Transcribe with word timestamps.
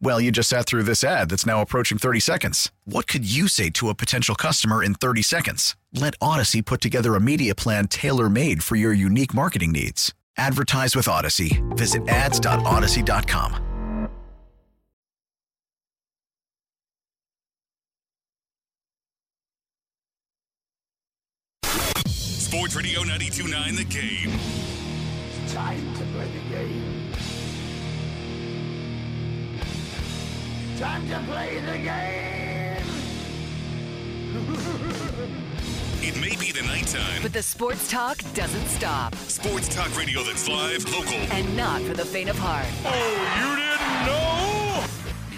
Well, 0.00 0.20
you 0.20 0.30
just 0.30 0.48
sat 0.48 0.66
through 0.66 0.82
this 0.82 1.02
ad 1.02 1.30
that's 1.30 1.46
now 1.46 1.60
approaching 1.62 1.98
30 1.98 2.20
seconds. 2.20 2.70
What 2.84 3.06
could 3.06 3.24
you 3.30 3.48
say 3.48 3.70
to 3.70 3.88
a 3.88 3.94
potential 3.94 4.34
customer 4.34 4.82
in 4.82 4.94
30 4.94 5.22
seconds? 5.22 5.76
Let 5.92 6.18
Audacy 6.20 6.64
put 6.64 6.80
together 6.80 7.14
a 7.14 7.20
media 7.20 7.54
plan 7.54 7.88
tailor 7.88 8.28
made 8.28 8.62
for 8.62 8.76
your 8.76 8.92
unique 8.92 9.32
marketing 9.34 9.72
needs. 9.72 10.12
Advertise 10.36 10.94
with 10.96 11.06
Audacy. 11.06 11.62
Visit 11.76 12.08
ads.audacy.com. 12.08 13.74
Sports 22.06 22.76
Radio 22.76 23.00
929 23.00 23.74
The 23.74 23.84
Game. 23.84 24.38
It's 25.42 25.52
time 25.52 25.94
to 25.94 26.04
play 26.12 26.28
the 26.28 26.54
game. 26.54 26.93
Time 30.78 31.08
to 31.08 31.18
play 31.30 31.60
the 31.60 31.78
game. 31.78 32.82
It 36.06 36.20
may 36.20 36.36
be 36.36 36.52
the 36.52 36.60
nighttime. 36.66 37.22
But 37.22 37.32
the 37.32 37.42
sports 37.42 37.90
talk 37.90 38.18
doesn't 38.34 38.66
stop. 38.66 39.14
Sports 39.14 39.74
talk 39.74 39.96
radio 39.96 40.22
that's 40.22 40.46
live, 40.46 40.84
local. 40.92 41.14
And 41.32 41.56
not 41.56 41.80
for 41.80 41.94
the 41.94 42.04
faint 42.04 42.28
of 42.28 42.38
heart. 42.38 42.66
Oh, 42.84 42.90
you 42.90 43.46
didn't 43.46 43.58
know? 43.58 43.63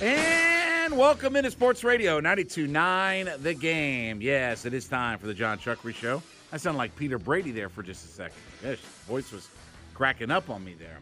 And 0.00 0.96
welcome 0.96 1.34
into 1.34 1.50
Sports 1.50 1.82
Radio 1.82 2.20
92.9 2.20 3.42
The 3.42 3.52
Game. 3.52 4.22
Yes, 4.22 4.64
it 4.64 4.72
is 4.72 4.86
time 4.86 5.18
for 5.18 5.26
the 5.26 5.34
John 5.34 5.58
Chuckery 5.58 5.92
Show. 5.92 6.22
I 6.52 6.56
sound 6.56 6.78
like 6.78 6.94
Peter 6.94 7.18
Brady 7.18 7.50
there 7.50 7.68
for 7.68 7.82
just 7.82 8.04
a 8.04 8.08
second. 8.08 8.38
Yes, 8.62 8.78
voice 9.08 9.32
was 9.32 9.48
cracking 9.94 10.30
up 10.30 10.50
on 10.50 10.64
me 10.64 10.76
there. 10.78 10.98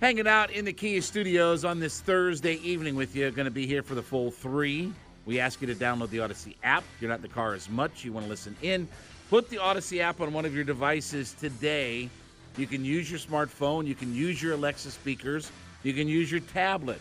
Hanging 0.00 0.26
out 0.26 0.50
in 0.50 0.64
the 0.64 0.72
Kia 0.72 1.00
studios 1.00 1.64
on 1.64 1.78
this 1.78 2.00
Thursday 2.00 2.54
evening 2.64 2.96
with 2.96 3.14
you. 3.14 3.30
Going 3.30 3.44
to 3.44 3.50
be 3.52 3.64
here 3.64 3.84
for 3.84 3.94
the 3.94 4.02
full 4.02 4.32
three. 4.32 4.92
We 5.24 5.38
ask 5.38 5.60
you 5.60 5.68
to 5.68 5.74
download 5.76 6.10
the 6.10 6.18
Audacy 6.18 6.56
app. 6.64 6.82
You're 7.00 7.10
not 7.10 7.18
in 7.18 7.22
the 7.22 7.28
car 7.28 7.54
as 7.54 7.70
much. 7.70 8.04
You 8.04 8.12
want 8.12 8.26
to 8.26 8.30
listen 8.30 8.56
in. 8.60 8.88
Put 9.30 9.50
the 9.50 9.58
Audacy 9.58 10.00
app 10.00 10.20
on 10.20 10.32
one 10.32 10.44
of 10.44 10.52
your 10.52 10.64
devices 10.64 11.32
today. 11.34 12.10
You 12.56 12.66
can 12.66 12.84
use 12.84 13.08
your 13.08 13.20
smartphone. 13.20 13.86
You 13.86 13.94
can 13.94 14.12
use 14.12 14.42
your 14.42 14.54
Alexa 14.54 14.90
speakers. 14.90 15.52
You 15.84 15.94
can 15.94 16.08
use 16.08 16.28
your 16.28 16.40
tablet 16.40 17.00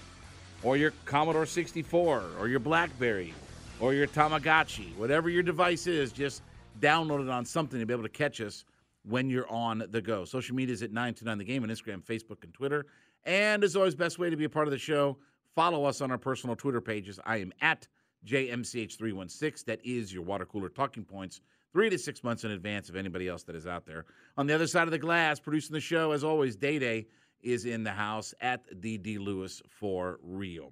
or 0.63 0.77
your 0.77 0.91
Commodore 1.05 1.45
64 1.45 2.23
or 2.39 2.47
your 2.47 2.59
Blackberry 2.59 3.33
or 3.79 3.93
your 3.93 4.07
Tamagotchi, 4.07 4.95
whatever 4.95 5.29
your 5.29 5.43
device 5.43 5.87
is, 5.87 6.11
just 6.11 6.41
download 6.79 7.21
it 7.21 7.29
on 7.29 7.45
something 7.45 7.79
to 7.79 7.85
be 7.85 7.93
able 7.93 8.03
to 8.03 8.09
catch 8.09 8.41
us 8.41 8.65
when 9.03 9.29
you're 9.29 9.49
on 9.49 9.83
the 9.91 10.01
go. 10.01 10.25
Social 10.25 10.55
media 10.55 10.73
is 10.73 10.81
at 10.81 10.91
929 10.91 11.37
The 11.37 11.43
Game 11.43 11.63
on 11.63 11.69
Instagram, 11.69 12.03
Facebook, 12.03 12.43
and 12.43 12.53
Twitter. 12.53 12.85
And 13.23 13.63
as 13.63 13.75
always, 13.75 13.95
best 13.95 14.19
way 14.19 14.29
to 14.29 14.35
be 14.35 14.45
a 14.45 14.49
part 14.49 14.67
of 14.67 14.71
the 14.71 14.77
show, 14.77 15.17
follow 15.55 15.85
us 15.85 16.01
on 16.01 16.11
our 16.11 16.17
personal 16.17 16.55
Twitter 16.55 16.81
pages. 16.81 17.19
I 17.25 17.37
am 17.37 17.53
at 17.61 17.87
JMCH316. 18.25 19.65
That 19.65 19.79
is 19.85 20.13
your 20.13 20.23
water 20.23 20.45
cooler 20.45 20.69
talking 20.69 21.03
points 21.03 21.41
three 21.73 21.89
to 21.89 21.97
six 21.97 22.23
months 22.23 22.43
in 22.43 22.51
advance 22.51 22.89
of 22.89 22.95
anybody 22.95 23.27
else 23.27 23.43
that 23.43 23.55
is 23.55 23.67
out 23.67 23.85
there. 23.85 24.05
On 24.37 24.47
the 24.47 24.55
other 24.55 24.67
side 24.67 24.83
of 24.83 24.91
the 24.91 24.97
glass, 24.97 25.39
producing 25.39 25.73
the 25.73 25.79
show, 25.79 26.11
as 26.11 26.23
always, 26.23 26.55
Day 26.55 26.79
Day 26.79 27.07
is 27.41 27.65
in 27.65 27.83
the 27.83 27.91
house 27.91 28.33
at 28.41 28.65
DD 28.81 29.19
Lewis 29.19 29.61
for 29.69 30.19
real. 30.21 30.71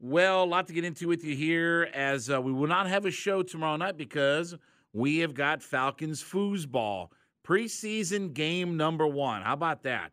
Well, 0.00 0.42
a 0.42 0.44
lot 0.44 0.66
to 0.66 0.72
get 0.72 0.84
into 0.84 1.06
with 1.06 1.24
you 1.24 1.36
here 1.36 1.88
as 1.94 2.28
uh, 2.28 2.40
we 2.40 2.52
will 2.52 2.66
not 2.66 2.88
have 2.88 3.06
a 3.06 3.10
show 3.10 3.42
tomorrow 3.42 3.76
night 3.76 3.96
because 3.96 4.56
we 4.92 5.18
have 5.18 5.32
got 5.32 5.62
Falcons 5.62 6.22
foosball 6.22 7.08
preseason 7.46 8.32
game 8.34 8.76
number 8.76 9.06
one. 9.06 9.42
How 9.42 9.52
about 9.52 9.82
that? 9.84 10.12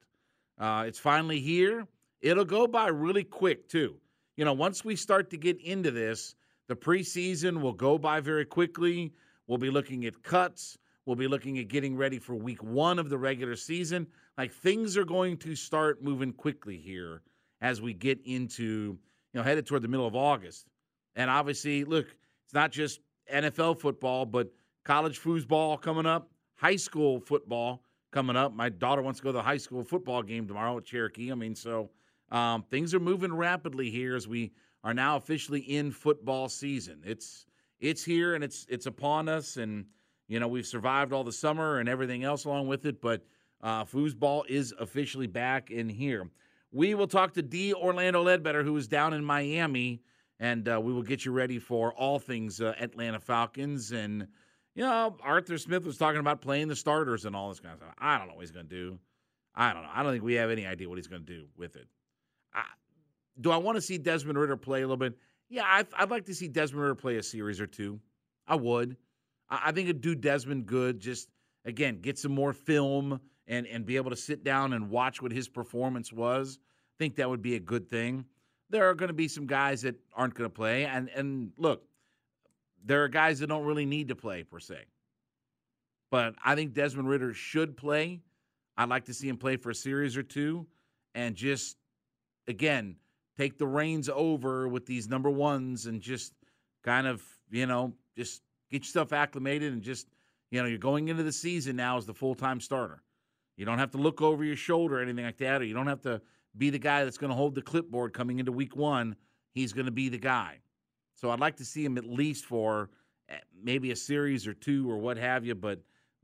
Uh, 0.59 0.83
it's 0.87 0.99
finally 0.99 1.39
here. 1.39 1.87
It'll 2.21 2.45
go 2.45 2.67
by 2.67 2.87
really 2.89 3.23
quick, 3.23 3.67
too. 3.67 3.95
You 4.35 4.45
know, 4.45 4.53
once 4.53 4.83
we 4.83 4.95
start 4.95 5.29
to 5.31 5.37
get 5.37 5.59
into 5.61 5.91
this, 5.91 6.35
the 6.67 6.75
preseason 6.75 7.61
will 7.61 7.73
go 7.73 7.97
by 7.97 8.19
very 8.19 8.45
quickly. 8.45 9.11
We'll 9.47 9.57
be 9.57 9.71
looking 9.71 10.05
at 10.05 10.21
cuts. 10.21 10.77
We'll 11.05 11.15
be 11.15 11.27
looking 11.27 11.57
at 11.57 11.67
getting 11.67 11.97
ready 11.97 12.19
for 12.19 12.35
week 12.35 12.61
one 12.61 12.99
of 12.99 13.09
the 13.09 13.17
regular 13.17 13.55
season. 13.55 14.05
Like 14.39 14.53
things 14.53 14.95
are 14.95 15.03
going 15.03 15.35
to 15.39 15.53
start 15.53 16.01
moving 16.01 16.31
quickly 16.31 16.77
here 16.77 17.23
as 17.59 17.81
we 17.81 17.93
get 17.93 18.21
into, 18.23 18.63
you 18.63 18.97
know, 19.33 19.43
headed 19.43 19.67
toward 19.67 19.81
the 19.81 19.89
middle 19.89 20.07
of 20.07 20.15
August. 20.15 20.65
And 21.17 21.29
obviously, 21.29 21.83
look, 21.83 22.07
it's 22.45 22.53
not 22.53 22.71
just 22.71 23.01
NFL 23.29 23.81
football, 23.81 24.25
but 24.25 24.49
college 24.85 25.19
foosball 25.21 25.81
coming 25.81 26.05
up, 26.05 26.31
high 26.55 26.77
school 26.77 27.19
football 27.19 27.83
coming 28.13 28.37
up. 28.37 28.53
My 28.53 28.69
daughter 28.69 29.01
wants 29.01 29.19
to 29.19 29.25
go 29.25 29.33
to 29.33 29.39
the 29.39 29.43
high 29.43 29.57
school 29.57 29.83
football 29.83 30.23
game 30.23 30.47
tomorrow 30.47 30.77
at 30.77 30.85
Cherokee. 30.85 31.33
I 31.33 31.35
mean, 31.35 31.53
so 31.53 31.89
um, 32.31 32.63
things 32.71 32.93
are 32.93 32.99
moving 33.01 33.33
rapidly 33.33 33.89
here 33.89 34.15
as 34.15 34.25
we 34.25 34.53
are 34.85 34.93
now 34.93 35.17
officially 35.17 35.59
in 35.59 35.91
football 35.91 36.47
season. 36.47 37.01
It's 37.03 37.45
it's 37.81 38.05
here 38.05 38.35
and 38.35 38.43
it's 38.45 38.65
it's 38.69 38.85
upon 38.85 39.27
us, 39.27 39.57
and 39.57 39.83
you 40.29 40.39
know 40.39 40.47
we've 40.47 40.65
survived 40.65 41.11
all 41.11 41.25
the 41.25 41.33
summer 41.33 41.79
and 41.79 41.89
everything 41.89 42.23
else 42.23 42.45
along 42.45 42.69
with 42.69 42.85
it, 42.85 43.01
but 43.01 43.21
uh, 43.61 43.85
foosball 43.85 44.43
is 44.47 44.73
officially 44.79 45.27
back 45.27 45.71
in 45.71 45.89
here. 45.89 46.29
We 46.71 46.93
will 46.95 47.07
talk 47.07 47.33
to 47.33 47.41
D. 47.41 47.73
Orlando 47.73 48.21
Ledbetter, 48.21 48.63
who 48.63 48.77
is 48.77 48.87
down 48.87 49.13
in 49.13 49.23
Miami, 49.25 50.01
and 50.39 50.67
uh, 50.69 50.79
we 50.79 50.93
will 50.93 51.03
get 51.03 51.25
you 51.25 51.31
ready 51.31 51.59
for 51.59 51.93
all 51.93 52.19
things 52.19 52.61
uh, 52.61 52.73
Atlanta 52.79 53.19
Falcons. 53.19 53.91
And, 53.91 54.27
you 54.75 54.83
know, 54.83 55.17
Arthur 55.21 55.57
Smith 55.57 55.85
was 55.85 55.97
talking 55.97 56.19
about 56.19 56.41
playing 56.41 56.67
the 56.67 56.75
starters 56.75 57.25
and 57.25 57.35
all 57.35 57.49
this 57.49 57.59
kind 57.59 57.73
of 57.73 57.79
stuff. 57.79 57.93
I 57.97 58.17
don't 58.17 58.27
know 58.27 58.35
what 58.35 58.41
he's 58.41 58.51
going 58.51 58.67
to 58.67 58.75
do. 58.75 58.99
I 59.55 59.73
don't 59.73 59.83
know. 59.83 59.89
I 59.93 60.03
don't 60.03 60.11
think 60.11 60.23
we 60.23 60.35
have 60.35 60.51
any 60.51 60.65
idea 60.65 60.87
what 60.87 60.97
he's 60.97 61.07
going 61.07 61.25
to 61.25 61.33
do 61.33 61.45
with 61.57 61.75
it. 61.75 61.87
I, 62.53 62.63
do 63.41 63.51
I 63.51 63.57
want 63.57 63.75
to 63.75 63.81
see 63.81 63.97
Desmond 63.97 64.37
Ridder 64.37 64.55
play 64.55 64.79
a 64.79 64.83
little 64.83 64.97
bit? 64.97 65.17
Yeah, 65.49 65.63
I'd, 65.65 65.87
I'd, 65.97 66.11
like 66.11 66.25
to 66.25 66.35
see 66.35 66.47
Desmond 66.47 66.83
Ridder 66.83 66.95
play 66.95 67.17
a 67.17 67.23
series 67.23 67.59
or 67.59 67.67
two. 67.67 67.99
I 68.47 68.55
would. 68.55 68.95
I, 69.49 69.63
I 69.65 69.71
think 69.71 69.89
it'd 69.89 70.01
do 70.01 70.15
Desmond 70.15 70.67
good. 70.67 70.99
Just, 70.99 71.29
again, 71.65 71.99
get 71.99 72.17
some 72.19 72.31
more 72.31 72.53
film 72.53 73.19
and 73.49 73.67
and 73.67 73.85
be 73.85 73.97
able 73.97 74.11
to 74.11 74.15
sit 74.15 74.45
down 74.45 74.71
and 74.71 74.89
watch 74.89 75.21
what 75.21 75.33
his 75.33 75.49
performance 75.49 76.13
was. 76.13 76.59
I 76.61 76.95
think 77.03 77.15
that 77.17 77.29
would 77.29 77.41
be 77.41 77.55
a 77.55 77.59
good 77.59 77.89
thing. 77.89 78.23
There 78.69 78.87
are 78.89 78.93
going 78.93 79.09
to 79.09 79.13
be 79.13 79.27
some 79.27 79.47
guys 79.47 79.81
that 79.81 79.95
aren't 80.13 80.35
going 80.35 80.49
to 80.49 80.53
play, 80.53 80.85
and 80.85 81.09
and 81.09 81.51
look, 81.57 81.83
there 82.85 83.03
are 83.03 83.09
guys 83.09 83.39
that 83.39 83.47
don't 83.47 83.65
really 83.65 83.85
need 83.85 84.07
to 84.09 84.15
play 84.15 84.43
per 84.43 84.59
se. 84.59 84.85
But 86.11 86.35
I 86.45 86.55
think 86.55 86.73
Desmond 86.73 87.09
Ridder 87.09 87.33
should 87.33 87.75
play. 87.75 88.21
I'd 88.77 88.89
like 88.89 89.05
to 89.05 89.13
see 89.13 89.27
him 89.27 89.37
play 89.37 89.57
for 89.57 89.71
a 89.71 89.75
series 89.75 90.15
or 90.15 90.23
two, 90.23 90.65
and 91.15 91.35
just 91.35 91.77
again 92.47 92.95
take 93.37 93.57
the 93.57 93.67
reins 93.67 94.09
over 94.09 94.67
with 94.67 94.85
these 94.85 95.07
number 95.09 95.29
ones 95.29 95.85
and 95.87 96.01
just 96.01 96.33
kind 96.83 97.07
of 97.07 97.21
you 97.51 97.65
know 97.65 97.93
just 98.15 98.41
get 98.69 98.81
yourself 98.83 99.11
acclimated 99.13 99.73
and 99.73 99.81
just 99.81 100.07
You 100.51 100.61
know, 100.61 100.67
you're 100.67 100.79
going 100.79 101.09
into 101.09 101.23
the 101.23 101.31
season 101.31 101.75
now 101.75 101.97
as 101.97 102.05
the 102.05 102.13
full 102.13 102.35
time 102.35 102.59
starter. 102.59 103.01
You 103.59 103.65
don't 103.65 103.77
have 103.77 103.91
to 103.91 103.97
look 103.97 104.21
over 104.21 104.41
your 104.45 104.55
shoulder 104.55 104.99
or 104.99 105.01
anything 105.01 105.25
like 105.25 105.37
that, 105.39 105.61
or 105.61 105.65
you 105.65 105.73
don't 105.73 105.87
have 105.87 106.01
to 106.03 106.21
be 106.57 106.69
the 106.69 106.79
guy 106.79 107.03
that's 107.03 107.17
going 107.17 107.29
to 107.29 107.35
hold 107.35 107.55
the 107.55 107.61
clipboard 107.61 108.13
coming 108.13 108.39
into 108.39 108.53
week 108.53 108.73
one. 108.77 109.17
He's 109.51 109.73
going 109.73 109.85
to 109.85 109.91
be 109.91 110.07
the 110.07 110.17
guy. 110.17 110.59
So 111.13 111.29
I'd 111.29 111.41
like 111.41 111.57
to 111.57 111.65
see 111.65 111.83
him 111.83 111.97
at 111.97 112.05
least 112.05 112.45
for 112.45 112.89
eh, 113.27 113.35
maybe 113.61 113.91
a 113.91 113.97
series 113.97 114.47
or 114.47 114.53
two 114.53 114.89
or 114.89 114.97
what 114.97 115.17
have 115.17 115.45
you, 115.45 115.55
but 115.55 115.81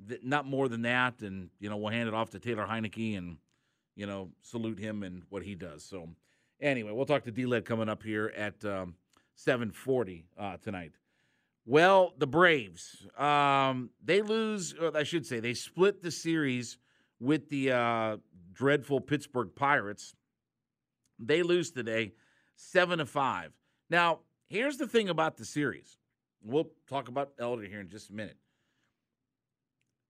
th- 0.08 0.22
not 0.24 0.46
more 0.46 0.70
than 0.70 0.84
that. 0.84 1.22
And, 1.24 1.50
you 1.60 1.70
know, 1.70 1.76
we'll 1.76 1.92
hand 1.92 2.08
it 2.08 2.14
off 2.14 2.30
to 2.30 2.40
Taylor 2.40 2.66
Heinicke 2.66 3.18
and, 3.18 3.36
you 3.98 4.08
know, 4.08 4.30
salute 4.42 4.80
him 4.80 5.04
and 5.04 5.24
what 5.28 5.44
he 5.44 5.56
does. 5.56 5.84
So 5.84 6.08
anyway, 6.62 6.94
we'll 6.94 7.06
talk 7.06 7.26
to 7.26 7.32
D-Led 7.32 7.66
coming 7.66 7.90
up 7.90 8.02
here 8.02 8.32
at 8.38 8.64
um, 8.64 8.96
740 9.34 10.24
uh, 10.40 10.56
tonight. 10.64 10.94
Well, 11.66 12.14
the 12.18 12.28
Braves, 12.28 13.06
um, 13.18 13.90
they 14.02 14.22
lose, 14.22 14.74
I 14.94 15.04
should 15.04 15.26
say, 15.26 15.42
they 15.42 15.54
split 15.54 16.02
the 16.02 16.12
series 16.12 16.78
with 17.20 17.50
the 17.50 17.72
uh, 17.72 18.18
dreadful 18.54 19.02
Pittsburgh 19.02 19.50
Pirates. 19.56 20.14
They 21.20 21.44
lose 21.44 21.72
today, 21.72 22.14
seven 22.56 23.00
to 23.00 23.06
five. 23.06 23.52
Now, 23.90 24.20
here's 24.50 24.78
the 24.78 24.88
thing 24.88 25.10
about 25.10 25.38
the 25.38 25.46
series. 25.46 25.98
We'll 26.44 26.70
talk 26.88 27.08
about 27.08 27.32
Elder 27.40 27.64
here 27.64 27.80
in 27.80 27.90
just 27.90 28.10
a 28.10 28.14
minute. 28.14 28.38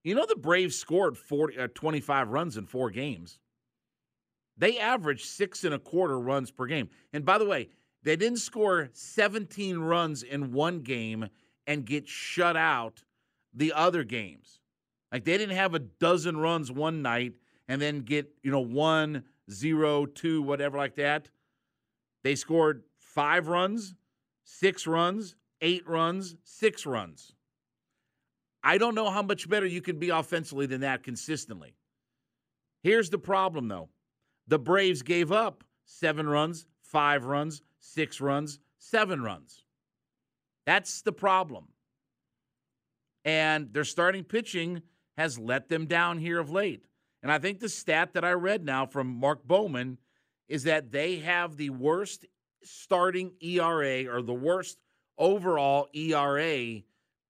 You 0.03 0.15
know, 0.15 0.25
the 0.27 0.35
Braves 0.35 0.75
scored 0.75 1.17
40, 1.17 1.57
uh, 1.57 1.67
25 1.73 2.29
runs 2.29 2.57
in 2.57 2.65
four 2.65 2.91
games. 2.91 3.39
They 4.57 4.77
averaged 4.77 5.25
six 5.25 5.63
and 5.63 5.73
a 5.73 5.79
quarter 5.79 6.19
runs 6.19 6.51
per 6.51 6.65
game. 6.65 6.89
And 7.11 7.25
by 7.25 7.37
the 7.37 7.45
way, 7.45 7.69
they 8.03 8.15
didn't 8.15 8.37
score 8.37 8.89
17 8.93 9.79
runs 9.79 10.23
in 10.23 10.53
one 10.53 10.81
game 10.81 11.27
and 11.65 11.85
get 11.85 12.07
shut 12.07 12.55
out 12.55 13.03
the 13.53 13.73
other 13.73 14.03
games. 14.03 14.59
Like 15.11 15.25
they 15.25 15.37
didn't 15.37 15.55
have 15.55 15.73
a 15.73 15.79
dozen 15.79 16.37
runs 16.37 16.71
one 16.71 17.01
night 17.01 17.33
and 17.67 17.81
then 17.81 18.01
get, 18.01 18.29
you 18.43 18.51
know, 18.51 18.59
one, 18.59 19.23
zero, 19.51 20.05
two, 20.05 20.41
whatever 20.41 20.77
like 20.77 20.95
that. 20.95 21.29
They 22.23 22.35
scored 22.35 22.83
five 22.97 23.47
runs, 23.47 23.95
six 24.43 24.87
runs, 24.87 25.35
eight 25.61 25.87
runs, 25.87 26.35
six 26.43 26.85
runs. 26.85 27.33
I 28.63 28.79
don't 28.79 28.95
know 28.95 29.11
how 29.11 29.21
much 29.21 29.47
better 29.47 29.65
you 29.65 29.81
can 29.81 29.99
be 29.99 30.09
offensively 30.09 30.65
than 30.65 30.81
that 30.81 31.03
consistently. 31.03 31.75
Here's 32.81 33.09
the 33.09 33.19
problem, 33.19 33.67
though 33.67 33.89
the 34.47 34.59
Braves 34.59 35.01
gave 35.01 35.31
up 35.31 35.63
seven 35.85 36.27
runs, 36.27 36.65
five 36.81 37.25
runs, 37.25 37.61
six 37.79 38.19
runs, 38.19 38.59
seven 38.79 39.21
runs. 39.21 39.63
That's 40.65 41.01
the 41.01 41.11
problem. 41.11 41.67
And 43.23 43.69
they're 43.71 43.83
starting 43.83 44.23
pitching 44.23 44.81
has 45.17 45.39
let 45.39 45.69
them 45.69 45.85
down 45.85 46.17
here 46.17 46.39
of 46.39 46.49
late. 46.49 46.85
And 47.23 47.31
I 47.31 47.39
think 47.39 47.59
the 47.59 47.69
stat 47.69 48.13
that 48.13 48.25
I 48.25 48.31
read 48.31 48.63
now 48.63 48.85
from 48.85 49.07
Mark 49.07 49.47
Bowman 49.47 49.97
is 50.47 50.63
that 50.63 50.91
they 50.91 51.17
have 51.19 51.57
the 51.57 51.71
worst 51.71 52.25
starting 52.63 53.31
ERA 53.41 54.05
or 54.05 54.21
the 54.21 54.33
worst 54.33 54.77
overall 55.17 55.87
ERA 55.93 56.81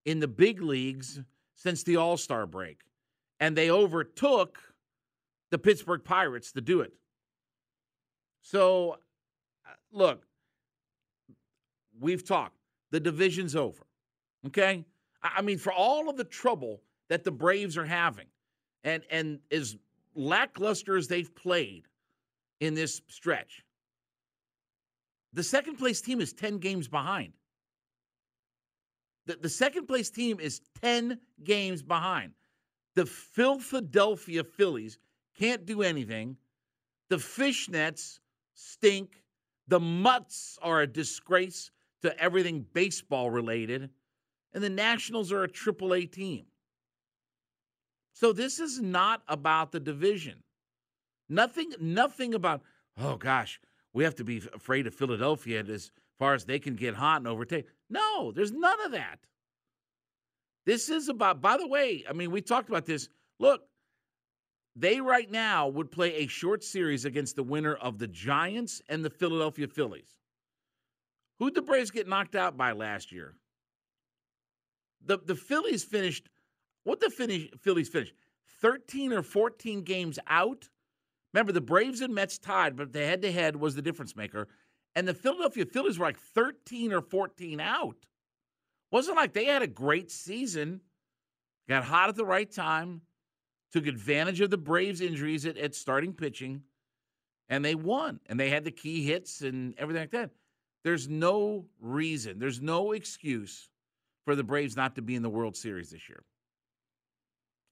in 0.05 0.19
the 0.19 0.27
big 0.27 0.61
leagues 0.61 1.21
since 1.55 1.83
the 1.83 1.97
All 1.97 2.17
Star 2.17 2.45
break. 2.45 2.81
And 3.39 3.55
they 3.55 3.69
overtook 3.69 4.59
the 5.51 5.57
Pittsburgh 5.57 6.03
Pirates 6.03 6.51
to 6.53 6.61
do 6.61 6.81
it. 6.81 6.93
So, 8.41 8.97
uh, 9.65 9.73
look, 9.91 10.25
we've 11.99 12.23
talked. 12.23 12.57
The 12.91 12.99
division's 12.99 13.55
over. 13.55 13.85
Okay? 14.47 14.85
I 15.23 15.41
mean, 15.41 15.57
for 15.57 15.73
all 15.73 16.09
of 16.09 16.17
the 16.17 16.23
trouble 16.23 16.81
that 17.09 17.23
the 17.23 17.31
Braves 17.31 17.77
are 17.77 17.85
having, 17.85 18.27
and 18.83 19.03
and 19.09 19.39
as 19.51 19.77
lackluster 20.15 20.95
as 20.97 21.07
they've 21.07 21.33
played 21.35 21.87
in 22.59 22.73
this 22.73 23.01
stretch, 23.07 23.63
the 25.33 25.43
second 25.43 25.75
place 25.75 25.99
team 26.01 26.21
is 26.21 26.31
10 26.33 26.59
games 26.59 26.87
behind. 26.87 27.33
The, 29.25 29.35
the 29.35 29.49
second 29.49 29.87
place 29.87 30.09
team 30.09 30.39
is 30.39 30.61
10 30.81 31.19
games 31.43 31.83
behind. 31.83 32.31
The 32.95 33.05
Philadelphia 33.05 34.43
Phillies 34.43 34.97
can't 35.37 35.65
do 35.65 35.81
anything. 35.81 36.37
The 37.09 37.17
Fishnets 37.17 38.19
stink. 38.53 39.21
The 39.67 39.79
Mutts 39.79 40.57
are 40.61 40.81
a 40.81 40.87
disgrace 40.87 41.71
to 42.01 42.17
everything 42.17 42.65
baseball 42.73 43.29
related. 43.29 43.89
And 44.53 44.63
the 44.63 44.69
Nationals 44.69 45.33
are 45.33 45.43
a 45.43 45.49
triple 45.49 45.93
A 45.93 46.05
team. 46.05 46.45
So 48.15 48.31
this 48.31 48.59
is 48.59 48.79
not 48.79 49.23
about 49.27 49.73
the 49.73 49.79
division. 49.79 50.41
Nothing, 51.27 51.73
nothing 51.81 52.33
about, 52.33 52.62
oh 52.97 53.17
gosh, 53.17 53.59
we 53.94 54.06
have 54.06 54.15
to 54.15 54.23
be 54.23 54.41
afraid 54.53 54.88
of 54.88 54.95
Philadelphia 54.95 55.62
as 55.65 55.91
far 56.17 56.33
as 56.33 56.45
they 56.45 56.57
can 56.57 56.75
get 56.75 56.95
hot 56.95 57.17
and 57.17 57.27
overtake. 57.27 57.67
No, 57.89 58.31
there's 58.31 58.53
none 58.53 58.79
of 58.85 58.94
that. 58.94 59.19
This 60.65 60.88
is 60.88 61.09
about, 61.09 61.41
by 61.41 61.57
the 61.57 61.67
way, 61.67 62.06
I 62.09 62.13
mean, 62.13 62.31
we 62.31 62.41
talked 62.41 62.69
about 62.69 62.85
this. 62.85 63.09
Look, 63.38 63.63
they 64.77 65.01
right 65.01 65.29
now 65.29 65.67
would 65.67 65.91
play 65.91 66.15
a 66.15 66.27
short 66.27 66.63
series 66.63 67.03
against 67.03 67.35
the 67.35 67.44
winner 67.44 67.75
of 67.75 68.00
the 68.00 68.07
Giants 68.07 68.81
and 68.88 69.03
the 69.03 69.09
Philadelphia 69.09 69.67
Phillies. 69.67 70.19
Who'd 71.39 71.53
the 71.53 71.62
Braves 71.62 71.91
get 71.91 72.07
knocked 72.07 72.35
out 72.35 72.56
by 72.56 72.71
last 72.71 73.12
year? 73.12 73.35
The 75.06 75.17
the 75.17 75.35
Phillies 75.35 75.83
finished 75.83 76.29
what 76.85 77.01
the 77.01 77.09
finish, 77.09 77.49
Phillies 77.59 77.89
finished 77.89 78.13
13 78.61 79.11
or 79.11 79.21
14 79.21 79.81
games 79.81 80.17
out. 80.27 80.69
Remember, 81.33 81.51
the 81.51 81.59
Braves 81.59 81.99
and 81.99 82.15
Mets 82.15 82.37
tied, 82.37 82.77
but 82.77 82.93
the 82.93 83.05
head 83.05 83.21
to 83.23 83.31
head 83.31 83.57
was 83.57 83.75
the 83.75 83.81
difference 83.81 84.15
maker. 84.15 84.47
And 84.95 85.05
the 85.05 85.13
Philadelphia 85.13 85.65
Phillies 85.65 85.99
were 85.99 86.05
like 86.05 86.17
13 86.17 86.93
or 86.93 87.01
14 87.01 87.59
out. 87.59 87.97
Wasn't 88.91 89.17
like 89.17 89.33
they 89.33 89.45
had 89.45 89.61
a 89.61 89.67
great 89.67 90.09
season, 90.09 90.79
got 91.67 91.83
hot 91.83 92.07
at 92.07 92.15
the 92.15 92.23
right 92.23 92.49
time, 92.49 93.01
took 93.73 93.88
advantage 93.88 94.39
of 94.39 94.51
the 94.51 94.57
Braves' 94.57 95.01
injuries 95.01 95.45
at, 95.45 95.57
at 95.57 95.75
starting 95.75 96.13
pitching, 96.13 96.61
and 97.49 97.65
they 97.65 97.75
won. 97.75 98.21
And 98.27 98.39
they 98.39 98.49
had 98.49 98.63
the 98.63 98.71
key 98.71 99.03
hits 99.03 99.41
and 99.41 99.73
everything 99.77 100.03
like 100.03 100.11
that. 100.11 100.29
There's 100.83 101.09
no 101.09 101.65
reason, 101.81 102.38
there's 102.38 102.61
no 102.61 102.91
excuse 102.91 103.69
for 104.23 104.35
the 104.35 104.43
Braves 104.43 104.77
not 104.77 104.95
to 104.95 105.01
be 105.01 105.15
in 105.15 105.23
the 105.23 105.29
World 105.29 105.55
Series 105.57 105.89
this 105.89 106.07
year. 106.07 106.23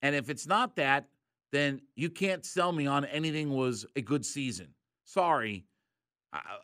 And 0.04 0.16
if 0.16 0.30
it's 0.30 0.46
not 0.46 0.76
that, 0.76 1.08
then 1.52 1.81
you 1.95 2.10
can't 2.12 2.45
sell 2.45 2.72
me 2.72 2.86
on 2.86 3.06
anything 3.06 3.50
was 3.50 3.86
a 3.95 4.02
good 4.02 4.26
season. 4.26 4.68
Sorry. 5.06 5.66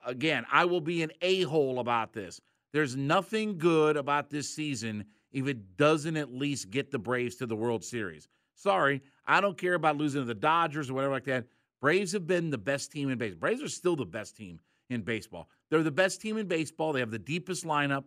Again, 0.06 0.46
I 0.52 0.66
will 0.66 0.82
be 0.82 1.02
an 1.04 1.12
a 1.22 1.44
hole 1.44 1.80
about 1.80 2.14
this. 2.14 2.42
There's 2.74 2.96
nothing 2.96 3.58
good 3.58 3.98
about 3.98 4.30
this 4.30 4.50
season 4.50 5.06
if 5.32 5.48
it 5.48 5.78
doesn't 5.78 6.18
at 6.18 6.34
least 6.34 6.70
get 6.70 6.92
the 6.92 7.00
Braves 7.00 7.36
to 7.38 7.46
the 7.46 7.56
World 7.56 7.84
Series. 7.84 8.28
Sorry, 8.56 9.02
I 9.26 9.42
don't 9.42 9.58
care 9.58 9.76
about 9.76 9.96
losing 9.96 10.22
to 10.22 10.26
the 10.26 10.34
Dodgers 10.34 10.90
or 10.90 10.96
whatever 10.96 11.14
like 11.14 11.24
that. 11.26 11.46
Braves 11.82 12.12
have 12.12 12.28
been 12.28 12.50
the 12.50 12.58
best 12.58 12.92
team 12.92 13.10
in 13.10 13.18
baseball. 13.18 13.40
Braves 13.40 13.64
are 13.64 13.70
still 13.70 13.96
the 13.96 14.06
best 14.06 14.36
team 14.36 14.60
in 14.90 15.02
baseball. 15.02 15.50
They're 15.70 15.84
the 15.84 15.92
best 15.92 16.20
team 16.20 16.38
in 16.38 16.48
baseball. 16.48 16.92
They 16.92 17.00
have 17.00 17.12
the 17.12 17.20
deepest 17.20 17.64
lineup. 17.64 18.06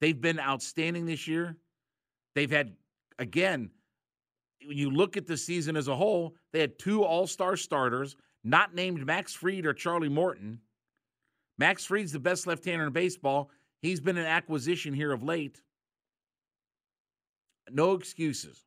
They've 0.00 0.20
been 0.20 0.38
outstanding 0.38 1.06
this 1.06 1.26
year. 1.26 1.56
They've 2.34 2.50
had, 2.50 2.74
again, 3.18 3.70
you 4.68 4.90
look 4.90 5.16
at 5.16 5.26
the 5.26 5.36
season 5.36 5.76
as 5.76 5.88
a 5.88 5.96
whole, 5.96 6.34
they 6.52 6.60
had 6.60 6.78
two 6.78 7.04
all 7.04 7.26
star 7.26 7.56
starters, 7.56 8.16
not 8.44 8.74
named 8.74 9.04
Max 9.06 9.34
Fried 9.34 9.66
or 9.66 9.72
Charlie 9.72 10.08
Morton. 10.08 10.60
Max 11.58 11.84
Fried's 11.84 12.12
the 12.12 12.18
best 12.18 12.46
left 12.46 12.64
hander 12.64 12.86
in 12.86 12.92
baseball. 12.92 13.50
He's 13.80 14.00
been 14.00 14.16
an 14.16 14.26
acquisition 14.26 14.94
here 14.94 15.12
of 15.12 15.22
late. 15.22 15.60
No 17.70 17.92
excuses. 17.92 18.64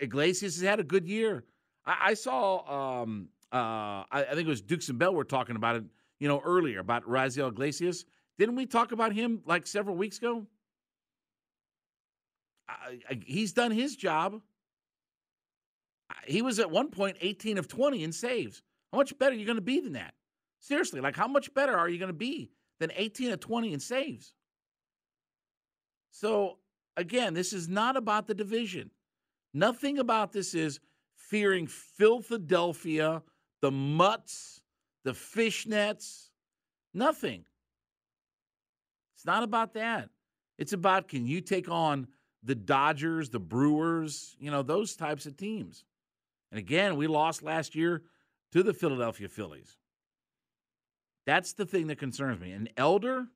Iglesias 0.00 0.56
has 0.56 0.64
had 0.64 0.80
a 0.80 0.84
good 0.84 1.06
year. 1.06 1.44
I, 1.84 1.96
I 2.06 2.14
saw, 2.14 3.02
um, 3.02 3.28
uh, 3.52 3.56
I, 3.56 4.06
I, 4.12 4.34
think 4.34 4.46
it 4.46 4.48
was 4.48 4.62
Dukes 4.62 4.88
and 4.88 4.98
Bell 4.98 5.14
were 5.14 5.24
talking 5.24 5.56
about 5.56 5.76
it, 5.76 5.84
you 6.18 6.28
know, 6.28 6.40
earlier 6.44 6.80
about 6.80 7.04
Raisel 7.04 7.48
Iglesias. 7.48 8.04
Didn't 8.38 8.56
we 8.56 8.66
talk 8.66 8.92
about 8.92 9.12
him 9.12 9.42
like 9.46 9.66
several 9.66 9.96
weeks 9.96 10.18
ago? 10.18 10.46
I, 12.68 12.98
I, 13.08 13.20
he's 13.24 13.52
done 13.52 13.70
his 13.70 13.96
job. 13.96 14.40
He 16.26 16.42
was 16.42 16.58
at 16.58 16.70
one 16.70 16.90
point 16.90 17.16
18 17.20 17.58
of 17.58 17.68
20 17.68 18.02
in 18.02 18.12
saves. 18.12 18.62
How 18.92 18.98
much 18.98 19.16
better 19.18 19.34
are 19.34 19.38
you 19.38 19.46
going 19.46 19.56
to 19.56 19.62
be 19.62 19.80
than 19.80 19.92
that? 19.92 20.14
Seriously, 20.60 21.00
like 21.00 21.16
how 21.16 21.28
much 21.28 21.52
better 21.54 21.76
are 21.76 21.88
you 21.88 21.98
going 21.98 22.08
to 22.08 22.12
be 22.12 22.50
than 22.80 22.90
18 22.94 23.32
of 23.32 23.40
20 23.40 23.72
in 23.72 23.80
saves? 23.80 24.34
So, 26.10 26.58
again, 26.96 27.34
this 27.34 27.52
is 27.52 27.68
not 27.68 27.96
about 27.96 28.26
the 28.26 28.34
division. 28.34 28.90
Nothing 29.52 29.98
about 29.98 30.32
this 30.32 30.54
is 30.54 30.80
fearing 31.14 31.66
Philadelphia, 31.66 33.22
the 33.60 33.70
Mutts, 33.70 34.60
the 35.04 35.12
Fishnets. 35.12 36.30
Nothing. 36.94 37.44
It's 39.14 39.26
not 39.26 39.42
about 39.42 39.74
that. 39.74 40.08
It's 40.58 40.72
about 40.72 41.08
can 41.08 41.26
you 41.26 41.40
take 41.40 41.68
on 41.68 42.06
the 42.46 42.54
Dodgers, 42.54 43.30
the 43.30 43.40
Brewers, 43.40 44.36
you 44.38 44.50
know, 44.50 44.62
those 44.62 44.94
types 44.94 45.26
of 45.26 45.36
teams. 45.36 45.84
And 46.52 46.58
again, 46.58 46.96
we 46.96 47.08
lost 47.08 47.42
last 47.42 47.74
year 47.74 48.02
to 48.52 48.62
the 48.62 48.72
Philadelphia 48.72 49.28
Phillies. 49.28 49.76
That's 51.26 51.54
the 51.54 51.66
thing 51.66 51.88
that 51.88 51.98
concerns 51.98 52.40
me. 52.40 52.52
And 52.52 52.70
Elder, 52.76 53.26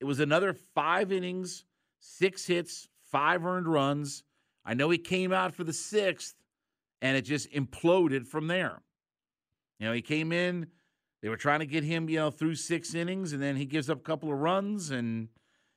it 0.00 0.04
was 0.04 0.20
another 0.20 0.54
five 0.74 1.10
innings, 1.10 1.64
six 1.98 2.46
hits, 2.46 2.88
five 3.10 3.44
earned 3.44 3.66
runs. 3.66 4.22
I 4.64 4.74
know 4.74 4.88
he 4.88 4.98
came 4.98 5.32
out 5.32 5.54
for 5.54 5.64
the 5.64 5.72
sixth, 5.72 6.36
and 7.00 7.16
it 7.16 7.22
just 7.22 7.50
imploded 7.50 8.28
from 8.28 8.46
there. 8.46 8.80
You 9.80 9.88
know, 9.88 9.92
he 9.92 10.02
came 10.02 10.30
in, 10.30 10.68
they 11.20 11.28
were 11.28 11.36
trying 11.36 11.60
to 11.60 11.66
get 11.66 11.82
him, 11.82 12.08
you 12.08 12.20
know, 12.20 12.30
through 12.30 12.54
six 12.54 12.94
innings, 12.94 13.32
and 13.32 13.42
then 13.42 13.56
he 13.56 13.66
gives 13.66 13.90
up 13.90 13.98
a 13.98 14.02
couple 14.02 14.32
of 14.32 14.38
runs, 14.38 14.92
and 14.92 15.28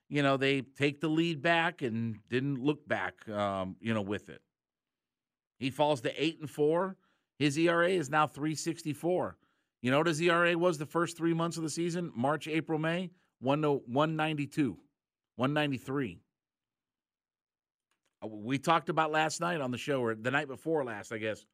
you 0.10 0.22
know 0.24 0.38
they 0.38 0.62
take 0.62 1.02
the 1.02 1.08
lead 1.08 1.42
back 1.42 1.82
and 1.82 2.18
didn't 2.30 2.64
look 2.64 2.88
back, 2.88 3.28
um, 3.30 3.76
you 3.80 3.94
know, 3.94 4.02
with 4.02 4.30
it. 4.30 4.42
He 5.58 5.70
falls 5.70 6.02
to 6.02 6.24
eight 6.24 6.40
and 6.40 6.50
four. 6.50 6.98
His 7.38 7.58
ERA 7.58 7.90
is 7.90 8.10
now 8.10 8.28
364. 8.28 9.38
You 9.82 9.92
know 9.92 9.98
what 9.98 10.08
his 10.08 10.22
ERA 10.22 10.58
was 10.58 10.78
the 10.78 10.86
first 10.86 11.18
three 11.18 11.34
months 11.34 11.58
of 11.58 11.64
the 11.64 11.70
season? 11.70 12.12
March, 12.16 12.48
April, 12.48 12.80
May? 12.80 13.12
One 13.40 13.62
to 13.62 13.74
192, 13.86 14.78
193. 15.36 16.22
Uh, 18.24 18.28
We 18.28 18.58
talked 18.58 18.90
about 18.90 19.12
last 19.12 19.42
night 19.42 19.62
on 19.62 19.72
the 19.72 19.78
show, 19.78 20.02
or 20.02 20.16
the 20.16 20.32
night 20.32 20.48
before 20.48 20.84
last, 20.84 21.12
I 21.12 21.18
guess. 21.18 21.46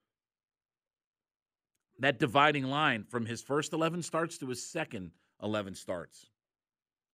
That 2.00 2.20
dividing 2.20 2.65
line 2.65 3.03
from 3.03 3.25
his 3.25 3.41
first 3.41 3.74
11 3.74 4.03
starts 4.03 4.38
to 4.39 4.48
his 4.48 4.65
second 4.65 5.12
11 5.43 5.75
starts. 5.75 6.27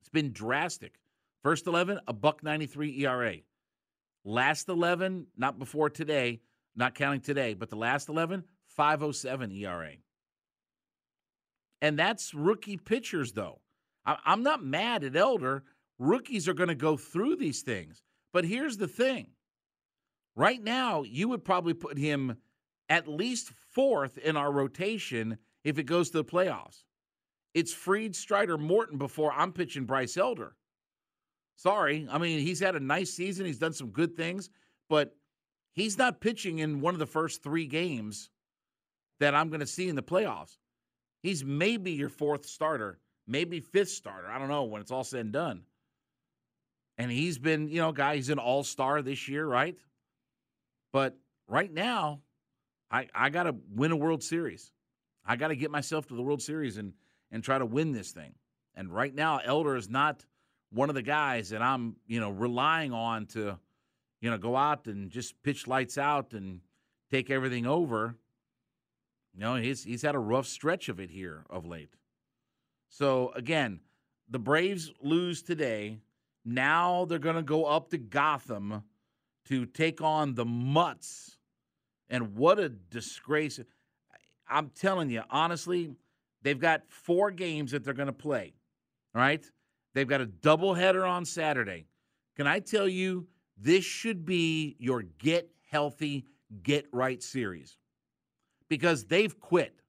It's 0.01 0.10
been 0.10 0.32
drastic. 0.32 0.96
First 1.48 1.66
11, 1.66 2.01
a 2.10 2.12
buck 2.12 2.44
93 2.44 3.06
ERA. 3.06 3.36
Last 4.25 4.68
11, 4.68 5.27
not 5.38 5.58
before 5.58 5.89
today, 5.89 6.42
not 6.75 6.94
counting 6.94 7.22
today, 7.22 7.54
but 7.54 7.70
the 7.70 7.77
last 7.77 8.10
11, 8.10 8.44
507 8.66 9.54
ERA. 9.54 9.92
And 11.82 11.98
that's 11.98 12.34
rookie 12.34 12.75
pitchers, 12.75 13.32
though. 13.32 13.62
I'm 14.06 14.44
not 14.44 14.62
mad 14.62 15.06
at 15.06 15.16
Elder. 15.16 15.63
Rookies 15.98 16.50
are 16.50 16.54
going 16.54 16.68
to 16.68 16.75
go 16.75 16.98
through 16.98 17.38
these 17.38 17.62
things. 17.62 18.04
But 18.34 18.44
here's 18.44 18.75
the 18.75 18.89
thing 18.89 19.27
right 20.36 20.62
now, 20.62 21.04
you 21.04 21.30
would 21.30 21.46
probably 21.46 21.74
put 21.74 21.98
him 21.98 22.36
at 22.89 23.08
least 23.08 23.54
fourth 23.74 24.18
in 24.18 24.36
our 24.36 24.51
rotation 24.51 25.38
if 25.63 25.80
it 25.80 25.84
goes 25.84 26.10
to 26.10 26.18
the 26.18 26.25
playoffs. 26.25 26.84
It's 27.54 27.74
Fried, 27.74 28.18
Strider, 28.18 28.58
Morton 28.58 28.98
before 28.98 29.32
I'm 29.32 29.54
pitching 29.54 29.86
Bryce 29.86 30.18
Elder. 30.18 30.54
Sorry. 31.58 32.08
I 32.10 32.20
mean, 32.20 32.40
he's 32.40 32.60
had 32.60 32.76
a 32.76 32.80
nice 32.80 33.12
season. 33.12 33.46
He's 33.46 33.58
done 33.58 33.74
some 33.74 33.90
good 33.90 34.16
things, 34.16 34.50
but 34.90 35.16
he's 35.74 35.98
not 35.98 36.22
pitching 36.22 36.60
in 36.60 36.82
one 36.82 36.94
of 36.94 37.00
the 37.00 37.08
first 37.08 37.44
three 37.44 37.66
games 37.66 38.30
that 39.20 39.34
I'm 39.34 39.50
going 39.50 39.60
to 39.60 39.68
see 39.68 39.90
in 39.90 39.96
the 39.96 40.04
playoffs. 40.04 40.56
He's 41.24 41.44
maybe 41.44 41.92
your 41.92 42.10
fourth 42.10 42.46
starter, 42.46 43.00
maybe 43.26 43.60
fifth 43.60 43.90
starter. 43.90 44.30
I 44.30 44.38
don't 44.38 44.50
know 44.50 44.66
when 44.66 44.82
it's 44.82 44.92
all 44.92 45.04
said 45.04 45.22
and 45.22 45.34
done. 45.34 45.64
And 47.00 47.12
he's 47.12 47.40
been, 47.40 47.68
you 47.70 47.82
know, 47.82 47.92
guy, 47.92 48.16
he's 48.16 48.30
an 48.30 48.40
all 48.40 48.64
star 48.64 49.02
this 49.02 49.28
year, 49.28 49.46
right? 49.46 49.76
But 50.94 51.18
right 51.48 51.74
now, 51.74 52.22
I, 52.92 53.08
I 53.16 53.30
got 53.30 53.44
to 53.44 53.56
win 53.74 53.92
a 53.92 53.96
World 53.96 54.24
Series. 54.24 54.72
I 55.26 55.36
got 55.36 55.48
to 55.48 55.56
get 55.56 55.72
myself 55.72 56.08
to 56.08 56.16
the 56.16 56.22
World 56.22 56.42
Series 56.42 56.78
and, 56.78 56.94
and 57.32 57.44
try 57.44 57.58
to 57.58 57.66
win 57.66 57.94
this 57.94 58.12
thing. 58.12 58.36
And 58.76 58.94
right 58.94 59.14
now, 59.14 59.40
Elder 59.44 59.76
is 59.76 59.90
not 59.90 60.24
one 60.71 60.89
of 60.89 60.95
the 60.95 61.01
guys 61.01 61.50
that 61.50 61.62
I'm, 61.62 61.95
you 62.07 62.19
know, 62.19 62.29
relying 62.29 62.93
on 62.93 63.25
to, 63.27 63.57
you 64.21 64.29
know, 64.29 64.38
go 64.38 64.55
out 64.55 64.88
and 64.88 65.09
just 65.09 65.41
pitch 65.43 65.67
lights 65.67 65.97
out 65.97 66.33
and 66.33 66.62
take 67.09 67.29
everything 67.29 67.65
over. 67.65 68.15
You 69.33 69.39
know, 69.41 69.55
he's 69.55 69.83
he's 69.83 70.01
had 70.01 70.15
a 70.15 70.19
rough 70.19 70.47
stretch 70.47 70.89
of 70.89 71.00
it 71.00 71.09
here 71.09 71.45
of 71.50 71.65
late. 71.65 71.93
So 72.89 73.31
again, 73.36 73.81
the 74.29 74.39
Braves 74.39 74.91
lose 75.01 75.41
today. 75.41 76.00
Now 76.43 77.05
they're 77.05 77.19
going 77.19 77.36
to 77.36 77.43
go 77.43 77.65
up 77.65 77.89
to 77.89 77.97
Gotham 77.97 78.83
to 79.47 79.65
take 79.65 80.01
on 80.01 80.36
the 80.36 80.45
Mutts. 80.45 81.38
And 82.09 82.36
what 82.36 82.59
a 82.59 82.69
disgrace. 82.69 83.59
I'm 84.50 84.69
telling 84.69 85.09
you, 85.09 85.24
honestly, 85.29 85.91
they've 86.41 86.59
got 86.59 86.83
four 86.88 87.31
games 87.31 87.71
that 87.71 87.83
they're 87.83 87.93
going 87.93 88.07
to 88.07 88.13
play. 88.13 88.53
All 89.13 89.21
right? 89.21 89.45
They've 89.98 90.08
got 90.08 90.22
a 90.22 90.27
doubleheader 90.27 91.10
on 91.10 91.25
Saturday. 91.25 91.88
Can 92.36 92.46
I 92.46 92.60
tell 92.60 92.88
you, 92.88 93.25
this 93.58 93.84
should 93.84 94.27
be 94.27 94.75
your 94.77 95.01
get 95.01 95.50
healthy, 95.72 96.27
get 96.62 96.86
right 96.92 97.20
series 97.24 97.80
because 98.70 99.06
they've 99.06 99.39
quit. 99.39 99.82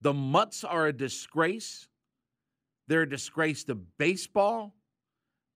The 0.00 0.12
Mutts 0.12 0.62
are 0.62 0.86
a 0.86 0.92
disgrace. 0.92 1.88
They're 2.86 3.02
a 3.02 3.08
disgrace 3.08 3.64
to 3.64 3.74
baseball. 3.74 4.76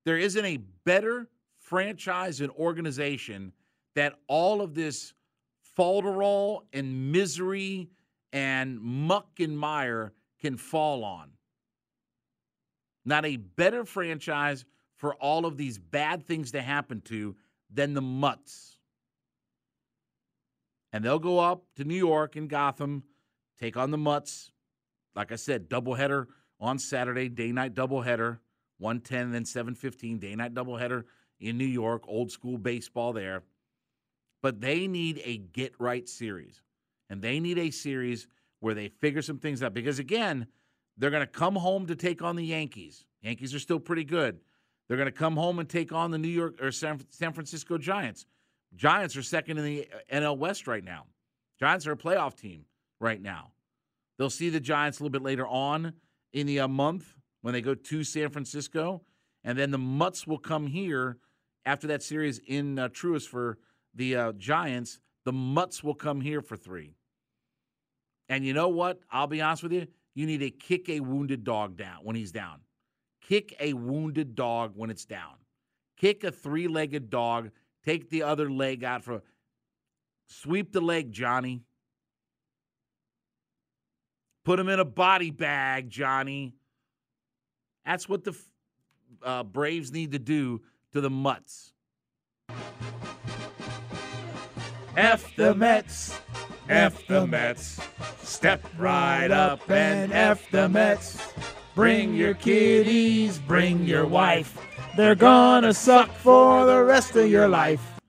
There 0.04 0.18
isn't 0.18 0.44
a 0.44 0.56
better 0.84 1.28
franchise 1.60 2.40
and 2.40 2.50
organization 2.54 3.52
that 3.94 4.14
all 4.26 4.62
of 4.62 4.74
this 4.74 5.14
falderall 5.78 6.62
and 6.72 7.12
misery 7.12 7.88
and 8.32 8.80
muck 8.80 9.38
and 9.38 9.56
mire 9.56 10.12
can 10.40 10.56
fall 10.56 11.04
on. 11.04 11.30
Not 13.04 13.24
a 13.24 13.36
better 13.36 13.84
franchise 13.84 14.64
for 14.96 15.14
all 15.14 15.46
of 15.46 15.56
these 15.56 15.78
bad 15.78 16.24
things 16.26 16.52
to 16.52 16.62
happen 16.62 17.00
to 17.02 17.34
than 17.72 17.94
the 17.94 18.02
Mutts. 18.02 18.78
And 20.92 21.04
they'll 21.04 21.18
go 21.18 21.38
up 21.38 21.64
to 21.76 21.84
New 21.84 21.96
York 21.96 22.36
and 22.36 22.48
Gotham, 22.48 23.02
take 23.58 23.76
on 23.76 23.90
the 23.90 23.98
Mutts. 23.98 24.52
Like 25.14 25.32
I 25.32 25.36
said, 25.36 25.68
doubleheader 25.68 26.26
on 26.60 26.78
Saturday, 26.78 27.28
day 27.28 27.50
night 27.50 27.74
doubleheader, 27.74 28.38
110 28.78 29.32
then 29.32 29.44
715, 29.44 30.18
day 30.18 30.34
night 30.34 30.54
doubleheader 30.54 31.04
in 31.40 31.58
New 31.58 31.64
York, 31.64 32.04
old 32.06 32.30
school 32.30 32.58
baseball 32.58 33.12
there. 33.12 33.42
But 34.42 34.60
they 34.60 34.86
need 34.86 35.20
a 35.24 35.38
get 35.38 35.74
right 35.78 36.08
series. 36.08 36.62
And 37.10 37.20
they 37.20 37.40
need 37.40 37.58
a 37.58 37.70
series 37.70 38.26
where 38.60 38.74
they 38.74 38.88
figure 38.88 39.22
some 39.22 39.38
things 39.38 39.62
out. 39.62 39.74
Because 39.74 39.98
again, 39.98 40.46
they're 40.96 41.10
going 41.10 41.22
to 41.22 41.26
come 41.26 41.56
home 41.56 41.86
to 41.86 41.96
take 41.96 42.22
on 42.22 42.36
the 42.36 42.44
Yankees. 42.44 43.04
Yankees 43.22 43.54
are 43.54 43.58
still 43.58 43.80
pretty 43.80 44.04
good. 44.04 44.40
They're 44.88 44.96
going 44.96 45.06
to 45.06 45.12
come 45.12 45.36
home 45.36 45.58
and 45.58 45.68
take 45.68 45.92
on 45.92 46.10
the 46.10 46.18
New 46.18 46.28
York 46.28 46.60
or 46.60 46.70
San, 46.70 46.98
Francisco 46.98 47.78
Giants. 47.78 48.26
Giants 48.74 49.16
are 49.16 49.22
second 49.22 49.58
in 49.58 49.64
the 49.64 49.88
NL 50.12 50.36
West 50.36 50.66
right 50.66 50.84
now. 50.84 51.06
Giants 51.58 51.86
are 51.86 51.92
a 51.92 51.96
playoff 51.96 52.36
team 52.36 52.64
right 53.00 53.20
now. 53.20 53.52
They'll 54.18 54.30
see 54.30 54.50
the 54.50 54.60
Giants 54.60 54.98
a 54.98 55.02
little 55.02 55.12
bit 55.12 55.22
later 55.22 55.46
on 55.46 55.94
in 56.32 56.46
the 56.46 56.60
uh, 56.60 56.68
month 56.68 57.16
when 57.42 57.54
they 57.54 57.60
go 57.60 57.74
to 57.74 58.04
San 58.04 58.30
Francisco, 58.30 59.02
and 59.44 59.58
then 59.58 59.70
the 59.70 59.78
Mutts 59.78 60.26
will 60.26 60.38
come 60.38 60.66
here 60.66 61.18
after 61.64 61.86
that 61.88 62.02
series 62.02 62.38
in 62.46 62.78
uh, 62.78 62.88
Truist 62.88 63.28
for 63.28 63.58
the 63.94 64.16
uh, 64.16 64.32
Giants. 64.32 64.98
The 65.24 65.32
Mutts 65.32 65.82
will 65.82 65.94
come 65.94 66.20
here 66.20 66.40
for 66.40 66.56
three. 66.56 66.94
And 68.28 68.44
you 68.44 68.54
know 68.54 68.68
what? 68.68 69.00
I'll 69.10 69.26
be 69.26 69.40
honest 69.40 69.62
with 69.62 69.72
you. 69.72 69.86
You 70.14 70.26
need 70.26 70.38
to 70.38 70.50
kick 70.50 70.88
a 70.88 71.00
wounded 71.00 71.44
dog 71.44 71.76
down 71.76 71.98
when 72.02 72.16
he's 72.16 72.32
down. 72.32 72.60
Kick 73.22 73.54
a 73.60 73.72
wounded 73.72 74.34
dog 74.34 74.72
when 74.74 74.90
it's 74.90 75.04
down. 75.04 75.34
Kick 75.96 76.24
a 76.24 76.32
three 76.32 76.68
legged 76.68 77.08
dog. 77.10 77.50
Take 77.84 78.10
the 78.10 78.24
other 78.24 78.50
leg 78.50 78.84
out 78.84 79.04
for. 79.04 79.22
Sweep 80.26 80.72
the 80.72 80.80
leg, 80.80 81.12
Johnny. 81.12 81.62
Put 84.44 84.58
him 84.58 84.68
in 84.68 84.80
a 84.80 84.84
body 84.84 85.30
bag, 85.30 85.88
Johnny. 85.88 86.54
That's 87.86 88.08
what 88.08 88.24
the 88.24 88.36
uh, 89.22 89.44
Braves 89.44 89.92
need 89.92 90.12
to 90.12 90.18
do 90.18 90.62
to 90.92 91.00
the 91.00 91.10
Mutts. 91.10 91.72
F 94.96 95.34
the 95.36 95.54
Mets, 95.54 96.20
F 96.68 97.06
the 97.06 97.26
Mets. 97.26 97.80
Step 98.22 98.64
right 98.78 99.30
up 99.30 99.68
and 99.70 100.12
F 100.12 100.50
the 100.50 100.68
Mets. 100.68 101.32
Bring 101.74 102.14
your 102.14 102.34
kiddies, 102.34 103.38
bring 103.38 103.84
your 103.84 104.06
wife. 104.06 104.58
They're 104.96 105.14
gonna 105.14 105.72
suck 105.72 106.10
for 106.10 106.66
the 106.66 106.82
rest 106.82 107.16
of 107.16 107.30
your 107.30 107.48
life. 107.48 108.00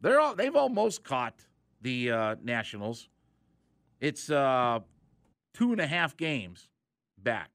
They're 0.00 0.20
all, 0.20 0.34
they've 0.34 0.54
almost 0.54 1.04
caught 1.04 1.34
the 1.80 2.10
uh, 2.10 2.36
Nationals. 2.42 3.08
It's 4.00 4.30
uh, 4.30 4.80
two 5.54 5.72
and 5.72 5.80
a 5.80 5.86
half 5.86 6.16
games 6.16 6.68
back. 7.18 7.50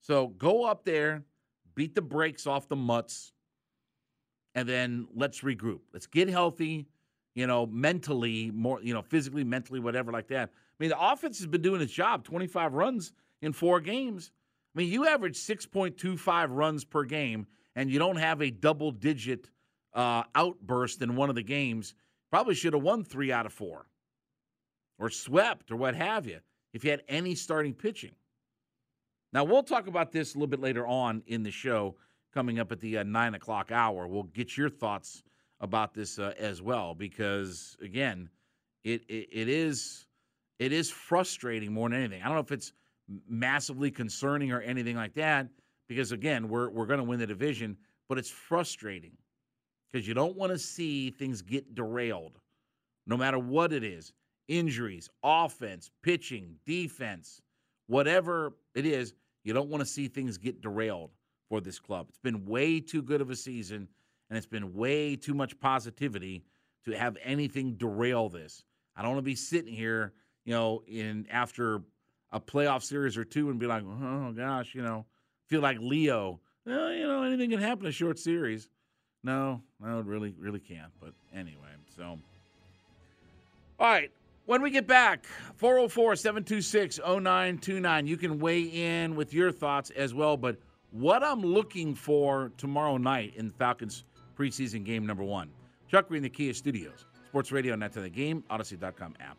So 0.00 0.28
go 0.28 0.64
up 0.64 0.84
there, 0.84 1.22
beat 1.74 1.94
the 1.94 2.02
brakes 2.02 2.46
off 2.46 2.68
the 2.68 2.76
mutts, 2.76 3.32
and 4.54 4.68
then 4.68 5.06
let's 5.14 5.40
regroup. 5.40 5.80
Let's 5.92 6.06
get 6.06 6.28
healthy, 6.28 6.88
you 7.34 7.46
know, 7.46 7.66
mentally, 7.66 8.50
more, 8.52 8.80
you 8.82 8.92
know, 8.92 9.02
physically, 9.02 9.44
mentally, 9.44 9.80
whatever 9.80 10.12
like 10.12 10.28
that. 10.28 10.50
I 10.50 10.74
mean, 10.78 10.90
the 10.90 11.00
offense 11.00 11.38
has 11.38 11.46
been 11.46 11.62
doing 11.62 11.80
its 11.80 11.92
job 11.92 12.24
25 12.24 12.74
runs 12.74 13.12
in 13.40 13.52
four 13.52 13.80
games. 13.80 14.30
I 14.74 14.78
mean, 14.78 14.90
you 14.90 15.06
average 15.06 15.36
6.25 15.36 16.48
runs 16.50 16.84
per 16.84 17.04
game, 17.04 17.46
and 17.76 17.90
you 17.90 17.98
don't 17.98 18.16
have 18.16 18.42
a 18.42 18.50
double 18.50 18.90
digit 18.90 19.50
uh, 19.94 20.24
outburst 20.34 21.02
in 21.02 21.16
one 21.16 21.28
of 21.28 21.34
the 21.34 21.42
games, 21.42 21.94
probably 22.30 22.54
should 22.54 22.72
have 22.72 22.82
won 22.82 23.04
three 23.04 23.30
out 23.30 23.46
of 23.46 23.52
four 23.52 23.86
or 24.98 25.10
swept 25.10 25.70
or 25.70 25.76
what 25.76 25.94
have 25.94 26.26
you 26.26 26.40
if 26.72 26.84
you 26.84 26.90
had 26.90 27.02
any 27.08 27.34
starting 27.34 27.74
pitching. 27.74 28.12
Now, 29.32 29.44
we'll 29.44 29.62
talk 29.62 29.86
about 29.86 30.12
this 30.12 30.34
a 30.34 30.38
little 30.38 30.46
bit 30.46 30.60
later 30.60 30.86
on 30.86 31.22
in 31.26 31.42
the 31.42 31.50
show 31.50 31.96
coming 32.32 32.58
up 32.58 32.72
at 32.72 32.80
the 32.80 32.98
uh, 32.98 33.02
nine 33.02 33.34
o'clock 33.34 33.70
hour. 33.72 34.06
We'll 34.06 34.24
get 34.24 34.56
your 34.56 34.68
thoughts 34.68 35.22
about 35.62 35.94
this 35.94 36.18
uh, 36.18 36.34
as 36.38 36.60
well 36.60 36.94
because, 36.94 37.76
again, 37.80 38.28
it, 38.84 39.02
it, 39.08 39.28
it 39.32 39.48
is 39.48 40.06
it 40.58 40.72
is 40.72 40.90
frustrating 40.90 41.72
more 41.72 41.88
than 41.88 41.98
anything. 41.98 42.22
I 42.22 42.26
don't 42.26 42.34
know 42.34 42.40
if 42.40 42.52
it's 42.52 42.72
massively 43.28 43.90
concerning 43.90 44.52
or 44.52 44.60
anything 44.60 44.96
like 44.96 45.14
that 45.14 45.48
because 45.88 46.12
again, 46.12 46.48
we're 46.48 46.68
we're 46.70 46.86
going 46.86 46.98
to 46.98 47.04
win 47.04 47.18
the 47.18 47.26
division, 47.26 47.76
but 48.08 48.18
it's 48.18 48.30
frustrating 48.30 49.12
because 49.90 50.06
you 50.06 50.14
don't 50.14 50.36
want 50.36 50.52
to 50.52 50.58
see 50.58 51.10
things 51.10 51.42
get 51.42 51.74
derailed 51.74 52.38
no 53.06 53.16
matter 53.16 53.38
what 53.38 53.72
it 53.72 53.84
is. 53.84 54.12
Injuries, 54.48 55.08
offense, 55.22 55.90
pitching, 56.02 56.56
defense, 56.66 57.40
whatever 57.86 58.52
it 58.74 58.84
is, 58.84 59.14
you 59.44 59.52
don't 59.52 59.68
want 59.68 59.80
to 59.80 59.86
see 59.86 60.08
things 60.08 60.36
get 60.36 60.60
derailed 60.60 61.10
for 61.48 61.60
this 61.60 61.78
club. 61.78 62.06
It's 62.08 62.18
been 62.18 62.44
way 62.44 62.80
too 62.80 63.02
good 63.02 63.20
of 63.20 63.30
a 63.30 63.36
season 63.36 63.88
and 64.32 64.38
it's 64.38 64.46
been 64.46 64.72
way 64.72 65.14
too 65.14 65.34
much 65.34 65.60
positivity 65.60 66.42
to 66.86 66.92
have 66.92 67.18
anything 67.22 67.74
derail 67.74 68.30
this. 68.30 68.64
I 68.96 69.02
don't 69.02 69.10
want 69.10 69.18
to 69.18 69.30
be 69.30 69.34
sitting 69.34 69.74
here, 69.74 70.14
you 70.46 70.54
know, 70.54 70.82
in 70.88 71.26
after 71.30 71.82
a 72.30 72.40
playoff 72.40 72.82
series 72.82 73.18
or 73.18 73.24
two 73.24 73.50
and 73.50 73.60
be 73.60 73.66
like, 73.66 73.82
oh 73.82 74.32
gosh, 74.32 74.74
you 74.74 74.80
know, 74.80 75.04
feel 75.48 75.60
like 75.60 75.76
Leo. 75.80 76.40
Well, 76.64 76.94
you 76.94 77.06
know, 77.06 77.24
anything 77.24 77.50
can 77.50 77.60
happen 77.60 77.84
in 77.84 77.90
a 77.90 77.92
short 77.92 78.18
series. 78.18 78.70
No, 79.22 79.60
no, 79.78 79.98
it 79.98 80.06
really, 80.06 80.34
really 80.38 80.60
can't. 80.60 80.92
But 80.98 81.12
anyway, 81.34 81.68
so. 81.94 82.18
All 83.78 83.86
right. 83.86 84.10
When 84.46 84.62
we 84.62 84.70
get 84.70 84.86
back, 84.86 85.26
404 85.56 86.16
726 86.16 87.00
0929, 87.00 88.06
you 88.06 88.16
can 88.16 88.38
weigh 88.38 88.62
in 88.62 89.14
with 89.14 89.34
your 89.34 89.52
thoughts 89.52 89.90
as 89.90 90.14
well. 90.14 90.38
But 90.38 90.56
what 90.90 91.22
I'm 91.22 91.42
looking 91.42 91.94
for 91.94 92.50
tomorrow 92.56 92.96
night 92.96 93.34
in 93.36 93.50
Falcons 93.50 94.04
preseason 94.34 94.84
game 94.84 95.06
number 95.06 95.24
one, 95.24 95.50
Chuck 95.88 96.08
Green, 96.08 96.22
the 96.22 96.30
Kia 96.30 96.54
Studios. 96.54 97.06
Sports 97.28 97.50
Radio, 97.50 97.74
Net 97.76 97.92
to 97.92 98.00
the 98.00 98.10
Game, 98.10 98.44
Audacy.com 98.50 99.14
app. 99.20 99.38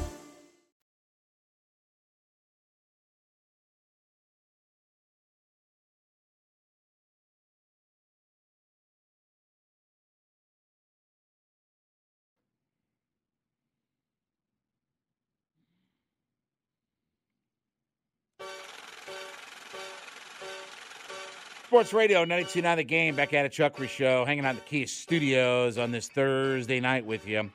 Sports 21.71 21.93
Radio 21.93 22.25
92.9 22.25 22.75
The 22.75 22.83
Game, 22.83 23.15
back 23.15 23.33
at 23.33 23.45
a 23.45 23.49
Chuckery 23.49 23.87
Show, 23.87 24.25
hanging 24.25 24.45
out 24.45 24.49
in 24.49 24.55
the 24.57 24.61
Kia 24.63 24.85
Studios 24.85 25.77
on 25.77 25.89
this 25.89 26.09
Thursday 26.09 26.81
night 26.81 27.05
with 27.05 27.25
you. 27.25 27.49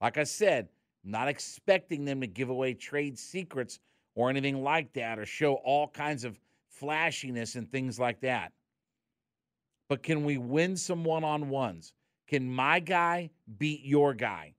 Like 0.00 0.16
I 0.16 0.24
said, 0.24 0.70
not 1.04 1.28
expecting 1.28 2.06
them 2.06 2.22
to 2.22 2.26
give 2.26 2.48
away 2.48 2.72
trade 2.72 3.18
secrets 3.18 3.80
or 4.14 4.30
anything 4.30 4.62
like 4.62 4.94
that 4.94 5.18
or 5.18 5.26
show 5.26 5.56
all 5.56 5.88
kinds 5.88 6.24
of 6.24 6.40
flashiness 6.70 7.54
and 7.54 7.70
things 7.70 8.00
like 8.00 8.18
that. 8.22 8.54
But 9.90 10.02
can 10.02 10.24
we 10.24 10.38
win 10.38 10.74
some 10.74 11.04
one 11.04 11.22
on 11.22 11.50
ones? 11.50 11.92
Can 12.28 12.50
my 12.50 12.80
guy 12.80 13.28
beat 13.58 13.84
your 13.84 14.14
guy? 14.14 14.54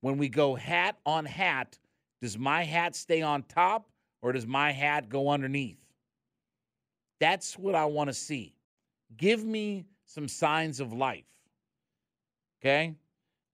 When 0.00 0.16
we 0.16 0.28
go 0.28 0.54
hat 0.54 0.96
on 1.04 1.24
hat, 1.24 1.76
does 2.22 2.38
my 2.38 2.62
hat 2.62 2.94
stay 2.94 3.22
on 3.22 3.42
top 3.42 3.88
or 4.22 4.30
does 4.30 4.46
my 4.46 4.70
hat 4.70 5.08
go 5.08 5.28
underneath? 5.28 5.85
That's 7.20 7.58
what 7.58 7.74
I 7.74 7.86
want 7.86 8.08
to 8.08 8.14
see. 8.14 8.54
Give 9.16 9.44
me 9.44 9.86
some 10.04 10.28
signs 10.28 10.80
of 10.80 10.92
life. 10.92 11.24
Okay? 12.60 12.94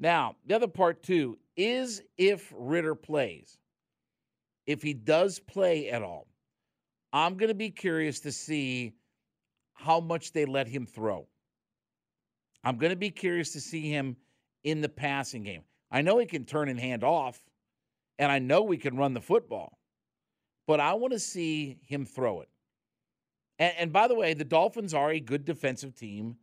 Now, 0.01 0.37
the 0.47 0.57
other 0.57 0.69
part 0.69 1.03
too 1.03 1.39
is 1.57 2.03
if 2.17 2.53
Ridder 2.57 2.95
plays. 2.95 3.59
If 4.67 4.83
he 4.83 4.95
does 4.95 5.39
play 5.39 5.91
at 5.91 6.03
all, 6.03 6.27
I'm 7.13 7.37
going 7.37 7.49
to 7.49 7.55
be 7.55 7.71
curious 7.71 8.21
to 8.21 8.33
see 8.33 8.95
how 9.75 10.01
much 10.01 10.33
they 10.33 10.45
let 10.45 10.67
him 10.67 10.87
throw. 10.87 11.27
I'm 12.65 12.79
going 12.79 12.91
to 12.91 12.97
be 12.97 13.11
curious 13.11 13.53
to 13.53 13.61
see 13.61 13.91
him 13.91 14.17
in 14.65 14.81
the 14.81 14.89
passing 14.89 15.43
game. 15.43 15.63
I 15.91 16.01
know 16.03 16.19
he 16.19 16.27
can 16.27 16.45
turn 16.45 16.69
and 16.69 16.79
hand 16.79 17.05
off, 17.05 17.39
and 18.19 18.31
I 18.31 18.39
know 18.39 18.63
we 18.63 18.77
can 18.77 18.97
run 18.97 19.15
the 19.15 19.21
football, 19.21 19.79
but 20.67 20.81
I 20.81 20.95
want 20.95 21.13
to 21.13 21.19
see 21.19 21.79
him 21.87 22.07
throw 22.07 22.41
it. 22.41 22.49
And, 23.63 23.75
and 23.79 23.93
by 23.93 24.09
the 24.09 24.17
way, 24.17 24.35
the 24.35 24.45
Dolphins 24.45 24.93
are 24.93 25.13
a 25.13 25.21
good 25.21 25.45
defensive 25.45 25.95
team. 25.95 26.35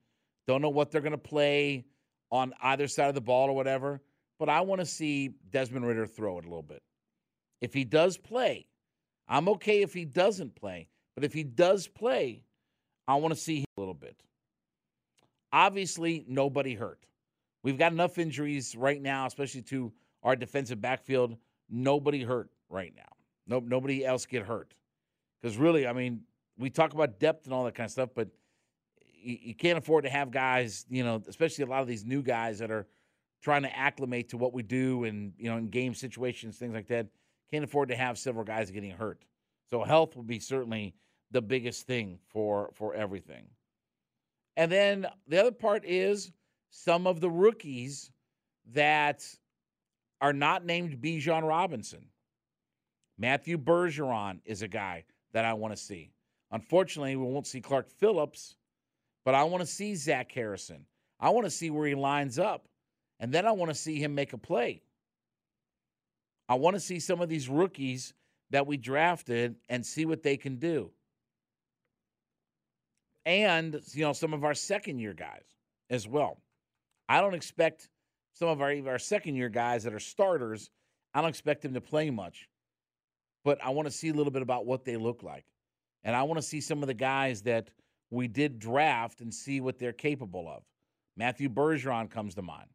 Don't 0.47 0.61
know 0.61 0.69
what 0.69 0.89
they're 0.89 1.01
going 1.01 1.11
to 1.11 1.17
play 1.17 1.83
on 2.31 2.53
either 2.63 2.87
side 2.87 3.09
of 3.09 3.15
the 3.15 3.19
ball 3.19 3.49
or 3.49 3.55
whatever, 3.55 3.99
but 4.39 4.47
I 4.47 4.61
want 4.61 4.79
to 4.79 4.85
see 4.85 5.31
Desmond 5.49 5.85
Ridder 5.85 6.07
throw 6.07 6.37
it 6.37 6.45
a 6.45 6.47
little 6.47 6.63
bit. 6.63 6.81
If 7.59 7.73
he 7.73 7.83
does 7.83 8.15
play, 8.15 8.67
I'm 9.27 9.49
okay 9.49 9.81
if 9.81 9.93
he 9.93 10.05
doesn't 10.05 10.55
play, 10.55 10.87
but 11.13 11.25
if 11.25 11.33
he 11.33 11.43
does 11.43 11.87
play, 11.87 12.45
I 13.05 13.15
want 13.15 13.33
to 13.33 13.39
see 13.39 13.59
him 13.59 13.65
a 13.75 13.81
little 13.81 13.93
bit. 13.93 14.23
Obviously, 15.51 16.23
nobody 16.25 16.73
hurt. 16.73 17.05
We've 17.63 17.77
got 17.77 17.91
enough 17.91 18.17
injuries 18.17 18.77
right 18.77 19.01
now, 19.01 19.25
especially 19.25 19.63
to 19.63 19.91
our 20.23 20.37
defensive 20.37 20.79
backfield. 20.79 21.35
Nobody 21.69 22.23
hurt 22.23 22.49
right 22.69 22.93
now. 22.95 23.11
No, 23.45 23.59
nobody 23.59 24.05
else 24.05 24.25
get 24.25 24.43
hurt. 24.43 24.73
Because 25.41 25.57
really, 25.57 25.85
I 25.85 25.91
mean, 25.91 26.21
we 26.59 26.69
talk 26.69 26.93
about 26.93 27.19
depth 27.19 27.45
and 27.45 27.53
all 27.53 27.63
that 27.63 27.73
kind 27.73 27.85
of 27.85 27.91
stuff, 27.91 28.09
but 28.13 28.27
you, 29.01 29.37
you 29.41 29.55
can't 29.55 29.77
afford 29.77 30.03
to 30.03 30.09
have 30.09 30.29
guys, 30.29 30.85
you 30.89 31.03
know, 31.03 31.21
especially 31.27 31.63
a 31.63 31.67
lot 31.67 31.81
of 31.81 31.87
these 31.87 32.05
new 32.05 32.21
guys 32.21 32.59
that 32.59 32.69
are 32.69 32.85
trying 33.41 33.63
to 33.63 33.75
acclimate 33.75 34.29
to 34.29 34.37
what 34.37 34.53
we 34.53 34.61
do 34.61 35.05
and, 35.05 35.33
you 35.37 35.49
know, 35.49 35.57
in 35.57 35.69
game 35.69 35.93
situations, 35.93 36.57
things 36.57 36.73
like 36.73 36.87
that. 36.87 37.07
Can't 37.51 37.63
afford 37.63 37.89
to 37.89 37.95
have 37.95 38.17
several 38.17 38.43
guys 38.43 38.69
getting 38.69 38.91
hurt. 38.91 39.23
So 39.69 39.83
health 39.83 40.15
will 40.15 40.23
be 40.23 40.39
certainly 40.39 40.93
the 41.31 41.41
biggest 41.41 41.87
thing 41.87 42.19
for 42.27 42.71
for 42.73 42.93
everything. 42.93 43.45
And 44.57 44.71
then 44.71 45.07
the 45.27 45.39
other 45.39 45.51
part 45.51 45.85
is 45.85 46.31
some 46.69 47.07
of 47.07 47.21
the 47.21 47.29
rookies 47.29 48.11
that 48.73 49.25
are 50.21 50.33
not 50.33 50.65
named 50.65 51.01
Bijan 51.01 51.47
Robinson. 51.47 52.05
Matthew 53.17 53.57
Bergeron 53.57 54.39
is 54.45 54.61
a 54.61 54.67
guy 54.67 55.05
that 55.33 55.45
I 55.45 55.53
want 55.53 55.73
to 55.73 55.81
see. 55.81 56.11
Unfortunately, 56.51 57.15
we 57.15 57.25
won't 57.25 57.47
see 57.47 57.61
Clark 57.61 57.89
Phillips, 57.89 58.55
but 59.23 59.35
I 59.35 59.43
want 59.43 59.61
to 59.61 59.67
see 59.67 59.95
Zach 59.95 60.31
Harrison. 60.31 60.85
I 61.19 61.29
want 61.29 61.45
to 61.45 61.51
see 61.51 61.69
where 61.69 61.87
he 61.87 61.95
lines 61.95 62.39
up. 62.39 62.67
And 63.19 63.33
then 63.33 63.45
I 63.45 63.51
want 63.51 63.69
to 63.69 63.75
see 63.75 64.01
him 64.01 64.15
make 64.15 64.33
a 64.33 64.37
play. 64.37 64.81
I 66.47 66.55
want 66.55 66.75
to 66.75 66.79
see 66.79 66.99
some 66.99 67.21
of 67.21 67.29
these 67.29 67.49
rookies 67.49 68.13
that 68.49 68.65
we 68.65 68.77
drafted 68.77 69.55
and 69.67 69.85
see 69.85 70.05
what 70.05 70.23
they 70.23 70.37
can 70.37 70.55
do. 70.55 70.91
And, 73.25 73.79
you 73.91 74.03
know, 74.03 74.13
some 74.13 74.33
of 74.33 74.43
our 74.43 74.55
second 74.55 74.99
year 74.99 75.13
guys 75.13 75.43
as 75.89 76.07
well. 76.07 76.41
I 77.07 77.21
don't 77.21 77.35
expect 77.35 77.89
some 78.33 78.47
of 78.47 78.61
our, 78.61 78.73
our 78.87 78.99
second 78.99 79.35
year 79.35 79.49
guys 79.49 79.83
that 79.83 79.93
are 79.93 79.99
starters, 79.99 80.69
I 81.13 81.21
don't 81.21 81.29
expect 81.29 81.61
them 81.61 81.73
to 81.73 81.81
play 81.81 82.09
much. 82.09 82.47
But 83.43 83.59
I 83.63 83.69
want 83.69 83.87
to 83.87 83.91
see 83.91 84.09
a 84.09 84.13
little 84.13 84.31
bit 84.31 84.41
about 84.41 84.65
what 84.65 84.85
they 84.85 84.97
look 84.97 85.23
like. 85.23 85.45
And 86.03 86.15
I 86.15 86.23
want 86.23 86.37
to 86.37 86.47
see 86.47 86.61
some 86.61 86.81
of 86.81 86.87
the 86.87 86.93
guys 86.93 87.41
that 87.43 87.69
we 88.09 88.27
did 88.27 88.59
draft 88.59 89.21
and 89.21 89.33
see 89.33 89.61
what 89.61 89.77
they're 89.77 89.93
capable 89.93 90.47
of. 90.47 90.63
Matthew 91.17 91.49
Bergeron 91.49 92.09
comes 92.09 92.35
to 92.35 92.41
mind. 92.41 92.69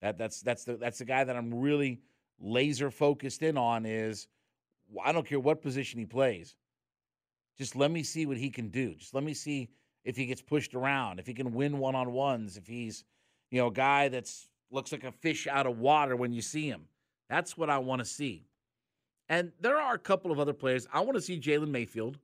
That 0.00 0.16
that's 0.16 0.40
that's 0.40 0.64
the 0.64 0.76
that's 0.76 0.98
the 0.98 1.04
guy 1.04 1.24
that 1.24 1.36
I'm 1.36 1.52
really 1.52 2.00
laser 2.38 2.90
focused 2.90 3.42
in 3.42 3.58
on 3.58 3.84
is 3.84 4.28
I 5.04 5.12
don't 5.12 5.26
care 5.26 5.40
what 5.40 5.60
position 5.60 5.98
he 5.98 6.06
plays. 6.06 6.56
Just 7.58 7.76
let 7.76 7.90
me 7.90 8.02
see 8.02 8.24
what 8.24 8.38
he 8.38 8.48
can 8.48 8.68
do. 8.68 8.94
Just 8.94 9.14
let 9.14 9.22
me 9.22 9.34
see 9.34 9.68
if 10.04 10.16
he 10.16 10.26
gets 10.26 10.40
pushed 10.40 10.74
around, 10.74 11.18
if 11.18 11.26
he 11.26 11.34
can 11.34 11.52
win 11.52 11.78
one 11.78 11.94
on 11.94 12.12
ones, 12.12 12.56
if 12.56 12.66
he's, 12.66 13.04
you 13.50 13.60
know, 13.60 13.66
a 13.66 13.72
guy 13.72 14.08
that's 14.08 14.48
looks 14.70 14.92
like 14.92 15.04
a 15.04 15.12
fish 15.12 15.46
out 15.46 15.66
of 15.66 15.78
water 15.78 16.16
when 16.16 16.32
you 16.32 16.40
see 16.40 16.68
him. 16.68 16.86
That's 17.28 17.58
what 17.58 17.68
I 17.68 17.78
want 17.78 18.00
to 18.00 18.04
see. 18.04 18.46
And 19.28 19.52
there 19.60 19.78
are 19.78 19.94
a 19.94 19.98
couple 19.98 20.32
of 20.32 20.40
other 20.40 20.52
players. 20.52 20.86
I 20.92 21.00
want 21.00 21.16
to 21.16 21.20
see 21.20 21.38
Jalen 21.38 21.68
Mayfield. 21.68 22.18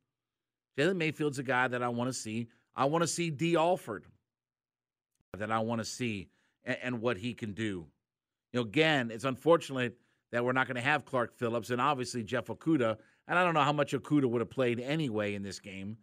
Jalen 0.78 0.96
Mayfield's 0.96 1.38
a 1.38 1.42
guy 1.42 1.68
that 1.68 1.82
I 1.82 1.88
want 1.88 2.08
to 2.08 2.12
see. 2.12 2.48
I 2.74 2.84
want 2.84 3.02
to 3.02 3.08
see 3.08 3.30
Dee 3.30 3.56
Alford 3.56 4.04
that 5.36 5.50
I 5.50 5.58
want 5.60 5.80
to 5.80 5.84
see 5.84 6.28
and, 6.64 6.76
and, 6.82 7.00
what 7.00 7.16
he 7.16 7.34
can 7.34 7.52
do. 7.52 7.86
You 8.52 8.60
know, 8.60 8.62
again, 8.62 9.10
it's 9.10 9.24
unfortunate 9.24 9.96
that 10.32 10.44
we're 10.44 10.52
not 10.52 10.66
going 10.66 10.76
to 10.76 10.82
have 10.82 11.04
Clark 11.04 11.34
Phillips 11.34 11.70
and 11.70 11.80
obviously 11.80 12.22
Jeff 12.22 12.46
Okudah. 12.46 12.96
And 13.28 13.38
I 13.38 13.44
don't 13.44 13.54
know 13.54 13.62
how 13.62 13.72
much 13.72 13.92
Okudah 13.92 14.26
would 14.26 14.40
have 14.40 14.50
played 14.50 14.80
anyway 14.80 15.34
in 15.34 15.42
this 15.42 15.58
game, 15.58 15.96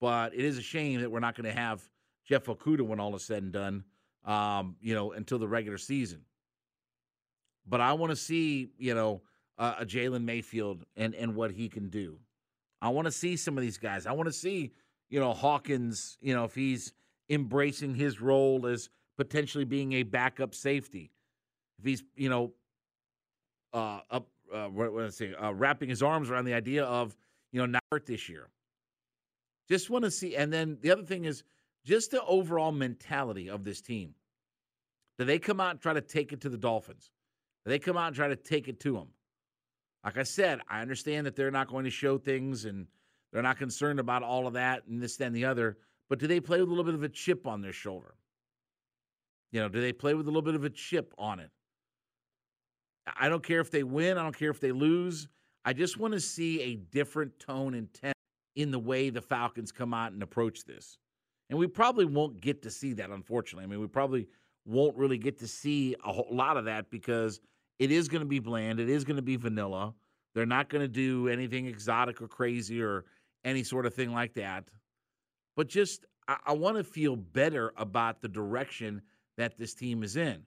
but 0.00 0.34
it 0.34 0.44
is 0.44 0.58
a 0.58 0.62
shame 0.62 1.00
that 1.00 1.10
we're 1.10 1.20
not 1.20 1.36
going 1.36 1.52
to 1.52 1.58
have 1.58 1.82
Jeff 2.24 2.44
Okudah 2.44 2.82
when 2.82 3.00
all 3.00 3.14
is 3.16 3.24
said 3.24 3.42
and 3.42 3.52
done, 3.52 3.84
um, 4.24 4.76
you 4.80 4.94
know, 4.94 5.12
until 5.12 5.38
the 5.38 5.48
regular 5.48 5.78
season. 5.78 6.20
But 7.66 7.80
I 7.80 7.92
want 7.92 8.10
to 8.10 8.16
see, 8.16 8.70
you 8.78 8.94
know, 8.94 9.22
uh, 9.58 9.74
a 9.80 9.86
Jalen 9.86 10.24
Mayfield 10.24 10.84
and, 10.96 11.14
and 11.14 11.34
what 11.34 11.50
he 11.50 11.68
can 11.68 11.88
do. 11.88 12.18
I 12.82 12.88
want 12.88 13.06
to 13.06 13.12
see 13.12 13.36
some 13.36 13.56
of 13.58 13.62
these 13.62 13.78
guys. 13.78 14.06
I 14.06 14.12
want 14.12 14.28
to 14.28 14.32
see, 14.32 14.72
you 15.08 15.20
know, 15.20 15.32
Hawkins, 15.32 16.18
you 16.20 16.34
know, 16.34 16.44
if 16.44 16.54
he's 16.54 16.92
embracing 17.28 17.94
his 17.94 18.20
role 18.20 18.66
as 18.66 18.88
potentially 19.16 19.64
being 19.64 19.92
a 19.94 20.02
backup 20.02 20.54
safety. 20.54 21.10
If 21.78 21.84
he's, 21.84 22.02
you 22.16 22.28
know, 22.28 22.52
uh, 23.72 24.00
up, 24.10 24.28
uh, 24.52 24.66
what, 24.66 24.92
what 24.92 25.04
I 25.04 25.10
say, 25.10 25.34
uh, 25.34 25.52
wrapping 25.52 25.88
his 25.88 26.02
arms 26.02 26.30
around 26.30 26.46
the 26.46 26.54
idea 26.54 26.84
of, 26.84 27.16
you 27.52 27.60
know, 27.60 27.66
not 27.66 27.82
hurt 27.92 28.06
this 28.06 28.28
year. 28.28 28.48
Just 29.68 29.90
want 29.90 30.04
to 30.04 30.10
see. 30.10 30.36
And 30.36 30.52
then 30.52 30.78
the 30.80 30.90
other 30.90 31.02
thing 31.02 31.26
is 31.26 31.44
just 31.84 32.10
the 32.10 32.22
overall 32.24 32.72
mentality 32.72 33.48
of 33.48 33.62
this 33.62 33.80
team. 33.80 34.14
Do 35.18 35.24
they 35.24 35.38
come 35.38 35.60
out 35.60 35.72
and 35.72 35.80
try 35.80 35.92
to 35.92 36.00
take 36.00 36.32
it 36.32 36.40
to 36.40 36.48
the 36.48 36.58
Dolphins? 36.58 37.10
Do 37.64 37.70
they 37.70 37.78
come 37.78 37.96
out 37.96 38.08
and 38.08 38.16
try 38.16 38.28
to 38.28 38.36
take 38.36 38.68
it 38.68 38.80
to 38.80 38.94
them? 38.94 39.08
Like 40.04 40.16
I 40.16 40.22
said, 40.22 40.60
I 40.68 40.80
understand 40.80 41.26
that 41.26 41.36
they're 41.36 41.50
not 41.50 41.68
going 41.68 41.84
to 41.84 41.90
show 41.90 42.18
things 42.18 42.64
and 42.64 42.86
they're 43.32 43.42
not 43.42 43.58
concerned 43.58 44.00
about 44.00 44.22
all 44.22 44.46
of 44.46 44.54
that 44.54 44.86
and 44.86 45.02
this, 45.02 45.20
and 45.20 45.34
the 45.34 45.44
other. 45.44 45.78
But 46.08 46.18
do 46.18 46.26
they 46.26 46.40
play 46.40 46.60
with 46.60 46.68
a 46.68 46.72
little 46.72 46.84
bit 46.84 46.94
of 46.94 47.02
a 47.02 47.08
chip 47.08 47.46
on 47.46 47.60
their 47.60 47.72
shoulder? 47.72 48.14
You 49.52 49.60
know, 49.60 49.68
do 49.68 49.80
they 49.80 49.92
play 49.92 50.14
with 50.14 50.26
a 50.26 50.30
little 50.30 50.42
bit 50.42 50.54
of 50.54 50.64
a 50.64 50.70
chip 50.70 51.12
on 51.18 51.38
it? 51.40 51.50
I 53.18 53.28
don't 53.28 53.42
care 53.42 53.60
if 53.60 53.70
they 53.70 53.82
win. 53.82 54.18
I 54.18 54.22
don't 54.22 54.36
care 54.36 54.50
if 54.50 54.60
they 54.60 54.72
lose. 54.72 55.28
I 55.64 55.72
just 55.72 55.98
want 55.98 56.14
to 56.14 56.20
see 56.20 56.60
a 56.62 56.76
different 56.76 57.38
tone 57.38 57.74
and 57.74 57.92
tenor 57.92 58.12
in 58.56 58.70
the 58.70 58.78
way 58.78 59.10
the 59.10 59.20
Falcons 59.20 59.72
come 59.72 59.92
out 59.92 60.12
and 60.12 60.22
approach 60.22 60.64
this. 60.64 60.98
And 61.50 61.58
we 61.58 61.66
probably 61.66 62.04
won't 62.04 62.40
get 62.40 62.62
to 62.62 62.70
see 62.70 62.92
that, 62.94 63.10
unfortunately. 63.10 63.64
I 63.64 63.66
mean, 63.66 63.80
we 63.80 63.88
probably 63.88 64.28
won't 64.64 64.96
really 64.96 65.18
get 65.18 65.38
to 65.40 65.48
see 65.48 65.96
a 66.04 66.12
lot 66.30 66.56
of 66.56 66.64
that 66.66 66.90
because 66.90 67.40
it 67.80 67.90
is 67.90 68.08
going 68.08 68.20
to 68.20 68.28
be 68.28 68.38
bland. 68.38 68.78
It 68.78 68.90
is 68.90 69.04
going 69.04 69.16
to 69.16 69.22
be 69.22 69.36
vanilla. 69.36 69.94
They're 70.34 70.46
not 70.46 70.68
going 70.68 70.82
to 70.82 70.88
do 70.88 71.28
anything 71.28 71.66
exotic 71.66 72.20
or 72.20 72.28
crazy 72.28 72.80
or 72.80 73.06
any 73.42 73.64
sort 73.64 73.86
of 73.86 73.94
thing 73.94 74.12
like 74.12 74.34
that. 74.34 74.64
But 75.56 75.66
just, 75.66 76.04
I, 76.28 76.36
I 76.46 76.52
want 76.52 76.76
to 76.76 76.84
feel 76.84 77.16
better 77.16 77.72
about 77.78 78.20
the 78.20 78.28
direction 78.28 79.00
that 79.38 79.58
this 79.58 79.74
team 79.74 80.02
is 80.02 80.16
in. 80.16 80.42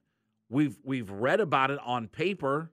We've 0.48 0.78
we've 0.84 1.10
read 1.10 1.40
about 1.40 1.72
it 1.72 1.80
on 1.84 2.06
paper. 2.06 2.70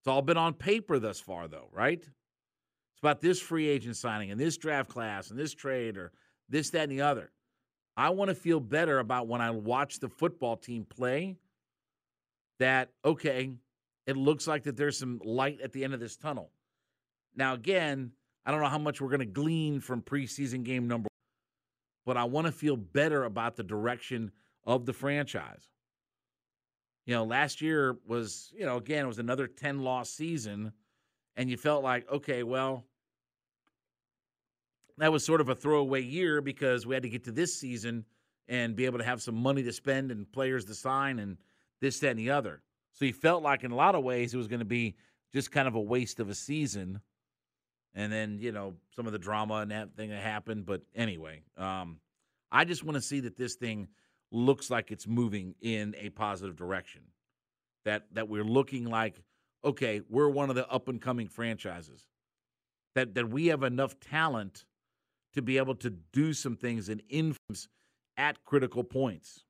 It's 0.00 0.08
all 0.08 0.22
been 0.22 0.36
on 0.36 0.52
paper 0.52 0.98
thus 0.98 1.18
far, 1.18 1.48
though, 1.48 1.68
right? 1.72 2.00
It's 2.00 3.00
about 3.00 3.20
this 3.20 3.40
free 3.40 3.68
agent 3.68 3.96
signing 3.96 4.30
and 4.30 4.38
this 4.38 4.58
draft 4.58 4.90
class 4.90 5.30
and 5.30 5.38
this 5.38 5.54
trade 5.54 5.96
or 5.96 6.12
this, 6.48 6.70
that, 6.70 6.82
and 6.82 6.92
the 6.92 7.00
other. 7.00 7.32
I 7.96 8.10
want 8.10 8.28
to 8.28 8.34
feel 8.34 8.60
better 8.60 8.98
about 8.98 9.26
when 9.26 9.40
I 9.40 9.50
watch 9.50 9.98
the 9.98 10.08
football 10.08 10.56
team 10.56 10.84
play 10.84 11.38
that, 12.58 12.90
okay, 13.04 13.50
it 14.06 14.16
looks 14.16 14.46
like 14.46 14.64
that 14.64 14.76
there's 14.76 14.98
some 14.98 15.20
light 15.24 15.60
at 15.60 15.72
the 15.72 15.84
end 15.84 15.94
of 15.94 16.00
this 16.00 16.16
tunnel. 16.16 16.50
Now, 17.34 17.54
again, 17.54 18.12
I 18.44 18.50
don't 18.50 18.60
know 18.60 18.68
how 18.68 18.78
much 18.78 19.00
we're 19.00 19.08
going 19.08 19.20
to 19.20 19.26
glean 19.26 19.80
from 19.80 20.02
preseason 20.02 20.62
game 20.62 20.86
number, 20.86 21.08
one, 21.08 22.14
but 22.14 22.16
I 22.16 22.24
want 22.24 22.46
to 22.46 22.52
feel 22.52 22.76
better 22.76 23.24
about 23.24 23.56
the 23.56 23.64
direction 23.64 24.30
of 24.64 24.86
the 24.86 24.92
franchise. 24.92 25.68
You 27.06 27.14
know, 27.14 27.24
last 27.24 27.60
year 27.60 27.96
was, 28.06 28.52
you 28.56 28.66
know, 28.66 28.76
again, 28.76 29.04
it 29.04 29.08
was 29.08 29.18
another 29.18 29.46
10 29.46 29.80
loss 29.82 30.10
season. 30.10 30.72
and 31.36 31.50
you 31.50 31.56
felt 31.56 31.84
like, 31.84 32.10
okay, 32.10 32.42
well, 32.42 32.84
that 34.98 35.12
was 35.12 35.24
sort 35.24 35.40
of 35.40 35.48
a 35.48 35.54
throwaway 35.54 36.02
year 36.02 36.40
because 36.40 36.86
we 36.86 36.94
had 36.94 37.02
to 37.02 37.08
get 37.08 37.24
to 37.24 37.32
this 37.32 37.54
season 37.58 38.04
and 38.48 38.74
be 38.74 38.86
able 38.86 38.98
to 38.98 39.04
have 39.04 39.20
some 39.20 39.34
money 39.34 39.62
to 39.62 39.72
spend 39.72 40.10
and 40.10 40.30
players 40.32 40.64
to 40.64 40.74
sign 40.74 41.18
and 41.18 41.36
this, 41.80 42.00
that, 42.00 42.10
and 42.10 42.18
the 42.18 42.30
other. 42.30 42.62
So 42.92 43.04
he 43.04 43.12
felt 43.12 43.42
like 43.42 43.64
in 43.64 43.70
a 43.70 43.76
lot 43.76 43.94
of 43.94 44.04
ways 44.04 44.32
it 44.32 44.38
was 44.38 44.48
going 44.48 44.60
to 44.60 44.64
be 44.64 44.96
just 45.32 45.50
kind 45.52 45.68
of 45.68 45.74
a 45.74 45.80
waste 45.80 46.20
of 46.20 46.30
a 46.30 46.34
season. 46.34 47.00
And 47.94 48.12
then, 48.12 48.38
you 48.40 48.52
know, 48.52 48.74
some 48.94 49.06
of 49.06 49.12
the 49.12 49.18
drama 49.18 49.54
and 49.56 49.70
that 49.70 49.96
thing 49.96 50.10
that 50.10 50.22
happened. 50.22 50.66
But 50.66 50.82
anyway, 50.94 51.42
um, 51.56 51.98
I 52.52 52.64
just 52.64 52.84
want 52.84 52.96
to 52.96 53.00
see 53.02 53.20
that 53.20 53.36
this 53.36 53.54
thing 53.54 53.88
looks 54.30 54.70
like 54.70 54.90
it's 54.90 55.06
moving 55.06 55.54
in 55.60 55.94
a 55.98 56.10
positive 56.10 56.56
direction. 56.56 57.02
That 57.84 58.06
that 58.12 58.28
we're 58.28 58.44
looking 58.44 58.84
like, 58.84 59.22
okay, 59.64 60.02
we're 60.08 60.28
one 60.28 60.50
of 60.50 60.56
the 60.56 60.68
up 60.68 60.88
and 60.88 61.00
coming 61.00 61.28
franchises. 61.28 62.04
That 62.94 63.14
that 63.14 63.30
we 63.30 63.46
have 63.46 63.62
enough 63.62 63.98
talent 64.00 64.64
to 65.34 65.42
be 65.42 65.58
able 65.58 65.76
to 65.76 65.90
do 65.90 66.32
some 66.32 66.56
things 66.56 66.88
and 66.88 67.02
influence 67.08 67.68
at 68.16 68.44
critical 68.44 68.82
points. 68.82 69.44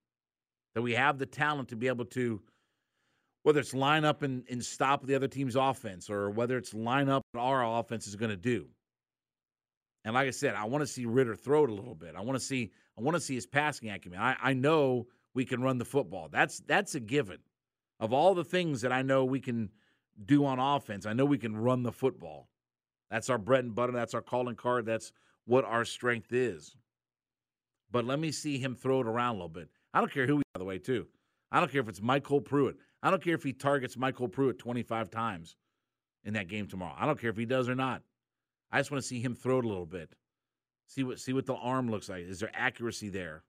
That 0.77 0.83
we 0.83 0.93
have 0.93 1.19
the 1.19 1.25
talent 1.25 1.71
to 1.71 1.77
be 1.77 1.89
able 1.89 2.05
to, 2.05 2.43
whether 3.45 3.61
it's 3.61 3.73
line 3.73 4.05
up 4.05 4.23
and, 4.23 4.45
and 4.51 4.63
stop 4.63 5.07
the 5.07 5.15
other 5.15 5.27
team's 5.27 5.57
offense 5.57 6.11
or 6.11 6.29
whether 6.29 6.59
it's 6.59 6.75
line 6.75 7.09
up 7.09 7.23
what 7.33 7.41
our 7.41 7.81
offense 7.81 8.07
is 8.07 8.15
going 8.15 8.31
to 8.31 8.37
do. 8.37 8.67
And 10.05 10.13
like 10.13 10.29
I 10.29 10.33
said, 10.33 10.55
I 10.55 10.67
want 10.67 10.83
to 10.83 10.87
see 10.87 11.07
Ridder 11.07 11.35
throw 11.35 11.65
it 11.65 11.71
a 11.71 11.73
little 11.73 11.95
bit. 11.95 12.15
I 12.15 12.21
want 12.21 12.39
to 12.39 12.45
see 12.45 12.73
I 12.99 13.01
want 13.01 13.15
to 13.15 13.23
see 13.23 13.35
his 13.35 13.47
passing 13.47 13.89
acumen. 13.89 14.21
I, 14.21 14.37
I 14.39 14.53
know 14.53 15.07
we 15.33 15.47
can 15.47 15.63
run 15.63 15.79
the 15.79 15.87
football. 15.87 16.29
That's 16.31 16.61
that's 16.61 16.95
a 16.95 17.01
given. 17.01 17.39
Of 17.99 18.13
all 18.13 18.35
the 18.35 18.45
things 18.45 18.83
that 18.83 18.93
I 18.93 19.01
know 19.01 19.25
we 19.25 19.41
can 19.41 19.71
do 20.27 20.45
on 20.45 20.59
offense, 20.59 21.07
I 21.07 21.15
know 21.15 21.25
we 21.25 21.39
can 21.39 21.57
run 21.57 21.85
the 21.85 21.93
football. 21.93 22.51
That's 23.11 23.31
our 23.31 23.39
bread 23.39 23.65
and 23.65 23.75
butter. 23.75 23.93
That's 23.93 24.13
our 24.13 24.21
calling 24.21 24.57
card. 24.57 24.85
That's 24.85 25.11
what 25.47 25.65
our 25.65 25.87
strength 25.87 26.35
is. 26.35 26.77
But 27.91 28.05
let 28.05 28.19
me 28.19 28.31
see 28.31 28.59
him 28.59 28.75
throw 28.75 29.01
it 29.01 29.07
around 29.07 29.31
a 29.31 29.39
little 29.39 29.49
bit. 29.49 29.71
I 29.97 30.01
don't 30.01 30.13
care 30.13 30.27
who, 30.27 30.37
he, 30.37 30.43
by 30.53 30.59
the 30.59 30.65
way, 30.65 30.79
too. 30.79 31.07
I 31.51 31.59
don't 31.59 31.73
care 31.73 31.81
if 31.81 31.89
it's 31.89 32.01
MyCole 32.01 32.45
Pruitt. 32.45 32.77
I 33.03 33.09
don't 33.09 33.25
care 33.25 33.35
if 33.35 33.43
he 33.43 33.55
targets 33.55 33.97
MyCole 33.97 34.31
Pruitt 34.31 34.59
25 34.59 35.11
times 35.11 35.57
in 36.23 36.35
that 36.35 36.49
game 36.49 36.67
tomorrow. 36.67 36.95
I 36.99 37.07
don't 37.07 37.19
care 37.19 37.31
if 37.31 37.37
he 37.39 37.47
does 37.47 37.67
or 37.67 37.75
not. 37.75 38.03
I 38.71 38.79
just 38.79 38.91
want 38.91 39.03
to 39.03 39.09
see 39.09 39.23
him 39.23 39.35
throw 39.35 39.61
it 39.61 39.65
a 39.65 39.69
little 39.69 39.87
bit. 39.87 40.15
See 40.87 41.03
what 41.03 41.19
see 41.19 41.33
what 41.33 41.47
the 41.47 41.55
arm 41.55 41.91
looks 41.91 42.11
like. 42.11 42.25
Is 42.25 42.41
there 42.41 42.51
accuracy 42.53 43.09
there? 43.09 43.43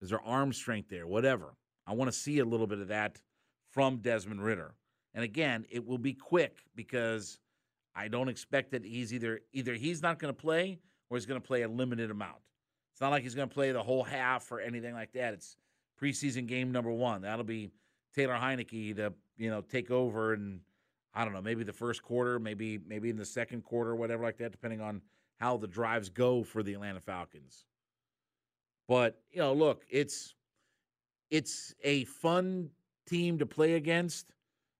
Is 0.00 0.10
there 0.10 0.22
arm 0.22 0.52
strength 0.52 0.90
there? 0.90 1.08
Whatever. 1.08 1.56
I 1.88 1.94
want 1.94 2.08
to 2.08 2.16
see 2.16 2.38
a 2.38 2.44
little 2.44 2.68
bit 2.68 2.78
of 2.78 2.88
that 2.88 3.20
from 3.72 3.96
Desmond 3.96 4.44
Ridder. 4.44 4.76
And 5.12 5.24
again, 5.24 5.66
it 5.70 5.84
will 5.84 5.98
be 5.98 6.14
quick 6.14 6.58
because 6.76 7.40
I 7.96 8.06
don't 8.06 8.28
expect 8.28 8.70
that 8.70 8.84
he's 8.84 9.12
either 9.12 9.40
either 9.52 9.74
he's 9.74 10.02
not 10.02 10.20
going 10.20 10.32
to 10.32 10.40
play 10.40 10.78
or 11.10 11.16
he's 11.16 11.26
going 11.26 11.40
to 11.40 11.46
play 11.46 11.62
a 11.62 11.68
limited 11.68 12.12
amount. 12.12 12.38
It's 12.92 13.00
not 13.00 13.10
like 13.10 13.24
he's 13.24 13.34
going 13.34 13.48
to 13.48 13.54
play 13.54 13.72
the 13.72 13.82
whole 13.82 14.04
half 14.04 14.52
or 14.52 14.60
anything 14.60 14.94
like 14.94 15.12
that. 15.14 15.34
It's 15.34 15.56
preseason 16.00 16.46
game 16.46 16.72
number 16.72 16.90
one. 16.90 17.22
That'll 17.22 17.44
be 17.44 17.70
Taylor 18.14 18.34
Heinicke 18.34 18.96
to 18.96 19.12
you 19.36 19.50
know 19.50 19.60
take 19.60 19.90
over 19.90 20.32
and 20.32 20.60
I 21.14 21.24
don't 21.24 21.32
know 21.32 21.42
maybe 21.42 21.64
the 21.64 21.72
first 21.72 22.02
quarter, 22.02 22.38
maybe 22.38 22.78
maybe 22.86 23.10
in 23.10 23.16
the 23.16 23.24
second 23.24 23.62
quarter, 23.62 23.94
whatever 23.94 24.24
like 24.24 24.38
that, 24.38 24.52
depending 24.52 24.80
on 24.80 25.00
how 25.38 25.56
the 25.56 25.66
drives 25.66 26.08
go 26.08 26.42
for 26.42 26.62
the 26.62 26.74
Atlanta 26.74 27.00
Falcons. 27.00 27.66
But 28.88 29.20
you 29.32 29.40
know, 29.40 29.52
look, 29.52 29.84
it's 29.88 30.34
it's 31.30 31.74
a 31.82 32.04
fun 32.04 32.70
team 33.06 33.38
to 33.38 33.46
play 33.46 33.74
against. 33.74 34.32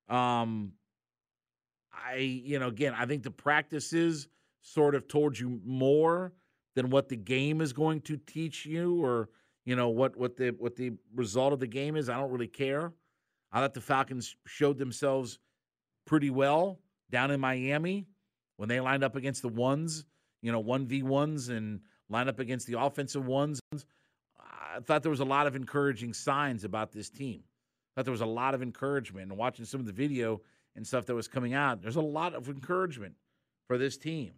Um, 0.08 0.72
I 1.92 2.16
you 2.16 2.58
know 2.58 2.68
again, 2.68 2.94
I 2.96 3.06
think 3.06 3.22
the 3.22 3.30
practices 3.30 4.28
sort 4.60 4.94
of 4.94 5.06
told 5.08 5.38
you 5.38 5.60
more 5.64 6.32
than 6.74 6.90
what 6.90 7.08
the 7.08 7.16
game 7.16 7.60
is 7.60 7.72
going 7.72 8.00
to 8.02 8.16
teach 8.16 8.66
you, 8.66 9.02
or 9.02 9.28
you 9.64 9.76
know 9.76 9.88
what 9.88 10.16
what 10.16 10.36
the 10.36 10.50
what 10.58 10.76
the 10.76 10.92
result 11.14 11.52
of 11.52 11.60
the 11.60 11.66
game 11.66 11.96
is. 11.96 12.08
I 12.08 12.18
don't 12.18 12.30
really 12.30 12.48
care. 12.48 12.92
I 13.52 13.60
thought 13.60 13.74
the 13.74 13.80
Falcons 13.80 14.36
showed 14.46 14.78
themselves 14.78 15.38
pretty 16.06 16.30
well 16.30 16.80
down 17.10 17.30
in 17.30 17.40
Miami 17.40 18.06
when 18.56 18.68
they 18.68 18.80
lined 18.80 19.04
up 19.04 19.16
against 19.16 19.42
the 19.42 19.48
ones 19.48 20.06
you 20.44 20.52
know, 20.52 20.62
1v1s 20.62 21.48
and 21.48 21.80
lined 22.10 22.28
up 22.28 22.38
against 22.38 22.66
the 22.66 22.78
offensive 22.78 23.24
ones. 23.26 23.60
I 24.38 24.80
thought 24.80 25.02
there 25.02 25.10
was 25.10 25.20
a 25.20 25.24
lot 25.24 25.46
of 25.46 25.56
encouraging 25.56 26.12
signs 26.12 26.64
about 26.64 26.92
this 26.92 27.08
team. 27.08 27.42
I 27.42 27.92
thought 27.96 28.04
there 28.04 28.12
was 28.12 28.20
a 28.20 28.26
lot 28.26 28.54
of 28.54 28.62
encouragement. 28.62 29.30
And 29.30 29.38
watching 29.38 29.64
some 29.64 29.80
of 29.80 29.86
the 29.86 29.92
video 29.92 30.42
and 30.76 30.86
stuff 30.86 31.06
that 31.06 31.14
was 31.14 31.28
coming 31.28 31.54
out, 31.54 31.80
there's 31.80 31.96
a 31.96 32.02
lot 32.02 32.34
of 32.34 32.50
encouragement 32.50 33.14
for 33.66 33.78
this 33.78 33.96
team. 33.96 34.32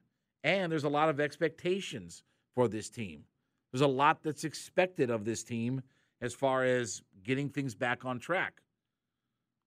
And 0.45 0.71
there's 0.71 0.85
a 0.85 0.89
lot 0.89 1.09
of 1.09 1.19
expectations 1.19 2.23
for 2.55 2.69
this 2.69 2.89
team. 2.89 3.25
There's 3.77 3.83
a 3.83 3.93
lot 3.93 4.23
that's 4.23 4.45
expected 4.45 5.11
of 5.11 5.27
this 5.27 5.45
team 5.45 5.83
as 6.23 6.33
far 6.33 6.65
as 6.65 7.03
getting 7.23 7.51
things 7.51 7.75
back 7.75 8.07
on 8.07 8.19
track. 8.19 8.63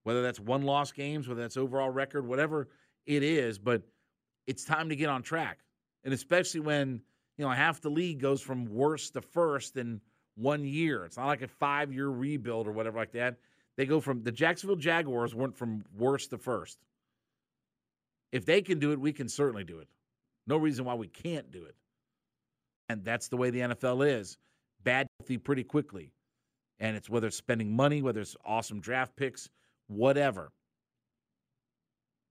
Whether 0.02 0.24
that's 0.24 0.39
one 0.39 0.63
loss 0.63 0.91
games, 0.91 1.28
whether 1.28 1.41
that's 1.41 1.58
overall 1.58 1.91
record, 1.91 2.26
whatever 2.26 2.69
it 3.06 3.22
is, 3.22 3.60
but 3.60 3.84
it's 4.48 4.65
time 4.65 4.89
to 4.89 4.95
get 4.95 5.10
on 5.10 5.22
track 5.22 5.60
and 6.04 6.12
especially 6.12 6.60
when 6.60 7.02
you 7.38 7.45
know 7.45 7.52
half 7.52 7.82
the 7.82 7.89
league 7.91 8.19
goes 8.19 8.41
from 8.41 8.65
worst 8.65 9.13
to 9.13 9.22
first 9.22 9.78
in 9.78 10.02
one 10.34 10.65
year. 10.65 11.06
It's 11.06 11.17
not 11.17 11.28
like 11.28 11.43
a 11.43 11.48
five 11.48 11.93
year 11.93 12.08
rebuild 12.08 12.67
or 12.67 12.72
whatever 12.72 12.98
like 12.98 13.12
that. 13.12 13.36
They 13.78 13.86
go 13.86 14.00
from 14.00 14.24
the 14.24 14.32
Jacksonville 14.32 14.76
Jaguars 14.76 15.36
went 15.36 15.56
from 15.56 15.86
worst 15.95 16.32
to 16.32 16.39
first. 16.39 16.80
If 18.32 18.43
they 18.43 18.63
can 18.63 18.80
do 18.80 18.91
it, 18.91 19.00
we 19.00 19.13
can 19.13 19.30
certainly 19.30 19.63
do 19.63 19.78
it. 19.78 19.88
No 20.48 20.58
reason 20.58 20.84
why 20.84 20.95
we 20.95 21.10
can't 21.10 21.52
do 21.52 21.63
it. 21.65 21.76
And 22.89 23.06
that's 23.06 23.28
the 23.28 23.38
way 23.38 23.52
the 23.52 23.60
NFL 23.60 24.08
is. 24.08 24.38
Bad 24.84 25.08
pretty 25.43 25.63
quickly. 25.63 26.12
And 26.80 26.97
it's 26.97 27.10
whether 27.10 27.28
it's 27.28 27.38
spending 27.38 27.75
money, 27.75 28.02
whether 28.02 28.21
it's 28.21 28.36
awesome 28.45 28.80
draft 28.80 29.15
picks, 29.15 29.49
whatever. 29.88 30.52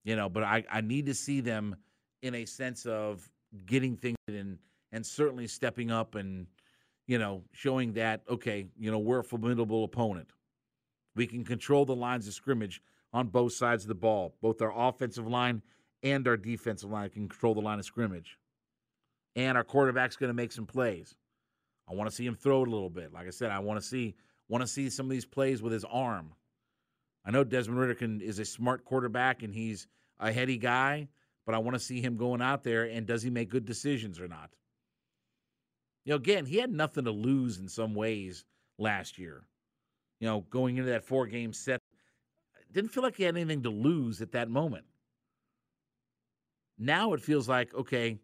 You 0.04 0.16
know, 0.16 0.28
but 0.28 0.42
I, 0.42 0.64
I 0.70 0.80
need 0.80 1.06
to 1.06 1.14
see 1.14 1.40
them 1.40 1.76
in 2.22 2.34
a 2.34 2.44
sense 2.44 2.86
of 2.86 3.30
getting 3.66 3.96
things 3.96 4.16
and 4.26 4.58
and 4.92 5.04
certainly 5.04 5.46
stepping 5.46 5.90
up 5.90 6.14
and 6.14 6.46
you 7.06 7.18
know 7.18 7.42
showing 7.52 7.92
that 7.94 8.22
okay 8.28 8.66
you 8.78 8.90
know 8.90 8.98
we're 8.98 9.20
a 9.20 9.24
formidable 9.24 9.84
opponent 9.84 10.28
we 11.14 11.26
can 11.26 11.44
control 11.44 11.84
the 11.84 11.94
lines 11.94 12.26
of 12.28 12.34
scrimmage 12.34 12.82
on 13.12 13.28
both 13.28 13.52
sides 13.52 13.84
of 13.84 13.88
the 13.88 13.94
ball 13.94 14.34
both 14.42 14.60
our 14.60 14.72
offensive 14.76 15.26
line 15.26 15.62
and 16.02 16.28
our 16.28 16.36
defensive 16.36 16.90
line 16.90 17.08
can 17.08 17.28
control 17.28 17.54
the 17.54 17.60
line 17.60 17.78
of 17.78 17.84
scrimmage 17.84 18.38
and 19.38 19.56
our 19.56 19.64
quarterback's 19.64 20.16
going 20.16 20.28
to 20.28 20.34
make 20.34 20.52
some 20.52 20.66
plays 20.66 21.14
i 21.90 21.94
want 21.94 22.08
to 22.08 22.14
see 22.14 22.26
him 22.26 22.34
throw 22.34 22.62
it 22.62 22.68
a 22.68 22.70
little 22.70 22.90
bit 22.90 23.12
like 23.12 23.26
i 23.26 23.30
said 23.30 23.50
i 23.50 23.58
want 23.58 23.80
to 23.80 23.86
see 23.86 24.14
want 24.48 24.62
to 24.62 24.68
see 24.68 24.90
some 24.90 25.06
of 25.06 25.10
these 25.10 25.26
plays 25.26 25.62
with 25.62 25.72
his 25.72 25.84
arm 25.84 26.32
i 27.24 27.30
know 27.30 27.44
desmond 27.44 27.80
ridder 27.80 27.94
can, 27.94 28.20
is 28.20 28.38
a 28.38 28.44
smart 28.44 28.84
quarterback 28.84 29.42
and 29.42 29.54
he's 29.54 29.86
a 30.20 30.32
heady 30.32 30.58
guy 30.58 31.08
but 31.48 31.54
I 31.54 31.58
want 31.60 31.76
to 31.76 31.80
see 31.80 32.02
him 32.02 32.18
going 32.18 32.42
out 32.42 32.62
there 32.62 32.84
and 32.84 33.06
does 33.06 33.22
he 33.22 33.30
make 33.30 33.48
good 33.48 33.64
decisions 33.64 34.20
or 34.20 34.28
not? 34.28 34.50
You 36.04 36.10
know, 36.10 36.16
again, 36.16 36.44
he 36.44 36.58
had 36.58 36.70
nothing 36.70 37.06
to 37.06 37.10
lose 37.10 37.56
in 37.56 37.68
some 37.68 37.94
ways 37.94 38.44
last 38.78 39.18
year. 39.18 39.46
You 40.20 40.28
know, 40.28 40.40
going 40.50 40.76
into 40.76 40.90
that 40.90 41.06
four 41.06 41.26
game 41.26 41.54
set, 41.54 41.80
didn't 42.70 42.90
feel 42.90 43.02
like 43.02 43.16
he 43.16 43.22
had 43.22 43.34
anything 43.34 43.62
to 43.62 43.70
lose 43.70 44.20
at 44.20 44.32
that 44.32 44.50
moment. 44.50 44.84
Now 46.78 47.14
it 47.14 47.22
feels 47.22 47.48
like, 47.48 47.72
okay, 47.72 48.18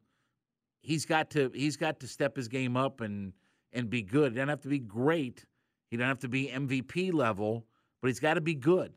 he's 0.85 1.07
got 1.07 1.31
to 1.31 1.51
he's 1.55 1.77
got 1.77 2.01
to 2.01 2.07
step 2.07 2.37
his 2.37 2.49
game 2.49 2.77
up 2.77 3.01
and 3.01 3.33
and 3.73 3.91
be 3.91 4.03
good. 4.03 4.33
He 4.33 4.37
doesn't 4.37 4.49
have 4.49 4.61
to 4.63 4.69
be 4.69 4.79
great. 4.79 5.45
He 5.91 5.97
doesn't 5.97 6.09
have 6.09 6.19
to 6.21 6.29
be 6.29 6.49
MVP 6.49 7.13
level, 7.13 7.67
but 8.01 8.09
he's 8.09 8.21
got 8.21 8.35
to 8.35 8.41
be 8.41 8.55
good. 8.55 8.93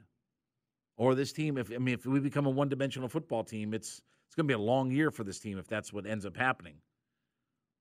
Or 0.98 1.16
this 1.16 1.32
team, 1.32 1.58
if 1.58 1.72
I 1.72 1.78
mean, 1.78 1.96
if 1.96 2.06
we 2.06 2.20
become 2.20 2.46
a 2.46 2.50
one 2.50 2.70
dimensional 2.70 3.10
football 3.10 3.44
team, 3.44 3.74
it's 3.74 4.02
it's 4.28 4.36
going 4.36 4.48
to 4.48 4.52
be 4.52 4.54
a 4.54 4.64
long 4.64 4.92
year 4.92 5.10
for 5.10 5.24
this 5.24 5.40
team 5.40 5.58
if 5.58 5.68
that's 5.68 5.94
what 5.94 6.06
ends 6.06 6.26
up 6.26 6.36
happening. 6.36 6.76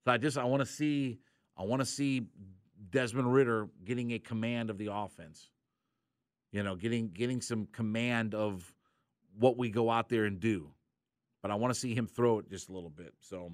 So 0.04 0.12
I 0.12 0.18
just 0.18 0.38
I 0.38 0.44
want 0.44 0.60
to 0.60 0.66
see 0.66 1.18
I 1.56 1.64
want 1.64 1.80
to 1.80 1.86
see 1.86 2.26
Desmond 2.90 3.32
Ridder 3.32 3.68
getting 3.84 4.12
a 4.12 4.18
command 4.18 4.70
of 4.70 4.78
the 4.78 4.92
offense. 4.92 5.50
You 6.52 6.62
know, 6.62 6.76
getting 6.76 7.08
getting 7.08 7.40
some 7.40 7.66
command 7.66 8.34
of 8.34 8.72
what 9.38 9.58
we 9.58 9.70
go 9.70 9.90
out 9.90 10.08
there 10.08 10.24
and 10.24 10.38
do. 10.38 10.70
But 11.42 11.50
I 11.50 11.54
want 11.54 11.72
to 11.72 11.78
see 11.78 11.94
him 11.94 12.06
throw 12.06 12.38
it 12.38 12.48
just 12.50 12.68
a 12.68 12.72
little 12.72 12.90
bit. 12.90 13.14
So 13.20 13.52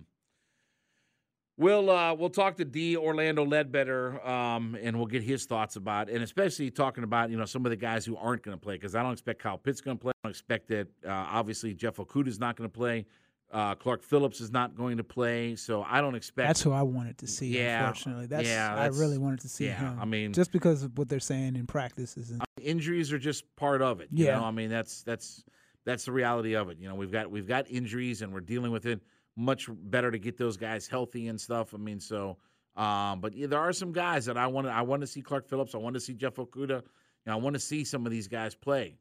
We'll 1.59 1.91
uh, 1.91 2.15
we'll 2.15 2.31
talk 2.31 2.57
to 2.57 2.65
D 2.65 2.97
Orlando 2.97 3.45
Ledbetter, 3.45 4.27
um, 4.27 4.77
and 4.81 4.97
we'll 4.97 5.07
get 5.07 5.23
his 5.23 5.45
thoughts 5.45 5.77
about, 5.77 6.09
it. 6.09 6.15
and 6.15 6.25
especially 6.25 6.71
talking 6.71 7.05
about 7.05 7.31
you 7.31 7.37
know 7.37 7.45
some 7.45 7.67
of 7.67 7.71
the 7.71 7.77
guys 7.77 8.07
who 8.07 8.17
aren't 8.17 8.43
going 8.43 8.57
to 8.57 8.61
play 8.61 8.75
because 8.75 8.95
I 8.95 9.03
don't 9.03 9.13
expect 9.13 9.43
Kyle 9.43 9.59
Pitts 9.59 9.81
going 9.81 9.99
to 9.99 10.03
play. 10.03 10.13
I 10.23 10.29
don't 10.29 10.31
expect 10.31 10.69
that 10.69 10.89
uh, 11.07 11.11
obviously 11.11 11.75
Jeff 11.75 11.97
Okudah 11.97 12.29
is 12.29 12.41
not 12.41 12.57
going 12.57 12.69
to 12.69 12.75
play. 12.75 13.07
Uh, 13.53 13.75
Clark 13.75 14.03
Phillips 14.03 14.41
is 14.41 14.51
not 14.51 14.75
going 14.75 14.97
to 14.97 15.05
play, 15.05 15.55
so 15.57 15.83
I 15.83 16.01
don't 16.01 16.15
expect. 16.15 16.49
That's 16.49 16.63
who 16.63 16.73
I 16.73 16.81
wanted 16.81 17.19
to 17.19 17.27
see. 17.27 17.49
Yeah, 17.49 17.81
unfortunately, 17.81 18.25
that's, 18.25 18.49
yeah, 18.49 18.75
that's, 18.75 18.97
I 18.97 18.99
really 18.99 19.19
wanted 19.19 19.41
to 19.41 19.49
see 19.51 19.67
yeah, 19.67 19.91
him. 19.91 19.99
I 20.01 20.07
mean, 20.07 20.33
just 20.33 20.53
because 20.53 20.83
of 20.83 20.97
what 20.97 21.11
they're 21.11 21.21
saying 21.21 21.57
in 21.57 21.67
practices. 21.67 22.31
And, 22.31 22.43
injuries 22.63 23.13
are 23.13 23.19
just 23.19 23.45
part 23.57 23.83
of 23.83 24.01
it. 24.01 24.09
Yeah, 24.11 24.37
you 24.37 24.41
know? 24.41 24.47
I 24.47 24.51
mean 24.53 24.71
that's 24.71 25.03
that's 25.03 25.45
that's 25.85 26.05
the 26.07 26.13
reality 26.13 26.55
of 26.55 26.71
it. 26.71 26.79
You 26.81 26.89
know, 26.89 26.95
we've 26.95 27.13
got 27.13 27.31
we've 27.31 27.49
got 27.49 27.71
injuries 27.71 28.23
and 28.23 28.33
we're 28.33 28.41
dealing 28.41 28.73
with 28.73 28.87
it. 28.87 29.01
Much 29.37 29.69
better 29.71 30.11
to 30.11 30.19
get 30.19 30.37
those 30.37 30.57
guys 30.57 30.87
healthy 30.87 31.29
and 31.29 31.41
stuff. 31.41 31.73
I 31.75 31.79
mean, 31.79 32.01
so 32.01 32.37
um, 32.77 33.21
but 33.21 33.35
yeah, 33.35 33.47
there 33.47 33.59
are 33.61 33.73
some 33.73 33.93
guys 33.93 34.27
that 34.27 34.37
I 34.37 34.47
want 34.47 34.67
to 34.67 34.73
I 34.73 34.83
want 34.83 35.01
to 35.03 35.07
see 35.07 35.23
Clark 35.23 35.49
Phillips. 35.49 35.75
I 35.75 35.79
want 35.79 35.95
to 35.95 36.01
see 36.01 36.15
Jeff 36.15 36.35
Okudah. 36.37 36.69
You 36.81 36.83
know, 37.27 37.33
I 37.33 37.37
want 37.37 37.55
to 37.55 37.61
see 37.61 37.85
some 37.85 38.05
of 38.07 38.13
these 38.13 38.29
guys 38.29 38.55
play. 38.55 38.99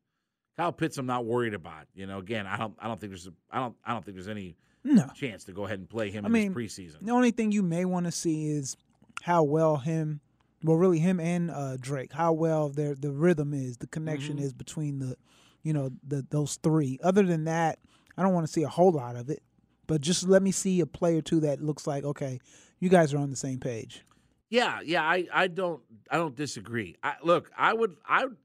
Kyle 0.58 0.72
Pitts, 0.72 0.98
I'm 0.98 1.06
not 1.06 1.26
worried 1.26 1.54
about. 1.54 1.86
You 1.96 2.06
know, 2.08 2.20
again, 2.20 2.46
I 2.48 2.58
don't 2.58 2.76
I 2.80 2.88
don't 2.88 3.00
think 3.00 3.12
there's 3.12 3.28
a, 3.28 3.34
I 3.50 3.60
don't 3.60 3.76
I 3.86 3.94
don't 3.94 4.04
think 4.06 4.16
there's 4.16 4.28
any 4.28 4.56
No. 4.84 5.08
chance 5.16 5.44
to 5.46 5.54
go 5.54 5.66
ahead 5.66 5.80
and 5.80 5.90
play 5.90 6.12
him 6.12 6.26
I 6.26 6.28
in 6.28 6.32
mean, 6.34 6.54
this 6.54 6.74
preseason. 6.76 7.06
The 7.06 7.12
only 7.12 7.32
thing 7.32 7.52
you 7.52 7.64
may 7.64 7.86
want 7.86 8.06
to 8.06 8.12
see 8.12 8.50
is 8.52 8.76
how 9.24 9.44
well 9.44 9.78
him, 9.78 10.20
well, 10.64 10.78
really 10.78 11.00
him 11.00 11.20
and 11.20 11.50
uh, 11.52 11.78
Drake, 11.80 12.12
how 12.14 12.34
well 12.34 12.70
their 12.70 12.96
the 12.96 13.12
rhythm 13.12 13.54
is, 13.54 13.78
the 13.78 13.88
connection 13.88 14.38
Mhm. 14.38 14.44
is 14.44 14.54
between 14.54 15.00
the, 15.00 15.16
you 15.64 15.74
know, 15.74 15.90
the 16.08 16.26
those 16.30 16.58
three. 16.58 17.00
Other 17.04 17.24
than 17.24 17.46
that, 17.46 17.80
I 18.18 18.24
don't 18.24 18.34
want 18.34 18.46
to 18.48 18.52
see 18.52 18.64
a 18.64 18.70
whole 18.70 18.92
lot 18.92 19.16
of 19.16 19.30
it, 19.30 19.42
but 19.88 20.02
just 20.02 20.28
let 20.28 20.42
me 20.42 20.52
see 20.52 20.80
a 20.82 20.86
play 20.86 21.18
or 21.18 21.22
two 21.22 21.40
that 21.42 21.62
looks 21.62 21.86
like 21.88 22.04
okay, 22.04 22.40
you 22.80 22.90
guys 22.90 23.14
are 23.14 23.18
on 23.20 23.30
the 23.30 23.36
same 23.36 23.60
page. 23.60 24.04
Yeah, 24.50 24.80
yeah, 24.84 25.04
I, 25.04 25.28
I 25.34 25.48
don't 25.48 25.82
I 26.10 26.18
don't 26.18 26.36
disagree. 26.36 26.96
I, 27.04 27.16
look, 27.24 27.52
I 27.58 27.74
would 27.74 27.96
I 28.08 28.26
would- 28.26 28.38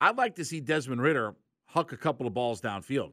I'd 0.00 0.16
like 0.16 0.34
to 0.36 0.44
see 0.44 0.60
Desmond 0.60 1.00
Ridder 1.00 1.34
huck 1.66 1.92
a 1.92 1.96
couple 1.96 2.26
of 2.26 2.34
balls 2.34 2.60
downfield. 2.60 3.12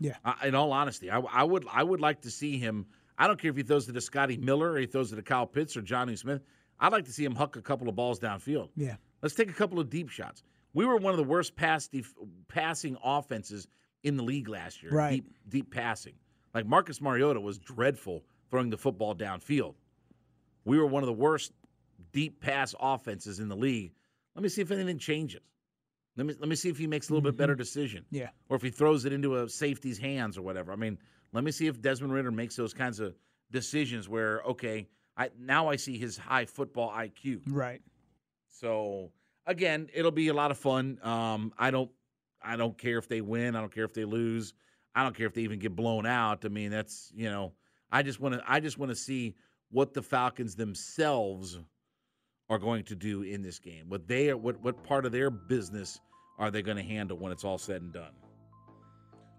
Yeah. 0.00 0.16
Uh, 0.24 0.34
in 0.42 0.56
all 0.56 0.72
honesty, 0.72 1.08
I, 1.10 1.20
I 1.20 1.44
would 1.44 1.64
I 1.72 1.82
would 1.84 2.00
like 2.00 2.22
to 2.22 2.30
see 2.30 2.58
him. 2.58 2.86
I 3.16 3.28
don't 3.28 3.40
care 3.40 3.50
if 3.52 3.56
he 3.56 3.62
throws 3.62 3.88
it 3.88 3.92
to 3.92 4.00
Scotty 4.00 4.36
Miller 4.36 4.72
or 4.72 4.78
he 4.78 4.86
throws 4.86 5.12
it 5.12 5.16
to 5.16 5.22
Kyle 5.22 5.46
Pitts 5.46 5.76
or 5.76 5.82
Johnny 5.82 6.16
Smith. 6.16 6.42
I'd 6.80 6.90
like 6.90 7.04
to 7.04 7.12
see 7.12 7.24
him 7.24 7.34
huck 7.36 7.54
a 7.54 7.62
couple 7.62 7.88
of 7.88 7.94
balls 7.94 8.18
downfield. 8.18 8.70
Yeah. 8.74 8.96
Let's 9.22 9.36
take 9.36 9.48
a 9.50 9.54
couple 9.54 9.78
of 9.78 9.88
deep 9.88 10.08
shots. 10.08 10.42
We 10.72 10.84
were 10.84 10.96
one 10.96 11.12
of 11.12 11.16
the 11.18 11.22
worst 11.24 11.54
pass 11.54 11.86
def- 11.86 12.12
passing 12.48 12.96
offenses 13.04 13.68
in 14.02 14.16
the 14.16 14.24
league 14.24 14.48
last 14.48 14.82
year. 14.82 14.90
Right. 14.92 15.10
Deep 15.24 15.34
deep 15.48 15.70
passing. 15.72 16.14
Like 16.54 16.66
Marcus 16.66 17.00
Mariota 17.00 17.40
was 17.40 17.58
dreadful 17.58 18.22
throwing 18.50 18.70
the 18.70 18.76
football 18.76 19.14
downfield. 19.14 19.74
We 20.64 20.78
were 20.78 20.86
one 20.86 21.02
of 21.02 21.08
the 21.08 21.12
worst 21.12 21.52
deep 22.12 22.40
pass 22.40 22.74
offenses 22.80 23.40
in 23.40 23.48
the 23.48 23.56
league. 23.56 23.92
Let 24.34 24.42
me 24.42 24.48
see 24.48 24.62
if 24.62 24.70
anything 24.70 24.98
changes. 24.98 25.40
Let 26.16 26.26
me 26.26 26.34
let 26.38 26.48
me 26.48 26.54
see 26.54 26.68
if 26.68 26.78
he 26.78 26.86
makes 26.86 27.10
a 27.10 27.12
little 27.12 27.28
bit 27.28 27.36
better 27.36 27.56
decision. 27.56 28.04
Yeah. 28.10 28.28
Or 28.48 28.56
if 28.56 28.62
he 28.62 28.70
throws 28.70 29.04
it 29.04 29.12
into 29.12 29.42
a 29.42 29.48
safety's 29.48 29.98
hands 29.98 30.38
or 30.38 30.42
whatever. 30.42 30.72
I 30.72 30.76
mean, 30.76 30.96
let 31.32 31.42
me 31.42 31.50
see 31.50 31.66
if 31.66 31.82
Desmond 31.82 32.12
Ridder 32.12 32.30
makes 32.30 32.54
those 32.54 32.72
kinds 32.72 33.00
of 33.00 33.14
decisions 33.50 34.08
where 34.08 34.40
okay, 34.42 34.86
I 35.16 35.30
now 35.38 35.68
I 35.68 35.76
see 35.76 35.98
his 35.98 36.16
high 36.16 36.46
football 36.46 36.90
IQ. 36.90 37.42
Right. 37.48 37.82
So 38.48 39.10
again, 39.46 39.88
it'll 39.92 40.12
be 40.12 40.28
a 40.28 40.34
lot 40.34 40.50
of 40.52 40.58
fun. 40.58 40.98
Um, 41.02 41.52
I 41.58 41.70
don't, 41.70 41.90
I 42.40 42.56
don't 42.56 42.78
care 42.78 42.98
if 42.98 43.08
they 43.08 43.20
win. 43.20 43.56
I 43.56 43.60
don't 43.60 43.74
care 43.74 43.84
if 43.84 43.94
they 43.94 44.04
lose. 44.04 44.54
I 44.94 45.02
don't 45.02 45.14
care 45.14 45.26
if 45.26 45.34
they 45.34 45.42
even 45.42 45.58
get 45.58 45.74
blown 45.74 46.06
out. 46.06 46.44
I 46.44 46.48
mean, 46.48 46.70
that's 46.70 47.12
you 47.14 47.30
know, 47.30 47.52
I 47.90 48.02
just 48.02 48.20
want 48.20 48.34
to, 48.34 48.42
I 48.46 48.60
just 48.60 48.78
want 48.78 48.90
to 48.90 48.96
see 48.96 49.34
what 49.70 49.92
the 49.92 50.02
Falcons 50.02 50.54
themselves 50.54 51.58
are 52.48 52.58
going 52.58 52.84
to 52.84 52.94
do 52.94 53.22
in 53.22 53.42
this 53.42 53.58
game. 53.58 53.88
What 53.88 54.06
they 54.06 54.30
are, 54.30 54.36
what 54.36 54.60
what 54.62 54.82
part 54.84 55.06
of 55.06 55.12
their 55.12 55.30
business 55.30 56.00
are 56.38 56.50
they 56.50 56.62
going 56.62 56.76
to 56.76 56.82
handle 56.82 57.16
when 57.16 57.32
it's 57.32 57.44
all 57.44 57.58
said 57.58 57.82
and 57.82 57.92
done? 57.92 58.12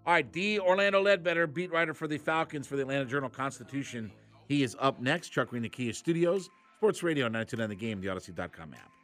All 0.06 0.12
right, 0.12 0.30
D. 0.32 0.60
Orlando 0.60 1.02
Ledbetter, 1.02 1.46
beat 1.46 1.72
writer 1.72 1.92
for 1.92 2.06
the 2.06 2.18
Falcons 2.18 2.66
for 2.66 2.76
the 2.76 2.82
Atlanta 2.82 3.06
Journal 3.06 3.28
Constitution. 3.28 4.12
He 4.46 4.62
is 4.62 4.76
up 4.78 5.00
next. 5.00 5.30
Chuck 5.30 5.52
Arena 5.52 5.68
Kia 5.68 5.92
Studios, 5.92 6.48
Sports 6.76 7.02
Radio 7.02 7.26
929 7.26 7.68
The 7.70 7.74
Game, 7.76 8.00
the 8.00 8.06
Audacy.com 8.06 8.74
app. 8.74 8.95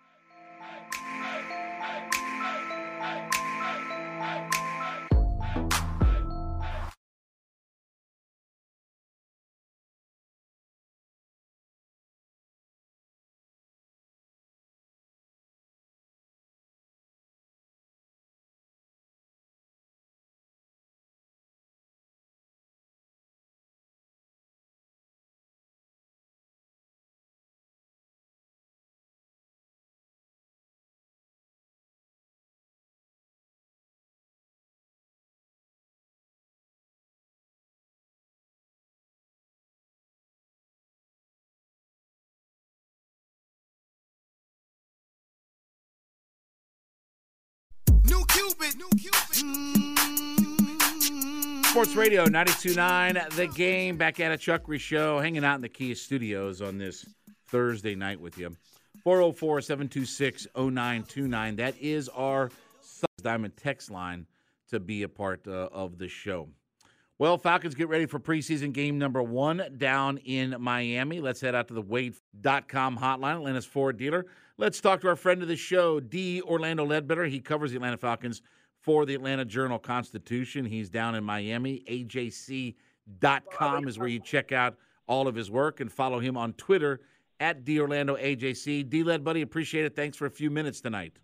Cupid. 48.28 48.74
Cupid. 48.98 49.36
Sports 51.66 51.94
Radio 51.94 52.24
929 52.24 53.18
The 53.36 53.46
Game. 53.48 53.96
Back 53.96 54.20
at 54.20 54.30
a 54.32 54.36
Chuck 54.36 54.62
Reese 54.66 54.82
Show, 54.82 55.20
hanging 55.20 55.44
out 55.44 55.56
in 55.56 55.60
the 55.62 55.68
Kia 55.68 55.94
studios 55.94 56.60
on 56.60 56.78
this 56.78 57.06
Thursday 57.48 57.94
night 57.94 58.20
with 58.20 58.38
you. 58.38 58.56
404 59.02 59.60
726 59.62 60.46
0929. 60.54 61.56
That 61.56 61.74
is 61.80 62.08
our 62.10 62.50
Diamond 63.22 63.56
text 63.56 63.90
line 63.90 64.26
to 64.70 64.80
be 64.80 65.02
a 65.02 65.08
part 65.08 65.46
uh, 65.46 65.68
of 65.72 65.98
the 65.98 66.08
show. 66.08 66.48
Well, 67.22 67.38
Falcons 67.38 67.76
get 67.76 67.88
ready 67.88 68.06
for 68.06 68.18
preseason 68.18 68.72
game 68.72 68.98
number 68.98 69.22
one 69.22 69.62
down 69.76 70.18
in 70.24 70.56
Miami. 70.58 71.20
Let's 71.20 71.40
head 71.40 71.54
out 71.54 71.68
to 71.68 71.74
the 71.74 71.80
Wade.com 71.80 72.98
hotline, 72.98 73.36
Atlanta's 73.36 73.64
Ford 73.64 73.96
dealer. 73.96 74.26
Let's 74.58 74.80
talk 74.80 75.00
to 75.02 75.06
our 75.06 75.14
friend 75.14 75.40
of 75.40 75.46
the 75.46 75.54
show, 75.54 76.00
D. 76.00 76.42
Orlando 76.42 76.84
Ledbetter. 76.84 77.26
He 77.26 77.38
covers 77.38 77.70
the 77.70 77.76
Atlanta 77.76 77.96
Falcons 77.96 78.42
for 78.80 79.06
the 79.06 79.14
Atlanta 79.14 79.44
Journal 79.44 79.78
Constitution. 79.78 80.64
He's 80.64 80.90
down 80.90 81.14
in 81.14 81.22
Miami. 81.22 81.84
AJC.com 81.88 83.86
is 83.86 84.00
where 84.00 84.08
you 84.08 84.18
check 84.18 84.50
out 84.50 84.76
all 85.06 85.28
of 85.28 85.36
his 85.36 85.48
work 85.48 85.78
and 85.78 85.92
follow 85.92 86.18
him 86.18 86.36
on 86.36 86.54
Twitter 86.54 87.02
at 87.38 87.64
D. 87.64 87.78
Orlando 87.78 88.16
AJC. 88.16 88.90
D. 88.90 89.04
Led, 89.04 89.22
buddy, 89.22 89.42
appreciate 89.42 89.84
it. 89.84 89.94
Thanks 89.94 90.16
for 90.16 90.26
a 90.26 90.30
few 90.32 90.50
minutes 90.50 90.80
tonight. 90.80 91.20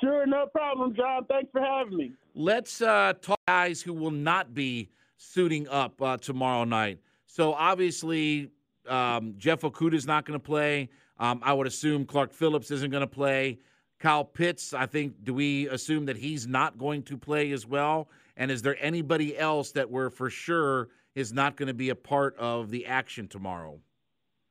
Sure, 0.00 0.26
no 0.26 0.46
problem, 0.52 0.92
John. 0.96 1.24
Thanks 1.26 1.52
for 1.52 1.60
having 1.60 1.96
me. 1.96 2.12
Let's 2.34 2.82
uh, 2.82 3.12
talk 3.22 3.38
guys 3.46 3.80
who 3.80 3.92
will 3.92 4.10
not 4.10 4.54
be 4.54 4.90
suiting 5.20 5.68
up 5.68 6.00
uh, 6.00 6.16
tomorrow 6.16 6.64
night. 6.64 6.98
So 7.26 7.52
obviously, 7.52 8.50
um, 8.88 9.34
Jeff 9.36 9.60
Okudah 9.60 9.94
is 9.94 10.06
not 10.06 10.24
going 10.24 10.38
to 10.38 10.44
play. 10.44 10.88
Um, 11.18 11.40
I 11.44 11.52
would 11.52 11.66
assume 11.66 12.06
Clark 12.06 12.32
Phillips 12.32 12.70
isn't 12.70 12.90
going 12.90 13.02
to 13.02 13.06
play. 13.06 13.58
Kyle 13.98 14.24
Pitts, 14.24 14.72
I 14.72 14.86
think, 14.86 15.22
do 15.22 15.34
we 15.34 15.68
assume 15.68 16.06
that 16.06 16.16
he's 16.16 16.46
not 16.46 16.78
going 16.78 17.02
to 17.02 17.18
play 17.18 17.52
as 17.52 17.66
well? 17.66 18.08
And 18.38 18.50
is 18.50 18.62
there 18.62 18.76
anybody 18.80 19.36
else 19.36 19.72
that 19.72 19.90
we're 19.90 20.08
for 20.08 20.30
sure 20.30 20.88
is 21.14 21.34
not 21.34 21.56
going 21.56 21.68
to 21.68 21.74
be 21.74 21.90
a 21.90 21.94
part 21.94 22.34
of 22.38 22.70
the 22.70 22.86
action 22.86 23.28
tomorrow? 23.28 23.78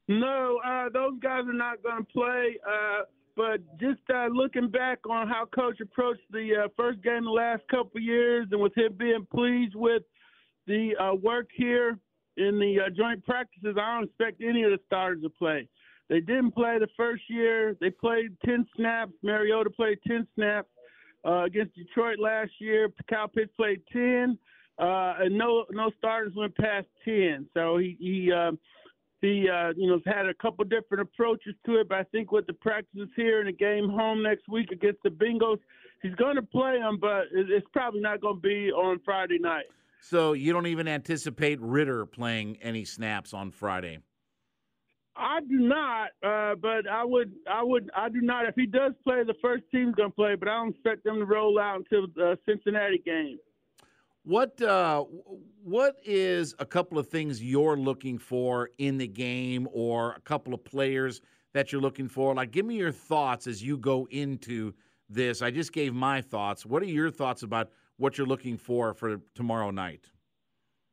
No, 0.08 0.60
uh, 0.63 0.89
those 0.93 1.13
guys 1.19 1.45
are 1.47 1.53
not 1.53 1.82
going 1.82 2.05
to 2.05 2.13
play. 2.13 2.60
Uh, 2.67 3.01
but 3.36 3.62
just 3.79 4.01
uh, 4.13 4.27
looking 4.27 4.69
back 4.69 4.99
on 5.10 5.27
how 5.27 5.45
coach 5.45 5.79
approached 5.82 6.21
the 6.29 6.65
uh, 6.65 6.67
first 6.77 7.01
game 7.01 7.23
the 7.23 7.32
last 7.32 7.63
couple 7.71 7.99
years, 7.99 8.47
and 8.51 8.62
with 8.62 8.77
him 8.77 8.93
being 8.99 9.25
pleased 9.34 9.73
with 9.75 10.03
the 10.69 10.95
uh, 11.03 11.15
work 11.15 11.49
here 11.53 11.97
in 12.38 12.60
the 12.60 12.77
uh, 12.86 12.89
joint 12.95 13.25
practices, 13.25 13.75
I 13.75 13.95
don't 13.95 14.05
expect 14.05 14.41
any 14.41 14.63
of 14.63 14.71
the 14.71 14.79
starters 14.86 15.23
to 15.23 15.29
play. 15.29 15.67
They 16.10 16.21
didn't 16.21 16.51
play 16.51 16.77
the 16.79 16.88
first 16.95 17.23
year. 17.27 17.75
They 17.82 17.89
played 17.89 18.38
10 18.45 18.65
snaps. 18.75 19.12
Mariota 19.23 19.69
played 19.71 19.97
10 20.08 20.27
snaps 20.36 20.69
uh, 21.25 21.43
against 21.43 21.75
Detroit 21.75 22.19
last 22.19 22.51
year. 22.60 22.89
Kyle 23.10 23.27
Pitts 23.27 23.52
played 23.58 23.81
10, 23.91 24.37
uh, 24.79 25.15
and 25.19 25.37
no 25.37 25.65
no 25.71 25.91
starters 25.98 26.33
went 26.35 26.56
past 26.56 26.87
10. 27.04 27.48
So 27.54 27.77
he 27.77 27.98
he 28.00 28.31
uh, 28.31 28.52
he 29.21 29.50
uh, 29.50 29.73
you 29.75 29.89
know 29.89 30.00
had 30.06 30.27
a 30.27 30.33
couple 30.35 30.65
different 30.65 31.02
approaches 31.02 31.56
to 31.65 31.79
it. 31.79 31.89
But 31.89 31.98
I 31.98 32.04
think 32.04 32.31
with 32.31 32.48
the 32.48 32.54
practices 32.54 33.10
here 33.15 33.39
and 33.39 33.50
the 33.50 33.54
game 33.54 33.89
home 33.89 34.23
next 34.23 34.48
week 34.48 34.71
against 34.71 35.04
the 35.04 35.10
Bengals, 35.10 35.60
he's 36.02 36.15
going 36.15 36.35
to 36.35 36.41
play 36.41 36.79
them, 36.79 36.98
but 37.00 37.25
it's 37.31 37.67
probably 37.73 38.02
not 38.02 38.21
going 38.21 38.37
to 38.37 38.41
be 38.41 38.71
on 38.71 39.00
Friday 39.04 39.39
night. 39.39 39.65
So 40.02 40.33
you 40.33 40.54
don't 40.54 40.67
even 40.67 40.87
anticipate 40.87 41.60
Ridder 41.62 42.06
playing 42.06 42.58
any 42.62 42.85
snaps 42.85 43.33
on 43.33 43.52
Friday? 43.52 44.00
I 45.15 45.41
do 45.41 45.60
not, 45.60 46.10
uh, 46.23 46.56
but 46.56 46.87
I 46.89 47.04
would, 47.04 47.33
I 47.52 47.62
would, 47.62 47.89
I 47.95 48.08
do 48.08 48.21
not. 48.21 48.45
If 48.45 48.56
he 48.56 48.65
does 48.65 48.93
play, 49.04 49.23
the 49.23 49.35
first 49.41 49.63
team's 49.69 49.95
gonna 49.95 50.10
play, 50.10 50.35
but 50.35 50.47
I 50.47 50.56
don't 50.56 50.69
expect 50.69 51.04
them 51.04 51.17
to 51.17 51.25
roll 51.25 51.60
out 51.60 51.77
until 51.79 52.08
the 52.15 52.39
Cincinnati 52.47 53.00
game. 53.00 53.37
What 54.23 54.62
uh, 54.62 55.04
what 55.62 55.97
is 56.06 56.56
a 56.60 56.65
couple 56.65 56.97
of 56.97 57.10
things 57.10 57.43
you're 57.43 57.77
looking 57.77 58.17
for 58.17 58.69
in 58.77 58.97
the 58.97 59.08
game, 59.08 59.67
or 59.73 60.13
a 60.13 60.21
couple 60.21 60.54
of 60.54 60.63
players 60.63 61.19
that 61.54 61.73
you're 61.73 61.81
looking 61.81 62.08
for? 62.08 62.33
Like, 62.33 62.52
give 62.52 62.65
me 62.65 62.75
your 62.75 62.93
thoughts 62.93 63.45
as 63.45 63.62
you 63.62 63.77
go 63.77 64.08
into 64.12 64.73
this. 65.10 65.41
I 65.41 65.52
just 65.52 65.73
gave 65.73 65.93
my 65.93 66.21
thoughts. 66.21 66.65
What 66.65 66.81
are 66.81 66.85
your 66.85 67.12
thoughts 67.12 67.43
about 67.43 67.71
what 68.00 68.17
you're 68.17 68.27
looking 68.27 68.58
for 68.58 68.93
for 68.93 69.19
tomorrow 69.35 69.69
night? 69.69 70.10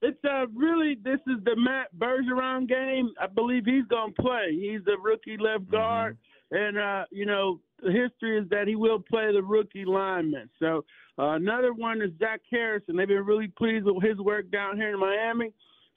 It's 0.02 0.22
uh 0.24 0.46
really 0.54 0.98
this 1.02 1.20
is 1.26 1.42
the 1.44 1.56
Matt 1.56 1.88
Bergeron 1.98 2.68
game. 2.68 3.10
I 3.20 3.26
believe 3.26 3.64
he's 3.64 3.86
gonna 3.86 4.12
play. 4.12 4.50
He's 4.52 4.82
a 4.86 5.00
rookie 5.00 5.38
left 5.38 5.70
guard, 5.70 6.18
and 6.50 6.76
uh, 6.76 7.04
you 7.10 7.24
know 7.24 7.60
the 7.82 7.90
history 7.90 8.38
is 8.38 8.48
that 8.50 8.68
he 8.68 8.76
will 8.76 9.00
play 9.00 9.32
the 9.32 9.42
rookie 9.42 9.86
lineman. 9.86 10.50
So 10.58 10.84
uh, 11.18 11.30
another 11.30 11.72
one 11.72 12.02
is 12.02 12.10
Zach 12.18 12.40
Harrison. 12.50 12.96
They've 12.96 13.08
been 13.08 13.24
really 13.24 13.48
pleased 13.48 13.86
with 13.86 14.02
his 14.02 14.18
work 14.18 14.50
down 14.50 14.76
here 14.76 14.92
in 14.92 15.00
Miami. 15.00 15.52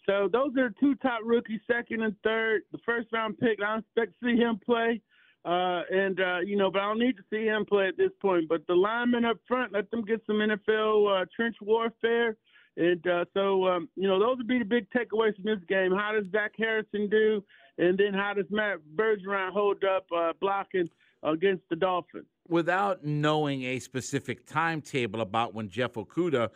So 0.05 0.29
those 0.31 0.51
are 0.57 0.69
the 0.69 0.75
two 0.79 0.95
top 0.95 1.21
rookies, 1.25 1.59
second 1.67 2.01
and 2.01 2.15
third. 2.23 2.61
The 2.71 2.79
first 2.85 3.09
round 3.11 3.37
pick, 3.37 3.59
I 3.61 3.73
don't 3.73 3.79
expect 3.79 4.13
to 4.21 4.27
see 4.27 4.37
him 4.37 4.59
play. 4.65 5.01
Uh, 5.45 5.81
and 5.89 6.19
uh, 6.19 6.39
you 6.39 6.57
know, 6.57 6.69
but 6.69 6.81
I 6.81 6.85
don't 6.85 6.99
need 6.99 7.17
to 7.17 7.23
see 7.29 7.45
him 7.45 7.65
play 7.65 7.87
at 7.87 7.97
this 7.97 8.11
point. 8.21 8.49
But 8.49 8.67
the 8.67 8.73
linemen 8.73 9.25
up 9.25 9.37
front, 9.47 9.73
let 9.73 9.89
them 9.89 10.03
get 10.03 10.21
some 10.27 10.37
NFL 10.37 11.21
uh, 11.21 11.25
trench 11.35 11.55
warfare. 11.61 12.35
And 12.77 13.05
uh, 13.07 13.25
so, 13.33 13.67
um, 13.67 13.89
you 13.95 14.07
know, 14.07 14.19
those 14.19 14.37
would 14.37 14.47
be 14.47 14.59
the 14.59 14.65
big 14.65 14.87
takeaways 14.89 15.35
from 15.35 15.45
this 15.45 15.59
game. 15.67 15.91
How 15.91 16.13
does 16.13 16.31
Zach 16.31 16.53
Harrison 16.57 17.09
do? 17.09 17.43
And 17.77 17.97
then 17.97 18.13
how 18.13 18.33
does 18.33 18.45
Matt 18.49 18.79
Bergeron 18.95 19.51
hold 19.51 19.83
up 19.83 20.05
uh, 20.15 20.33
blocking 20.39 20.89
against 21.23 21.63
the 21.69 21.75
Dolphins? 21.75 22.25
Without 22.47 23.03
knowing 23.03 23.63
a 23.63 23.79
specific 23.79 24.45
timetable 24.45 25.21
about 25.21 25.53
when 25.53 25.69
Jeff 25.69 25.93
Okudah 25.93 26.49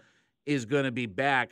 is 0.46 0.66
going 0.66 0.86
to 0.86 0.92
be 0.92 1.06
back, 1.06 1.50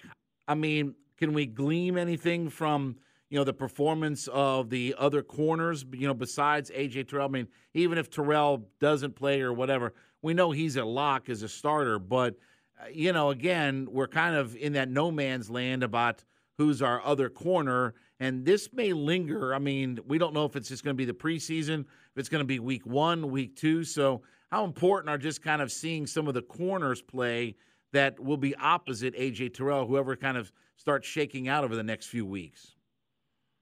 I 0.47 0.55
mean, 0.55 0.95
can 1.17 1.33
we 1.33 1.45
glean 1.45 1.97
anything 1.97 2.49
from 2.49 2.95
you 3.31 3.37
know 3.37 3.45
the 3.45 3.53
performance 3.53 4.27
of 4.27 4.69
the 4.69 4.93
other 4.99 5.23
corners? 5.23 5.85
You 5.93 6.05
know, 6.05 6.13
besides 6.13 6.69
AJ 6.69 7.07
Terrell. 7.07 7.27
I 7.27 7.31
mean, 7.31 7.47
even 7.73 7.97
if 7.97 8.09
Terrell 8.09 8.67
doesn't 8.79 9.15
play 9.15 9.41
or 9.41 9.53
whatever, 9.53 9.93
we 10.21 10.33
know 10.33 10.51
he's 10.51 10.75
a 10.75 10.83
lock 10.83 11.29
as 11.29 11.41
a 11.41 11.47
starter. 11.47 11.97
But 11.97 12.35
uh, 12.79 12.87
you 12.93 13.13
know, 13.13 13.29
again, 13.29 13.87
we're 13.89 14.09
kind 14.09 14.35
of 14.35 14.55
in 14.57 14.73
that 14.73 14.89
no 14.89 15.11
man's 15.11 15.49
land 15.49 15.81
about 15.81 16.25
who's 16.57 16.81
our 16.81 17.01
other 17.05 17.29
corner, 17.29 17.93
and 18.19 18.43
this 18.45 18.73
may 18.73 18.91
linger. 18.91 19.55
I 19.55 19.59
mean, 19.59 19.97
we 20.05 20.17
don't 20.17 20.33
know 20.33 20.43
if 20.43 20.57
it's 20.57 20.67
just 20.67 20.83
going 20.83 20.95
to 20.95 20.97
be 20.97 21.05
the 21.05 21.13
preseason, 21.13 21.79
if 21.79 22.17
it's 22.17 22.29
going 22.29 22.43
to 22.43 22.45
be 22.45 22.59
week 22.59 22.85
one, 22.85 23.31
week 23.31 23.55
two. 23.55 23.85
So, 23.85 24.23
how 24.51 24.65
important 24.65 25.09
are 25.09 25.17
just 25.17 25.41
kind 25.41 25.61
of 25.61 25.71
seeing 25.71 26.05
some 26.05 26.27
of 26.27 26.33
the 26.33 26.41
corners 26.41 27.01
play 27.01 27.55
that 27.93 28.19
will 28.19 28.35
be 28.35 28.53
opposite 28.55 29.15
AJ 29.15 29.53
Terrell, 29.53 29.87
whoever 29.87 30.17
kind 30.17 30.35
of 30.35 30.51
starts 30.75 31.07
shaking 31.07 31.47
out 31.47 31.63
over 31.63 31.77
the 31.77 31.83
next 31.83 32.07
few 32.07 32.25
weeks? 32.25 32.75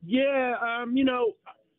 Yeah, 0.05 0.55
um, 0.61 0.95
you 0.95 1.03
know, 1.03 1.33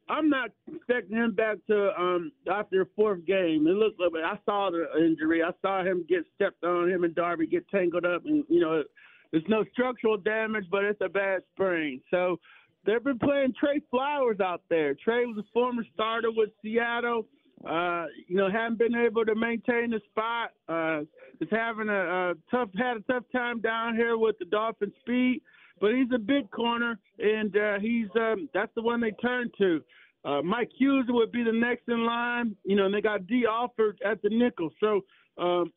I'm 0.09 0.29
not 0.29 0.51
expecting 0.73 1.17
him 1.17 1.35
back 1.35 1.57
to 1.69 1.91
um, 1.99 2.33
after 2.51 2.85
the 2.85 2.91
fourth 2.97 3.25
game. 3.25 3.67
It 3.67 3.71
looked 3.71 4.01
like 4.01 4.25
I 4.25 4.39
saw 4.45 4.71
the 4.71 4.87
injury. 5.03 5.43
I 5.43 5.51
saw 5.63 5.83
him 5.85 6.05
get 6.09 6.25
stepped 6.35 6.65
on. 6.65 6.91
Him 6.91 7.05
and 7.05 7.15
Darby 7.15 7.47
get 7.47 7.69
tangled 7.69 8.05
up, 8.05 8.25
and 8.27 8.45
you 8.49 8.61
know, 8.61 8.83
there's 9.31 9.45
no 9.49 9.65
structural 9.73 10.17
damage, 10.17 10.65
but 10.71 10.85
it's 10.85 11.01
a 11.01 11.09
bad 11.09 11.43
sprain. 11.55 12.01
So 12.11 12.39
they've 12.85 13.03
been 13.03 13.19
playing 13.19 13.55
Tre 13.59 13.81
Flowers 13.91 14.41
out 14.41 14.63
there. 14.69 14.95
Tre 14.95 15.25
was 15.27 15.39
a 15.39 15.47
former 15.53 15.85
starter 15.95 16.31
with 16.31 16.51
Seattle. 16.63 17.27
Uh, 17.65 18.07
you 18.27 18.37
know, 18.37 18.51
haven't 18.51 18.79
been 18.79 18.95
able 18.95 19.25
to 19.25 19.35
maintain 19.35 19.91
the 19.91 20.01
spot. 20.11 20.51
Uh, 20.69 21.03
is 21.41 21.49
having 21.51 21.89
a, 21.89 22.31
a 22.31 22.35
tough 22.51 22.71
had 22.77 22.97
a 22.97 23.01
tough 23.01 23.25
time 23.33 23.61
down 23.61 23.95
here 23.95 24.17
with 24.17 24.39
the 24.39 24.45
Dolphin 24.47 24.93
speed, 25.01 25.43
but 25.81 25.95
he's 25.95 26.09
a 26.15 26.19
big 26.19 26.51
corner, 26.51 26.99
and 27.19 27.57
uh, 27.57 27.79
he's 27.81 28.09
um, 28.17 28.49
that's 28.55 28.73
the 28.75 28.83
one 28.83 29.01
they 29.01 29.13
turn 29.13 29.51
to. 29.59 29.81
Uh, 30.25 30.43
Mike 30.43 30.71
Hughes 30.77 31.07
would 31.09 31.33
be 31.33 31.43
the 31.43 31.53
next 31.53 31.89
in 31.89 32.05
line. 32.05 32.57
You 32.65 32.77
know, 32.77 32.87
and 32.87 32.95
they 32.95 33.01
got 33.01 33.27
Dee 33.27 33.47
Alford 33.49 34.01
at 34.05 34.21
the 34.23 34.29
nickel. 34.29 34.71
So 34.81 35.01
um, 35.39 35.73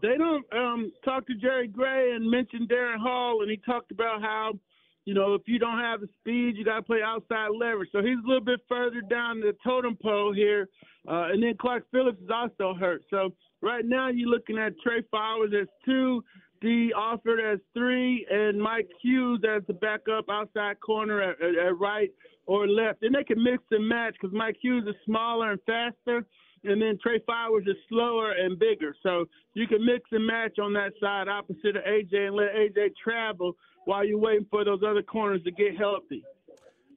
they 0.00 0.16
don't 0.16 0.44
um, 0.52 0.92
talk 1.04 1.26
to 1.26 1.34
Jerry 1.34 1.68
Gray 1.68 2.12
and 2.12 2.28
mention 2.28 2.66
Darren 2.66 2.98
Hall, 2.98 3.42
and 3.42 3.50
he 3.50 3.58
talked 3.58 3.90
about 3.90 4.22
how 4.22 4.52
you 5.04 5.14
know, 5.14 5.34
if 5.34 5.42
you 5.46 5.58
don't 5.58 5.78
have 5.78 6.00
the 6.00 6.08
speed, 6.20 6.56
you 6.56 6.64
got 6.64 6.76
to 6.76 6.82
play 6.82 7.00
outside 7.04 7.48
leverage. 7.58 7.90
So 7.90 8.02
he's 8.02 8.18
a 8.24 8.26
little 8.26 8.44
bit 8.44 8.60
further 8.68 9.00
down 9.00 9.40
the 9.40 9.54
totem 9.64 9.96
pole 10.00 10.32
here. 10.32 10.68
Uh, 11.08 11.32
and 11.32 11.42
then 11.42 11.56
Clark 11.60 11.86
Phillips 11.90 12.20
is 12.22 12.30
also 12.32 12.74
hurt. 12.78 13.02
So 13.10 13.34
right 13.60 13.84
now 13.84 14.08
you're 14.08 14.28
looking 14.28 14.58
at 14.58 14.74
Tre 14.80 15.02
Flowers 15.10 15.50
as 15.60 15.66
two, 15.84 16.22
Dee 16.62 16.92
Alford 16.96 17.40
as 17.40 17.58
three, 17.74 18.24
and 18.30 18.60
Mike 18.60 18.88
Hughes 19.02 19.42
as 19.44 19.62
the 19.66 19.74
backup 19.74 20.26
outside 20.30 20.80
corner 20.80 21.20
at, 21.20 21.42
at, 21.42 21.56
at 21.56 21.78
right 21.78 22.10
or 22.46 22.68
left. 22.68 23.02
And 23.02 23.14
they 23.14 23.24
can 23.24 23.42
mix 23.42 23.62
and 23.72 23.86
match 23.86 24.14
because 24.20 24.34
Mike 24.34 24.56
Hughes 24.60 24.84
is 24.88 24.94
smaller 25.04 25.50
and 25.50 25.60
faster. 25.66 26.24
And 26.64 26.80
then 26.80 26.96
Tre 27.02 27.18
Flowers 27.26 27.64
is 27.66 27.76
slower 27.88 28.32
and 28.32 28.56
bigger. 28.56 28.94
So 29.02 29.24
you 29.54 29.66
can 29.66 29.84
mix 29.84 30.04
and 30.12 30.24
match 30.24 30.60
on 30.60 30.72
that 30.74 30.92
side 31.00 31.26
opposite 31.26 31.76
of 31.76 31.82
AJ 31.82 32.28
and 32.28 32.36
let 32.36 32.54
AJ 32.54 32.92
travel 33.02 33.56
while 33.84 34.04
you're 34.04 34.18
waiting 34.18 34.46
for 34.48 34.64
those 34.64 34.80
other 34.86 35.02
corners 35.02 35.42
to 35.42 35.50
get 35.50 35.76
healthy. 35.76 36.22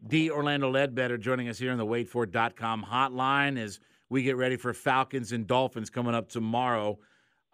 D. 0.08 0.30
Orlando 0.30 0.70
Ledbetter 0.70 1.18
joining 1.18 1.50
us 1.50 1.58
here 1.58 1.72
on 1.72 1.80
the 1.80 1.86
WadeFord.com 1.86 2.86
hotline 2.88 3.58
as 3.58 3.80
we 4.08 4.22
get 4.22 4.38
ready 4.38 4.56
for 4.56 4.72
Falcons 4.72 5.32
and 5.32 5.48
Dolphins 5.48 5.90
coming 5.90 6.14
up 6.14 6.30
tomorrow. 6.30 7.00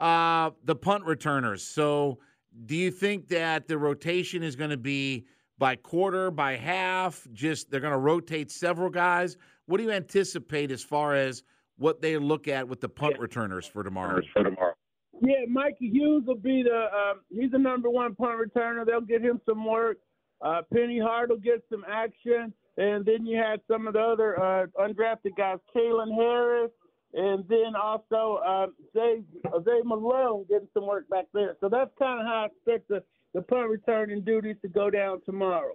Uh, 0.02 0.50
the 0.66 0.76
punt 0.76 1.06
returners. 1.06 1.62
So, 1.62 2.18
do 2.66 2.76
you 2.76 2.90
think 2.90 3.28
that 3.28 3.68
the 3.68 3.78
rotation 3.78 4.42
is 4.42 4.56
going 4.56 4.72
to 4.72 4.78
be 4.78 5.28
by 5.60 5.76
quarter, 5.76 6.32
by 6.32 6.58
half? 6.58 7.28
Just 7.34 7.70
they're 7.70 7.80
going 7.80 7.94
to 7.94 8.00
rotate 8.00 8.50
several 8.50 8.90
guys? 8.90 9.38
What 9.68 9.78
do 9.78 9.84
you 9.84 9.92
anticipate 9.92 10.72
as 10.72 10.84
far 10.84 11.14
as 11.14 11.44
what 11.78 12.02
they 12.02 12.18
look 12.18 12.48
at 12.48 12.68
with 12.68 12.82
the 12.82 12.90
punt 12.90 13.14
yeah. 13.18 13.22
returners 13.22 13.68
for 13.68 13.84
tomorrow? 13.84 14.22
For 14.34 14.44
tomorrow. 14.44 14.74
Yeah, 15.22 15.46
Mikey 15.48 15.90
Hughes 15.90 16.24
will 16.26 16.36
be 16.36 16.64
the 16.64 16.88
um, 16.92 17.22
he's 17.30 17.52
the 17.52 17.60
number 17.60 17.92
one 17.92 18.16
punt 18.16 18.40
returner. 18.40 18.84
They'll 18.84 19.02
get 19.02 19.22
him 19.22 19.40
some 19.48 19.64
work. 19.64 19.98
Uh, 20.42 20.64
Penny 20.74 21.00
Hart 21.00 21.30
will 21.30 21.38
get 21.38 21.64
some 21.70 21.86
action, 21.88 22.52
and 22.78 23.06
then 23.06 23.28
you 23.28 23.38
had 23.38 23.62
some 23.70 23.86
of 23.86 23.94
the 23.94 24.00
other 24.00 24.42
uh, 24.42 24.66
undrafted 24.80 25.38
guys, 25.38 25.60
Kalen 25.76 26.16
Harris, 26.16 26.72
and 27.14 27.44
then 27.48 27.76
also 27.76 28.42
uh, 28.46 28.68
Zay 28.94 29.22
Zay 29.64 29.82
Malone 29.84 30.46
getting 30.50 30.68
some 30.74 30.88
work 30.88 31.10
back 31.10 31.26
there. 31.34 31.58
So 31.60 31.70
that's 31.70 31.92
kind 32.00 32.22
of 32.22 32.26
how 32.26 32.44
I 32.44 32.46
expect 32.46 32.88
the 32.88 33.04
the 33.34 33.42
punt 33.42 33.70
returning 33.70 34.22
duties 34.22 34.58
to 34.62 34.68
go 34.68 34.90
down 34.90 35.22
tomorrow. 35.26 35.74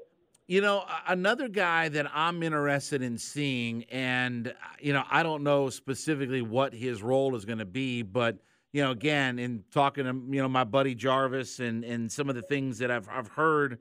You 0.49 0.61
know, 0.61 0.84
another 1.09 1.49
guy 1.49 1.89
that 1.89 2.07
I'm 2.14 2.43
interested 2.43 3.03
in 3.03 3.18
seeing, 3.18 3.82
and 3.84 4.55
you 4.80 4.93
know, 4.93 5.03
I 5.11 5.22
don't 5.22 5.43
know 5.43 5.70
specifically 5.70 6.43
what 6.43 6.72
his 6.72 7.03
role 7.03 7.34
is 7.34 7.45
going 7.45 7.59
to 7.59 7.64
be, 7.64 8.03
but 8.03 8.39
you 8.72 8.82
know, 8.82 8.93
again, 8.93 9.39
in 9.39 9.64
talking 9.72 10.05
to 10.05 10.12
you 10.34 10.41
know 10.41 10.49
my 10.49 10.64
buddy 10.64 10.95
Jarvis 10.95 11.61
and 11.61 11.84
and 11.84 12.11
some 12.11 12.28
of 12.28 12.37
the 12.37 12.43
things 12.43 12.78
that 12.78 12.91
I've 12.91 13.09
I've 13.09 13.28
heard, 13.28 13.80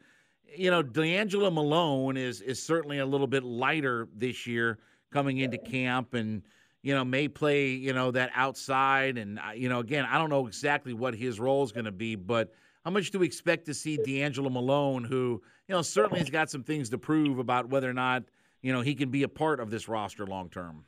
you 0.55 0.71
know, 0.71 0.81
DeAngelo 0.81 1.53
Malone 1.53 2.17
is 2.17 2.41
is 2.41 2.61
certainly 2.61 2.97
a 2.99 3.05
little 3.05 3.27
bit 3.27 3.43
lighter 3.43 4.07
this 4.15 4.47
year 4.47 4.79
coming 5.11 5.37
into 5.37 5.59
camp, 5.59 6.15
and 6.15 6.41
you 6.85 6.93
know 6.93 7.03
may 7.03 7.27
play 7.27 7.69
you 7.69 7.93
know 7.93 8.11
that 8.11 8.29
outside, 8.35 9.17
and 9.17 9.39
uh, 9.39 9.53
you 9.55 9.69
know 9.69 9.79
again, 9.79 10.05
I 10.05 10.19
don't 10.19 10.29
know 10.29 10.45
exactly 10.45 10.93
what 10.93 11.15
his 11.15 11.39
role 11.39 11.63
is 11.63 11.71
going 11.71 11.85
to 11.85 11.91
be, 11.91 12.15
but 12.15 12.53
how 12.85 12.91
much 12.91 13.09
do 13.09 13.17
we 13.17 13.25
expect 13.25 13.65
to 13.65 13.73
see 13.73 13.97
DeAngelo 13.97 14.51
Malone, 14.51 15.03
who 15.03 15.41
you 15.67 15.73
know 15.73 15.81
certainly 15.81 16.19
has 16.19 16.29
got 16.29 16.51
some 16.51 16.61
things 16.61 16.91
to 16.91 16.99
prove 16.99 17.39
about 17.39 17.69
whether 17.69 17.89
or 17.89 17.93
not 17.93 18.23
you 18.61 18.71
know 18.71 18.81
he 18.81 18.93
can 18.93 19.09
be 19.09 19.23
a 19.23 19.27
part 19.27 19.59
of 19.59 19.71
this 19.71 19.87
roster 19.87 20.27
long 20.27 20.47
term. 20.47 20.85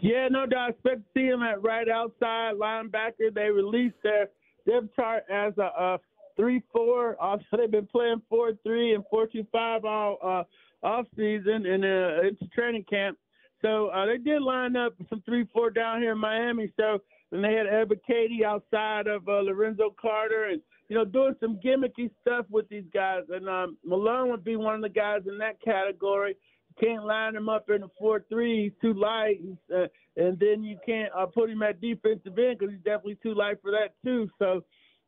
Yeah, 0.00 0.28
no 0.30 0.46
doubt. 0.46 0.66
I 0.66 0.68
expect 0.68 0.98
to 0.98 1.20
see 1.20 1.26
him 1.26 1.42
at 1.42 1.60
right 1.64 1.88
outside 1.88 2.54
linebacker. 2.54 3.34
They 3.34 3.50
released 3.50 3.96
their 4.04 4.28
depth 4.68 4.94
chart 4.94 5.24
as 5.28 5.52
a, 5.58 5.62
a 5.76 5.98
three-four. 6.36 7.20
Also, 7.20 7.44
they've 7.56 7.68
been 7.68 7.88
playing 7.88 8.22
four-three 8.28 8.94
and 8.94 9.02
four-two-five 9.10 9.84
all 9.84 10.18
uh, 10.22 10.86
off 10.86 11.06
season 11.16 11.66
and 11.66 11.84
uh, 11.84 12.28
into 12.28 12.46
training 12.54 12.84
camp. 12.88 13.18
So 13.62 13.88
uh, 13.88 14.06
they 14.06 14.18
did 14.18 14.42
line 14.42 14.76
up 14.76 14.94
some 15.08 15.22
three-four 15.24 15.70
down 15.70 16.00
here 16.00 16.12
in 16.12 16.18
Miami. 16.18 16.72
So 16.76 17.00
and 17.32 17.42
they 17.42 17.54
had 17.54 17.66
Ebiketie 17.66 18.44
outside 18.44 19.06
of 19.06 19.26
uh, 19.26 19.40
Lorenzo 19.40 19.94
Carter 20.00 20.50
and 20.50 20.60
you 20.88 20.96
know 20.96 21.04
doing 21.04 21.34
some 21.40 21.58
gimmicky 21.64 22.10
stuff 22.20 22.46
with 22.50 22.68
these 22.68 22.84
guys. 22.92 23.22
And 23.30 23.48
um, 23.48 23.78
Malone 23.84 24.30
would 24.30 24.44
be 24.44 24.56
one 24.56 24.74
of 24.74 24.82
the 24.82 24.88
guys 24.90 25.22
in 25.26 25.38
that 25.38 25.60
category 25.62 26.36
You 26.68 26.86
can't 26.86 27.06
line 27.06 27.34
him 27.34 27.48
up 27.48 27.70
in 27.70 27.82
a 27.82 27.88
four-three. 27.98 28.64
He's 28.64 28.72
too 28.82 28.92
light, 28.98 29.40
uh, 29.74 29.86
and 30.16 30.38
then 30.38 30.62
you 30.62 30.78
can't 30.84 31.10
uh, 31.16 31.26
put 31.26 31.50
him 31.50 31.62
at 31.62 31.80
defensive 31.80 32.38
end 32.38 32.58
because 32.58 32.74
he's 32.74 32.84
definitely 32.84 33.18
too 33.22 33.34
light 33.34 33.56
for 33.62 33.70
that 33.70 33.94
too. 34.04 34.28
So, 34.38 34.62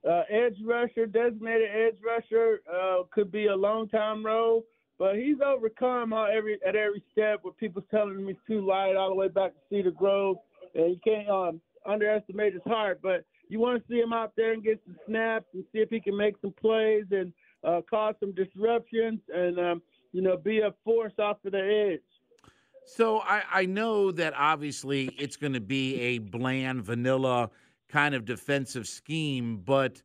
uh, 0.09 0.23
edge 0.31 0.57
rusher, 0.65 1.07
designated 1.07 1.69
edge 1.71 1.99
rusher, 2.05 2.63
uh, 2.73 3.03
could 3.13 3.31
be 3.31 3.47
a 3.47 3.57
long 3.57 3.89
time 3.89 4.25
role, 4.25 4.65
but 4.99 5.17
he's 5.17 5.37
overcome 5.45 6.13
every 6.13 6.59
at 6.67 6.77
every 6.77 7.03
step 7.13 7.41
with 7.45 7.57
people 7.57 7.83
telling 7.91 8.19
him 8.19 8.29
he's 8.29 8.37
too 8.47 8.67
light 8.67 8.97
all 8.97 9.09
the 9.09 9.15
way 9.15 9.29
back 9.29 9.53
to 9.53 9.59
Cedar 9.71 9.91
Grove, 9.91 10.37
and 10.75 10.91
you 10.91 11.01
can't 11.05 11.29
um, 11.29 11.61
underestimate 11.87 12.55
his 12.55 12.63
heart. 12.67 13.01
But 13.03 13.25
you 13.49 13.61
want 13.61 13.81
to 13.81 13.89
see 13.89 14.01
him 14.01 14.13
out 14.13 14.33
there 14.37 14.53
and 14.53 14.63
get 14.63 14.81
some 14.87 14.97
snaps 15.07 15.47
and 15.55 15.65
see 15.73 15.79
if 15.79 15.91
he 15.91 16.01
can 16.01 16.17
make 16.17 16.35
some 16.41 16.53
plays 16.61 17.05
and 17.11 17.33
uh, 17.63 17.81
cause 17.89 18.15
some 18.21 18.33
disruptions 18.33 19.21
and. 19.33 19.59
Um, 19.59 19.83
you 20.15 20.23
know, 20.23 20.37
be 20.37 20.61
a 20.61 20.73
force 20.85 21.13
off 21.19 21.39
of 21.45 21.53
the 21.53 21.93
edge. 21.93 22.01
So 22.87 23.19
I, 23.19 23.43
I 23.53 23.67
know 23.67 24.13
that 24.13 24.33
obviously 24.37 25.07
it's 25.19 25.37
going 25.37 25.55
to 25.55 25.61
be 25.61 26.01
a 26.01 26.19
bland, 26.19 26.85
vanilla 26.85 27.51
kind 27.89 28.15
of 28.15 28.25
defensive 28.25 28.87
scheme, 28.87 29.59
but 29.59 30.01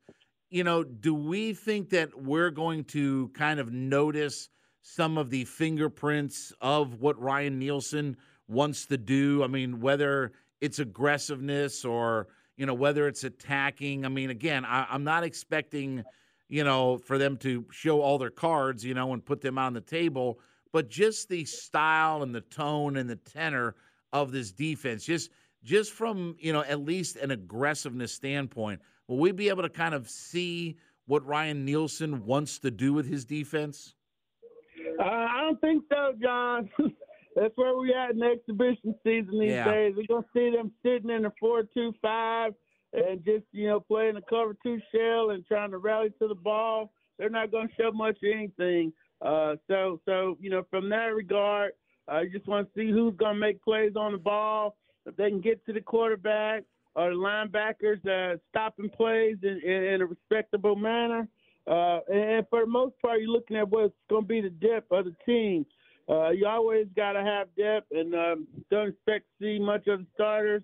you 0.50 0.64
know, 0.64 0.84
do 0.84 1.14
we 1.14 1.54
think 1.54 1.90
that 1.92 2.20
we're 2.20 2.50
going 2.50 2.86
to 2.86 3.30
kind 3.36 3.60
of 3.60 3.72
notice 3.72 4.50
some 4.82 5.18
of 5.18 5.30
the 5.30 5.46
fingerprints 5.46 6.54
of 6.62 7.00
what 7.00 7.20
Ryan 7.22 7.60
Nielsen 7.60 8.18
wants 8.48 8.86
to 8.88 8.98
do? 8.98 9.44
I 9.44 9.48
mean, 9.48 9.80
whether 9.80 10.32
it's 10.62 10.80
aggressiveness 10.80 11.86
or 11.86 12.28
you 12.58 12.66
know 12.66 12.74
whether 12.74 13.08
it's 13.08 13.24
attacking. 13.24 14.06
I 14.06 14.10
mean, 14.10 14.30
again, 14.30 14.66
I, 14.66 14.86
I'm 14.90 15.04
not 15.04 15.24
expecting 15.24 16.04
you 16.50 16.64
know 16.64 16.98
for 16.98 17.18
them 17.18 17.38
to 17.38 17.66
show 17.72 18.02
all 18.02 18.18
their 18.18 18.30
cards, 18.30 18.84
you 18.84 18.94
know, 18.94 19.14
and 19.14 19.24
put 19.24 19.42
them 19.42 19.58
on 19.58 19.74
the 19.74 19.82
table, 19.82 20.40
but 20.72 20.90
just 20.90 21.30
the 21.30 21.46
style 21.46 22.22
and 22.22 22.36
the 22.36 22.42
tone 22.42 22.98
and 22.98 23.10
the 23.10 23.16
tenor 23.16 23.76
of 24.12 24.32
this 24.32 24.52
defense, 24.52 25.06
just 25.06 25.32
just 25.64 25.94
from 25.94 26.36
you 26.40 26.52
know 26.52 26.64
at 26.64 26.82
least 26.82 27.16
an 27.16 27.32
aggressiveness 27.32 28.12
standpoint, 28.12 28.82
will 29.08 29.18
we 29.18 29.32
be 29.32 29.50
able 29.50 29.64
to 29.64 29.70
kind 29.70 29.94
of 29.94 30.10
see 30.10 30.78
what 31.06 31.26
Ryan 31.26 31.66
Nielsen 31.66 32.26
wants 32.26 32.60
to 32.60 32.72
do 32.72 32.94
with 32.94 33.08
his 33.08 33.26
defense? 33.26 33.96
Uh, 35.00 35.04
I 35.04 35.42
don't 35.42 35.62
think 35.62 35.84
so, 35.92 36.14
John. 36.22 36.70
That's 37.36 37.54
where 37.56 37.76
we 37.78 37.94
at 37.94 38.12
in 38.12 38.24
exhibition 38.24 38.96
season 39.04 39.40
these 39.40 39.52
Yeah. 39.52 39.72
days. 39.72 39.94
We're 39.96 40.08
gonna 40.08 40.26
see 40.34 40.50
them 40.50 40.72
sitting 40.84 41.10
in 41.10 41.26
a 41.26 41.34
four-two-five 41.40 42.54
and 42.94 43.24
just 43.24 43.46
you 43.52 43.68
know 43.68 43.80
playing 43.80 44.18
a 44.18 44.22
cover 44.24 44.58
two 44.64 44.80
shell 44.94 45.30
and 45.30 45.46
trying 45.46 45.72
to 45.72 45.78
rally 45.78 46.10
to 46.20 46.28
the 46.28 46.36
ball. 46.36 46.92
They're 47.18 47.30
not 47.30 47.52
gonna 47.52 47.70
show 47.80 47.92
much 47.92 48.18
of 48.24 48.30
anything. 48.34 48.92
Uh, 49.22 49.56
so 49.68 50.02
so 50.06 50.38
you 50.42 50.50
know 50.50 50.64
from 50.70 50.90
that 50.90 51.14
regard, 51.16 51.74
I 52.08 52.26
just 52.26 52.48
want 52.48 52.68
to 52.68 52.80
see 52.80 52.92
who's 52.92 53.16
gonna 53.16 53.38
make 53.40 53.62
plays 53.62 53.94
on 53.96 54.12
the 54.12 54.18
ball. 54.18 54.76
If 55.06 55.16
they 55.16 55.30
can 55.30 55.40
get 55.40 55.64
to 55.68 55.74
the 55.74 55.82
quarterback 55.82 56.64
or 56.96 57.12
the 57.12 57.16
linebackers, 57.16 58.06
uh, 58.06 58.38
stopping 58.50 58.90
plays 58.90 59.38
in, 59.44 59.62
in, 59.64 59.84
in 59.84 60.02
a 60.02 60.06
respectable 60.06 60.76
manner. 60.76 61.28
Uh, 61.70 62.00
and 62.12 62.46
for 62.50 62.62
the 62.62 62.68
most 62.68 62.96
part, 63.00 63.22
you're 63.22 63.30
looking 63.30 63.56
at 63.56 63.70
what's 63.70 63.94
going 64.10 64.24
to 64.24 64.28
be 64.28 64.42
the 64.42 64.50
depth 64.50 64.92
of 64.92 65.06
the 65.06 65.16
team. 65.26 65.66
Uh, 66.10 66.32
you 66.32 66.48
always 66.48 66.88
got 66.96 67.14
to 67.14 67.22
have 67.22 67.48
depth, 67.56 67.86
and 67.92 68.16
um, 68.16 68.48
don't 68.72 68.90
expect 68.90 69.26
to 69.40 69.46
see 69.46 69.60
much 69.60 69.86
of 69.88 70.00
the 70.00 70.06
starters. 70.16 70.64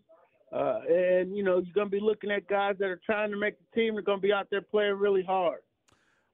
Uh, 0.51 0.79
and 0.89 1.35
you 1.35 1.43
know 1.43 1.57
you're 1.57 1.73
going 1.73 1.87
to 1.87 1.91
be 1.91 1.99
looking 1.99 2.31
at 2.31 2.47
guys 2.47 2.75
that 2.79 2.85
are 2.85 3.01
trying 3.05 3.29
to 3.29 3.37
make 3.37 3.55
the 3.59 3.79
team. 3.79 3.93
They're 3.93 4.03
going 4.03 4.19
to 4.19 4.21
be 4.21 4.33
out 4.33 4.47
there 4.49 4.61
playing 4.61 4.95
really 4.95 5.23
hard. 5.23 5.59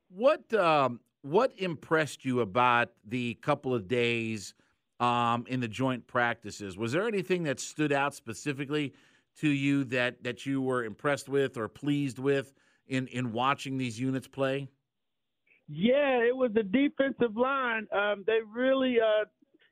What 0.09 0.53
um, 0.53 1.01
what 1.21 1.53
impressed 1.57 2.23
you 2.23 2.39
about 2.39 2.89
the 3.05 3.33
couple 3.35 3.73
of 3.73 3.87
days 3.87 4.53
um, 4.99 5.45
in 5.47 5.59
the 5.59 5.67
joint 5.67 6.07
practices? 6.07 6.77
Was 6.77 6.93
there 6.93 7.07
anything 7.07 7.43
that 7.43 7.59
stood 7.59 7.91
out 7.91 8.13
specifically 8.13 8.93
to 9.39 9.49
you 9.49 9.83
that 9.85 10.23
that 10.23 10.45
you 10.45 10.61
were 10.61 10.83
impressed 10.83 11.27
with 11.27 11.57
or 11.57 11.67
pleased 11.67 12.19
with 12.19 12.53
in 12.91 13.07
in 13.07 13.31
watching 13.31 13.77
these 13.77 13.99
units 13.99 14.27
play? 14.27 14.67
Yeah, 15.67 16.19
it 16.19 16.35
was 16.35 16.51
the 16.53 16.63
defensive 16.63 17.37
line. 17.37 17.87
Um, 17.93 18.25
they 18.27 18.39
really, 18.53 18.97
uh, 18.99 19.25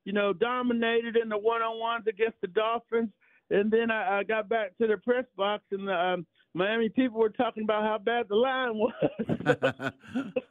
you 0.05 0.13
know, 0.13 0.31
dominated 0.31 1.17
in 1.17 1.27
the 1.27 1.37
one-on-ones 1.37 2.05
against 2.07 2.39
the 2.41 2.47
Dolphins. 2.47 3.09
And 3.49 3.69
then 3.69 3.91
I, 3.91 4.19
I 4.19 4.23
got 4.23 4.47
back 4.47 4.77
to 4.77 4.87
the 4.87 4.97
press 4.97 5.25
box, 5.35 5.63
and 5.71 5.87
the 5.87 5.93
um, 5.93 6.25
Miami 6.53 6.87
people 6.87 7.19
were 7.19 7.29
talking 7.29 7.63
about 7.63 7.83
how 7.83 7.97
bad 7.97 8.27
the 8.29 8.35
line 8.35 8.75
was. 8.75 8.93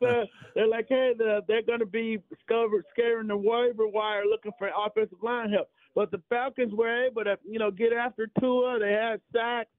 so 0.00 0.24
they're 0.54 0.68
like, 0.68 0.86
hey, 0.88 1.12
the, 1.16 1.40
they're 1.48 1.62
going 1.62 1.78
to 1.78 1.86
be 1.86 2.18
scover- 2.44 2.84
scaring 2.92 3.28
the 3.28 3.36
waiver 3.36 3.88
wire 3.88 4.26
looking 4.26 4.52
for 4.58 4.68
offensive 4.76 5.22
line 5.22 5.50
help. 5.50 5.68
But 5.94 6.10
the 6.10 6.20
Falcons 6.28 6.74
were 6.74 7.06
able 7.06 7.24
to, 7.24 7.38
you 7.48 7.58
know, 7.58 7.70
get 7.70 7.92
after 7.94 8.28
Tua. 8.38 8.78
They 8.80 8.92
had 8.92 9.20
sacks. 9.32 9.70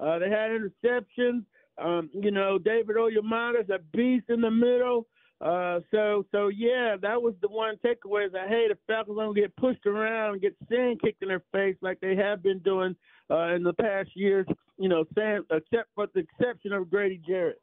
Uh, 0.00 0.18
they 0.18 0.30
had 0.30 0.52
interceptions. 0.52 1.44
Um, 1.82 2.10
you 2.12 2.30
know, 2.30 2.58
David 2.58 2.96
Onyemata's 2.96 3.70
a 3.70 3.78
beast 3.96 4.26
in 4.28 4.40
the 4.40 4.50
middle. 4.50 5.06
Uh, 5.40 5.78
so, 5.92 6.24
so 6.32 6.48
yeah, 6.48 6.96
that 7.00 7.22
was 7.22 7.34
the 7.40 7.48
one 7.48 7.76
takeaway 7.84 8.26
is 8.26 8.32
that 8.32 8.48
hey, 8.48 8.66
the 8.68 8.76
Falcons 8.88 9.16
don't 9.18 9.34
get 9.34 9.54
pushed 9.56 9.86
around 9.86 10.32
and 10.32 10.42
get 10.42 10.56
sand 10.68 11.00
kicked 11.00 11.22
in 11.22 11.28
their 11.28 11.44
face 11.52 11.76
like 11.80 12.00
they 12.00 12.16
have 12.16 12.42
been 12.42 12.58
doing 12.58 12.96
uh, 13.30 13.54
in 13.54 13.62
the 13.62 13.72
past 13.72 14.10
years. 14.14 14.46
You 14.78 14.88
know, 14.88 15.04
except 15.10 15.88
for 15.94 16.08
the 16.12 16.20
exception 16.20 16.72
of 16.72 16.90
Grady 16.90 17.20
Jarrett. 17.26 17.60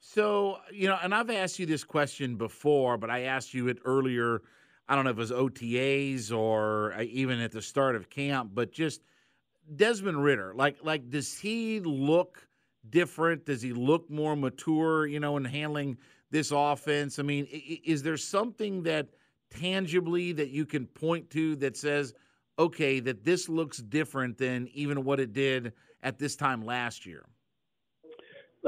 So, 0.00 0.58
you 0.70 0.86
know, 0.86 0.98
and 1.02 1.14
I've 1.14 1.30
asked 1.30 1.58
you 1.58 1.66
this 1.66 1.82
question 1.82 2.36
before, 2.36 2.98
but 2.98 3.10
I 3.10 3.22
asked 3.22 3.54
you 3.54 3.68
it 3.68 3.78
earlier. 3.84 4.42
I 4.86 4.94
don't 4.94 5.04
know 5.04 5.10
if 5.10 5.16
it 5.16 5.20
was 5.20 5.30
OTAs 5.30 6.36
or 6.36 6.92
uh, 6.92 7.02
even 7.02 7.40
at 7.40 7.52
the 7.52 7.62
start 7.62 7.96
of 7.96 8.10
camp, 8.10 8.50
but 8.52 8.70
just 8.70 9.00
Desmond 9.74 10.22
Ridder. 10.22 10.52
Like, 10.54 10.76
like, 10.82 11.08
does 11.08 11.38
he 11.38 11.80
look 11.80 12.46
different? 12.90 13.46
Does 13.46 13.62
he 13.62 13.72
look 13.72 14.10
more 14.10 14.36
mature? 14.36 15.06
You 15.06 15.20
know, 15.20 15.36
in 15.36 15.44
handling 15.44 15.98
this 16.30 16.50
offense. 16.50 17.18
I 17.18 17.22
mean, 17.22 17.46
is 17.46 18.02
there 18.02 18.16
something 18.16 18.82
that 18.82 19.08
tangibly 19.50 20.32
that 20.32 20.50
you 20.50 20.66
can 20.66 20.86
point 20.86 21.30
to 21.30 21.56
that 21.56 21.76
says, 21.76 22.14
okay, 22.58 23.00
that 23.00 23.24
this 23.24 23.48
looks 23.48 23.78
different 23.78 24.38
than 24.38 24.68
even 24.74 25.04
what 25.04 25.20
it 25.20 25.32
did 25.32 25.72
at 26.02 26.18
this 26.18 26.36
time 26.36 26.64
last 26.64 27.06
year? 27.06 27.24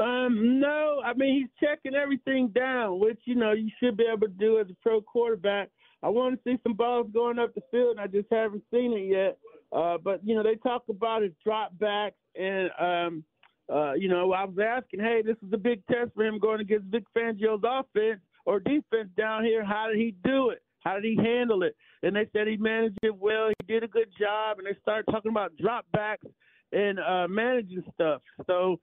Um, 0.01 0.59
no, 0.59 1.01
I 1.03 1.13
mean 1.15 1.41
he's 1.41 1.67
checking 1.67 1.95
everything 1.95 2.49
down, 2.49 2.99
which 2.99 3.19
you 3.25 3.33
know 3.33 3.53
you 3.53 3.69
should 3.79 3.97
be 3.97 4.05
able 4.05 4.27
to 4.27 4.33
do 4.33 4.59
as 4.59 4.67
a 4.69 4.75
pro 4.83 5.01
quarterback. 5.01 5.69
I 6.03 6.09
want 6.09 6.35
to 6.35 6.41
see 6.43 6.59
some 6.61 6.73
balls 6.73 7.07
going 7.11 7.39
up 7.39 7.55
the 7.55 7.61
field, 7.71 7.97
and 7.97 7.99
I 7.99 8.05
just 8.05 8.27
haven't 8.31 8.63
seen 8.71 8.93
it 8.93 9.11
yet. 9.11 9.39
Uh, 9.71 9.97
but 9.97 10.21
you 10.23 10.35
know 10.35 10.43
they 10.43 10.55
talk 10.55 10.83
about 10.87 11.23
his 11.23 11.31
drop 11.43 11.77
backs, 11.79 12.15
and 12.35 12.69
um, 12.79 13.23
uh, 13.73 13.93
you 13.93 14.09
know 14.09 14.31
I 14.33 14.45
was 14.45 14.57
asking, 14.63 14.99
hey, 14.99 15.21
this 15.25 15.37
is 15.45 15.53
a 15.53 15.57
big 15.57 15.85
test 15.87 16.11
for 16.15 16.25
him 16.25 16.39
going 16.39 16.61
against 16.61 16.87
Vic 16.87 17.03
Fangio's 17.15 17.63
offense 17.65 18.21
or 18.45 18.59
defense 18.59 19.09
down 19.17 19.43
here. 19.43 19.63
How 19.63 19.87
did 19.87 19.97
he 19.97 20.15
do 20.23 20.49
it? 20.49 20.61
How 20.79 20.95
did 20.95 21.05
he 21.05 21.17
handle 21.17 21.63
it? 21.63 21.75
And 22.03 22.15
they 22.15 22.27
said 22.31 22.47
he 22.47 22.57
managed 22.57 22.99
it 23.03 23.15
well. 23.15 23.49
He 23.49 23.73
did 23.73 23.83
a 23.83 23.87
good 23.87 24.09
job, 24.19 24.59
and 24.59 24.67
they 24.67 24.79
started 24.81 25.11
talking 25.11 25.31
about 25.31 25.57
drop 25.57 25.85
backs 25.91 26.25
and 26.71 26.99
uh, 26.99 27.27
managing 27.27 27.83
stuff. 27.93 28.21
So 28.45 28.79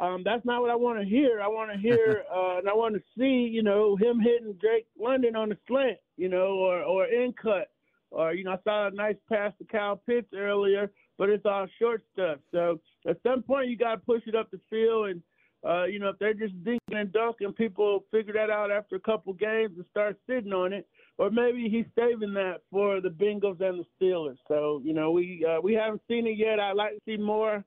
um, 0.00 0.22
that's 0.24 0.44
not 0.44 0.60
what 0.60 0.70
I 0.70 0.76
want 0.76 1.00
to 1.00 1.04
hear. 1.04 1.40
I 1.40 1.48
want 1.48 1.72
to 1.72 1.78
hear, 1.78 2.24
uh, 2.34 2.58
and 2.58 2.68
I 2.68 2.74
want 2.74 2.94
to 2.94 3.02
see, 3.18 3.48
you 3.50 3.62
know, 3.62 3.96
him 3.96 4.20
hitting 4.20 4.52
Drake 4.60 4.86
London 4.98 5.36
on 5.36 5.48
the 5.48 5.58
slant, 5.66 5.98
you 6.16 6.28
know, 6.28 6.58
or 6.58 6.82
or 6.82 7.06
in 7.06 7.32
cut, 7.32 7.70
or 8.10 8.34
you 8.34 8.44
know, 8.44 8.52
I 8.52 8.58
saw 8.64 8.88
a 8.88 8.90
nice 8.90 9.16
pass 9.30 9.52
to 9.58 9.64
Kyle 9.64 9.96
Pitts 9.96 10.28
earlier, 10.34 10.90
but 11.18 11.30
it's 11.30 11.46
all 11.46 11.66
short 11.78 12.04
stuff. 12.12 12.38
So 12.52 12.80
at 13.08 13.18
some 13.22 13.42
point, 13.42 13.68
you 13.68 13.76
got 13.76 13.94
to 13.94 14.00
push 14.00 14.22
it 14.26 14.34
up 14.34 14.50
the 14.50 14.60
field, 14.70 15.08
and 15.10 15.22
uh, 15.66 15.84
you 15.84 15.98
know, 15.98 16.10
if 16.10 16.18
they're 16.18 16.34
just 16.34 16.54
dinking 16.62 16.78
and 16.90 17.12
dunking, 17.12 17.52
people 17.52 18.04
figure 18.10 18.32
that 18.34 18.50
out 18.50 18.70
after 18.70 18.96
a 18.96 19.00
couple 19.00 19.32
games 19.32 19.72
and 19.76 19.84
start 19.90 20.16
sitting 20.28 20.52
on 20.52 20.72
it. 20.72 20.86
Or 21.18 21.30
maybe 21.30 21.68
he's 21.68 21.86
saving 21.98 22.34
that 22.34 22.58
for 22.70 23.00
the 23.00 23.08
Bengals 23.08 23.60
and 23.60 23.82
the 23.82 23.84
Steelers. 24.00 24.36
So 24.48 24.80
you 24.84 24.92
know, 24.92 25.10
we 25.10 25.44
uh, 25.48 25.60
we 25.60 25.74
haven't 25.74 26.02
seen 26.08 26.26
it 26.26 26.36
yet. 26.36 26.60
I'd 26.60 26.76
like 26.76 26.92
to 26.92 27.00
see 27.06 27.16
more. 27.16 27.64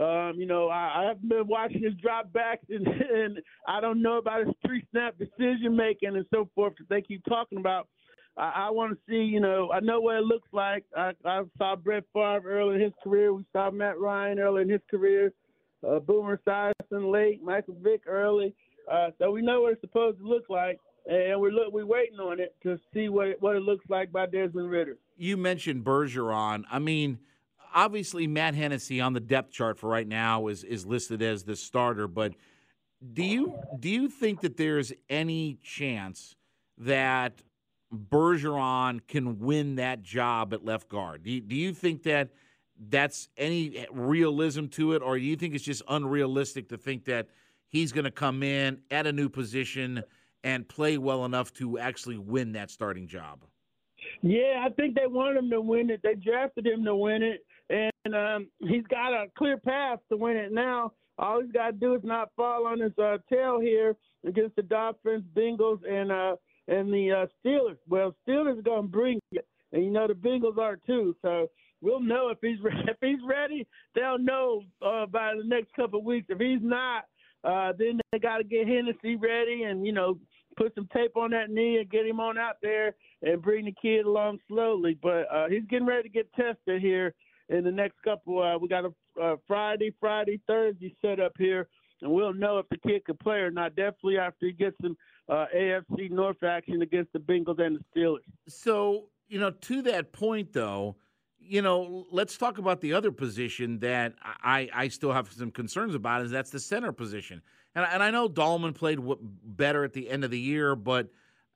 Um, 0.00 0.34
you 0.36 0.46
know, 0.46 0.68
I, 0.68 1.02
I 1.02 1.04
haven't 1.08 1.28
been 1.28 1.48
watching 1.48 1.82
his 1.82 1.94
drop 1.94 2.32
backs, 2.32 2.64
and, 2.68 2.86
and 2.86 3.40
I 3.66 3.80
don't 3.80 4.02
know 4.02 4.18
about 4.18 4.46
his 4.46 4.54
three 4.64 4.86
snap 4.90 5.16
decision 5.18 5.74
making 5.74 6.16
and 6.16 6.26
so 6.32 6.48
forth 6.54 6.74
that 6.78 6.88
they 6.88 7.02
keep 7.02 7.24
talking 7.24 7.58
about. 7.58 7.88
I, 8.36 8.66
I 8.66 8.70
want 8.70 8.92
to 8.92 8.98
see, 9.08 9.22
you 9.22 9.40
know, 9.40 9.70
I 9.72 9.80
know 9.80 10.00
what 10.00 10.16
it 10.16 10.24
looks 10.24 10.48
like. 10.52 10.84
I, 10.96 11.12
I 11.24 11.42
saw 11.58 11.76
Brett 11.76 12.04
Favre 12.12 12.42
early 12.46 12.76
in 12.76 12.80
his 12.80 12.92
career. 13.02 13.32
We 13.32 13.44
saw 13.52 13.70
Matt 13.70 13.98
Ryan 13.98 14.38
early 14.38 14.62
in 14.62 14.68
his 14.68 14.82
career. 14.90 15.32
Uh, 15.86 15.98
Boomer 15.98 16.40
Esiason 16.46 17.10
late, 17.10 17.42
Michael 17.42 17.76
Vick 17.82 18.02
early. 18.06 18.54
Uh, 18.90 19.10
so 19.18 19.30
we 19.30 19.42
know 19.42 19.62
what 19.62 19.72
it's 19.72 19.80
supposed 19.80 20.18
to 20.18 20.24
look 20.24 20.44
like, 20.48 20.78
and 21.06 21.40
we're 21.40 21.50
look 21.50 21.72
we're 21.72 21.86
waiting 21.86 22.18
on 22.18 22.40
it 22.40 22.54
to 22.62 22.78
see 22.92 23.08
what 23.08 23.28
it, 23.28 23.40
what 23.40 23.56
it 23.56 23.62
looks 23.62 23.84
like 23.88 24.10
by 24.12 24.26
Desmond 24.26 24.70
Ridder. 24.70 24.98
You 25.16 25.36
mentioned 25.36 25.84
Bergeron. 25.84 26.64
I 26.70 26.80
mean, 26.80 27.18
obviously 27.74 28.26
Matt 28.26 28.54
Hennessy 28.54 29.00
on 29.00 29.12
the 29.12 29.20
depth 29.20 29.52
chart 29.52 29.78
for 29.78 29.88
right 29.88 30.08
now 30.08 30.48
is 30.48 30.64
is 30.64 30.86
listed 30.86 31.22
as 31.22 31.44
the 31.44 31.56
starter, 31.56 32.08
but 32.08 32.34
do 33.12 33.22
you 33.22 33.58
do 33.78 33.88
you 33.88 34.08
think 34.08 34.40
that 34.40 34.56
there's 34.56 34.92
any 35.08 35.58
chance 35.62 36.36
that 36.78 37.42
Bergeron 37.92 39.00
can 39.08 39.38
win 39.40 39.76
that 39.76 40.02
job 40.02 40.54
at 40.54 40.64
left 40.64 40.88
guard? 40.88 41.24
Do 41.24 41.30
you, 41.30 41.40
do 41.40 41.56
you 41.56 41.72
think 41.72 42.04
that 42.04 42.30
that's 42.88 43.28
any 43.36 43.86
realism 43.90 44.66
to 44.66 44.94
it, 44.94 45.02
or 45.02 45.18
do 45.18 45.24
you 45.24 45.36
think 45.36 45.54
it's 45.54 45.64
just 45.64 45.82
unrealistic 45.88 46.68
to 46.70 46.78
think 46.78 47.04
that 47.04 47.28
he's 47.68 47.92
going 47.92 48.04
to 48.04 48.10
come 48.10 48.42
in 48.42 48.80
at 48.90 49.06
a 49.06 49.12
new 49.12 49.28
position 49.28 50.02
and 50.44 50.68
play 50.68 50.96
well 50.96 51.24
enough 51.24 51.52
to 51.54 51.78
actually 51.78 52.16
win 52.16 52.52
that 52.52 52.70
starting 52.70 53.06
job? 53.06 53.44
Yeah, 54.22 54.64
I 54.64 54.70
think 54.70 54.94
they 54.94 55.06
want 55.06 55.36
him 55.36 55.50
to 55.50 55.60
win 55.60 55.90
it. 55.90 56.00
They 56.02 56.14
drafted 56.14 56.66
him 56.66 56.84
to 56.84 56.94
win 56.94 57.22
it, 57.22 57.44
and 57.68 58.14
um, 58.14 58.48
he's 58.60 58.86
got 58.86 59.12
a 59.12 59.26
clear 59.36 59.58
path 59.58 59.98
to 60.10 60.16
win 60.16 60.36
it 60.36 60.52
now. 60.52 60.92
All 61.18 61.42
he's 61.42 61.52
got 61.52 61.66
to 61.66 61.72
do 61.72 61.94
is 61.94 62.00
not 62.02 62.30
fall 62.34 62.66
on 62.66 62.80
his 62.80 62.92
uh, 62.98 63.18
tail 63.28 63.60
here 63.60 63.96
against 64.26 64.56
the 64.56 64.62
Dolphins, 64.62 65.24
Bengals, 65.36 65.80
and 65.86 66.10
uh, 66.10 66.36
and 66.70 66.90
the 66.90 67.12
uh, 67.12 67.26
Steelers. 67.44 67.76
Well, 67.86 68.14
Steelers 68.26 68.64
going 68.64 68.82
to 68.84 68.88
bring 68.88 69.20
it, 69.32 69.46
and 69.72 69.84
you 69.84 69.90
know 69.90 70.06
the 70.06 70.14
Bengals 70.14 70.56
are 70.58 70.78
too. 70.86 71.14
So 71.20 71.50
we'll 71.82 72.00
know 72.00 72.30
if 72.30 72.38
he's 72.40 72.60
re- 72.62 72.88
if 72.88 72.96
he's 73.02 73.20
ready. 73.28 73.66
They'll 73.94 74.18
know 74.18 74.62
uh, 74.80 75.06
by 75.06 75.34
the 75.36 75.44
next 75.44 75.74
couple 75.74 75.98
of 75.98 76.06
weeks. 76.06 76.28
If 76.30 76.38
he's 76.38 76.62
not, 76.62 77.04
Uh, 77.42 77.72
then 77.78 77.98
they 78.12 78.18
got 78.18 78.38
to 78.38 78.44
get 78.44 78.68
Hennessy 78.68 79.16
ready 79.16 79.64
and 79.64 79.86
you 79.86 79.92
know 79.92 80.18
put 80.56 80.74
some 80.74 80.88
tape 80.92 81.16
on 81.16 81.30
that 81.30 81.48
knee 81.48 81.78
and 81.78 81.88
get 81.90 82.06
him 82.06 82.20
on 82.20 82.36
out 82.36 82.56
there 82.60 82.94
and 83.22 83.40
bring 83.40 83.64
the 83.64 83.74
kid 83.80 84.04
along 84.04 84.38
slowly. 84.46 84.98
But 85.02 85.22
uh, 85.32 85.48
he's 85.48 85.64
getting 85.70 85.86
ready 85.86 86.02
to 86.02 86.08
get 86.12 86.32
tested 86.34 86.82
here 86.82 87.14
in 87.48 87.64
the 87.64 87.72
next 87.72 87.96
couple. 88.04 88.42
Uh, 88.42 88.58
we 88.58 88.68
got 88.68 88.84
a 88.84 88.92
uh, 89.20 89.36
Friday, 89.46 89.94
Friday, 89.98 90.38
Thursday 90.46 90.94
set 91.00 91.18
up 91.18 91.32
here, 91.38 91.68
and 92.02 92.10
we'll 92.10 92.32
know 92.32 92.58
if 92.58 92.68
the 92.68 92.78
kid 92.78 93.04
can 93.04 93.16
play 93.16 93.38
or 93.38 93.50
not. 93.50 93.76
Definitely 93.76 94.18
after 94.18 94.46
he 94.46 94.52
gets 94.52 94.76
some 94.82 94.96
uh, 95.28 95.46
AFC 95.54 96.10
North 96.10 96.42
action 96.42 96.82
against 96.82 97.12
the 97.12 97.18
Bengals 97.18 97.60
and 97.60 97.78
the 97.78 98.00
Steelers. 98.00 98.18
So 98.48 99.06
you 99.28 99.38
know, 99.38 99.50
to 99.50 99.82
that 99.82 100.12
point 100.12 100.52
though. 100.52 100.96
You 101.42 101.62
know, 101.62 102.04
let's 102.12 102.36
talk 102.36 102.58
about 102.58 102.82
the 102.82 102.92
other 102.92 103.10
position 103.10 103.78
that 103.80 104.12
I, 104.22 104.68
I 104.72 104.88
still 104.88 105.10
have 105.10 105.32
some 105.32 105.50
concerns 105.50 105.94
about 105.94 106.22
is 106.22 106.30
that's 106.30 106.50
the 106.50 106.60
center 106.60 106.92
position. 106.92 107.40
And, 107.74 107.86
and 107.90 108.02
I 108.02 108.10
know 108.10 108.28
Dalman 108.28 108.74
played 108.74 109.00
better 109.44 109.82
at 109.82 109.92
the 109.92 110.10
end 110.10 110.22
of 110.22 110.30
the 110.30 110.38
year, 110.38 110.76
but 110.76 111.08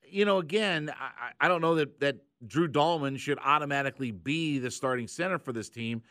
you 0.08 0.24
know, 0.24 0.38
again, 0.38 0.90
I, 0.98 1.32
I 1.44 1.48
don't 1.48 1.60
know 1.60 1.74
that 1.76 2.00
that 2.00 2.16
Drew 2.46 2.68
Dalman 2.68 3.18
should 3.18 3.38
automatically 3.44 4.10
be 4.10 4.58
the 4.58 4.70
starting 4.70 5.08
center 5.08 5.38
for 5.38 5.52
this 5.52 5.68
team. 5.68 6.02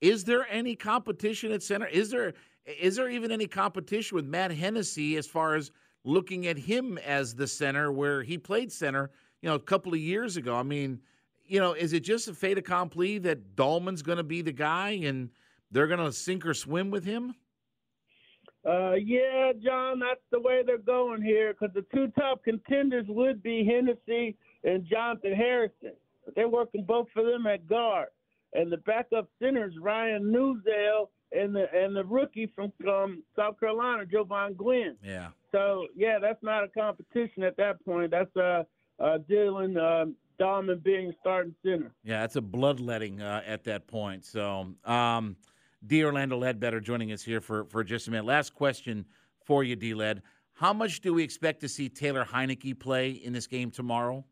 Is 0.00 0.24
there 0.24 0.46
any 0.50 0.76
competition 0.76 1.52
at 1.52 1.62
center? 1.62 1.86
Is 1.86 2.10
there 2.10 2.34
is 2.66 2.96
there 2.96 3.08
even 3.08 3.30
any 3.30 3.46
competition 3.46 4.16
with 4.16 4.24
Matt 4.24 4.50
Hennessy 4.50 5.16
as 5.16 5.26
far 5.26 5.54
as 5.54 5.70
looking 6.04 6.46
at 6.46 6.58
him 6.58 6.98
as 6.98 7.34
the 7.34 7.46
center 7.46 7.92
where 7.92 8.22
he 8.22 8.38
played 8.38 8.72
center, 8.72 9.10
you 9.42 9.48
know, 9.48 9.54
a 9.54 9.60
couple 9.60 9.92
of 9.92 10.00
years 10.00 10.36
ago? 10.36 10.56
I 10.56 10.62
mean, 10.62 11.00
you 11.46 11.60
know, 11.60 11.72
is 11.72 11.92
it 11.92 12.00
just 12.00 12.28
a 12.28 12.34
fait 12.34 12.58
accompli 12.58 13.18
that 13.18 13.54
Dalman's 13.56 14.02
going 14.02 14.18
to 14.18 14.24
be 14.24 14.42
the 14.42 14.52
guy 14.52 14.90
and 15.04 15.30
they're 15.70 15.86
going 15.86 16.04
to 16.04 16.12
sink 16.12 16.46
or 16.46 16.54
swim 16.54 16.90
with 16.90 17.04
him? 17.04 17.34
Uh, 18.66 18.94
yeah, 18.94 19.52
John, 19.62 19.98
that's 19.98 20.22
the 20.30 20.40
way 20.40 20.62
they're 20.64 20.78
going 20.78 21.20
here 21.20 21.52
because 21.52 21.74
the 21.74 21.84
two 21.94 22.10
top 22.18 22.42
contenders 22.44 23.04
would 23.08 23.42
be 23.42 23.62
Hennessy 23.64 24.36
and 24.64 24.86
Jonathan 24.86 25.34
Harrison. 25.34 25.92
But 26.24 26.34
they're 26.34 26.48
working 26.48 26.84
both 26.84 27.08
for 27.12 27.22
them 27.22 27.46
at 27.46 27.68
guard. 27.68 28.08
And 28.54 28.72
the 28.72 28.78
backup 28.78 29.28
centers, 29.42 29.74
Ryan 29.78 30.32
Neuzil 30.32 31.08
and 31.34 31.54
the 31.54 31.66
and 31.74 31.96
the 31.96 32.04
rookie 32.04 32.50
from 32.54 32.72
um, 32.88 33.22
South 33.36 33.58
Carolina, 33.58 34.04
Jovaughn 34.04 34.56
Gwyn. 34.56 34.96
Yeah. 35.02 35.28
So 35.52 35.86
yeah, 35.94 36.18
that's 36.20 36.42
not 36.42 36.64
a 36.64 36.68
competition 36.68 37.42
at 37.42 37.56
that 37.56 37.84
point. 37.84 38.10
That's 38.10 38.34
uh, 38.36 38.64
uh 39.00 39.18
Dylan 39.28 39.76
uh, 39.76 40.10
Dalman 40.40 40.82
being 40.82 41.12
starting 41.20 41.54
center. 41.64 41.92
Yeah, 42.02 42.20
that's 42.20 42.36
a 42.36 42.42
bloodletting 42.42 43.20
uh, 43.20 43.42
at 43.46 43.64
that 43.64 43.86
point. 43.86 44.24
So, 44.24 44.74
um, 44.84 45.36
D. 45.86 46.04
Orlando 46.04 46.36
Ledbetter 46.36 46.80
joining 46.80 47.12
us 47.12 47.22
here 47.22 47.40
for, 47.40 47.64
for 47.66 47.84
just 47.84 48.08
a 48.08 48.10
minute. 48.10 48.24
Last 48.24 48.54
question 48.54 49.04
for 49.44 49.62
you, 49.64 49.76
D. 49.76 49.94
Led. 49.94 50.22
How 50.54 50.72
much 50.72 51.00
do 51.00 51.12
we 51.12 51.22
expect 51.22 51.60
to 51.60 51.68
see 51.68 51.88
Taylor 51.88 52.24
Heinicke 52.24 52.78
play 52.78 53.10
in 53.10 53.32
this 53.32 53.46
game 53.46 53.70
tomorrow? 53.70 54.24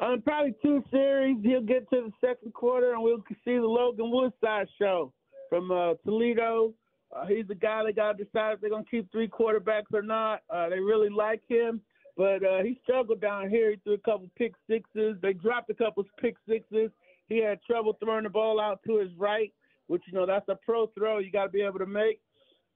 Um, 0.00 0.22
probably 0.22 0.54
two 0.62 0.82
series. 0.90 1.38
He'll 1.42 1.60
get 1.60 1.90
to 1.90 2.08
the 2.08 2.12
second 2.24 2.54
quarter, 2.54 2.92
and 2.92 3.02
we'll 3.02 3.22
see 3.44 3.56
the 3.56 3.66
Logan 3.66 4.10
Woodside 4.12 4.68
show 4.80 5.12
from 5.48 5.70
uh, 5.70 5.94
Toledo. 6.04 6.72
Uh, 7.14 7.26
he's 7.26 7.46
the 7.46 7.54
guy 7.54 7.82
that 7.84 7.96
got 7.96 8.18
to 8.18 8.24
decide 8.24 8.54
if 8.54 8.60
they're 8.60 8.70
going 8.70 8.84
to 8.84 8.90
keep 8.90 9.10
three 9.10 9.28
quarterbacks 9.28 9.92
or 9.94 10.02
not. 10.02 10.42
Uh, 10.50 10.68
they 10.68 10.78
really 10.78 11.08
like 11.08 11.40
him, 11.48 11.80
but 12.16 12.44
uh, 12.44 12.62
he 12.62 12.78
struggled 12.82 13.20
down 13.20 13.48
here. 13.48 13.70
He 13.70 13.76
threw 13.78 13.94
a 13.94 13.98
couple 13.98 14.28
pick 14.36 14.52
sixes. 14.68 15.16
They 15.22 15.32
dropped 15.32 15.70
a 15.70 15.74
couple 15.74 16.04
pick 16.20 16.36
sixes. 16.46 16.90
He 17.28 17.38
had 17.38 17.62
trouble 17.62 17.96
throwing 18.02 18.24
the 18.24 18.30
ball 18.30 18.60
out 18.60 18.80
to 18.86 18.98
his 18.98 19.10
right, 19.16 19.52
which 19.86 20.02
you 20.06 20.18
know 20.18 20.26
that's 20.26 20.48
a 20.48 20.56
pro 20.64 20.88
throw. 20.88 21.18
You 21.18 21.30
got 21.30 21.44
to 21.44 21.50
be 21.50 21.62
able 21.62 21.78
to 21.78 21.86
make. 21.86 22.20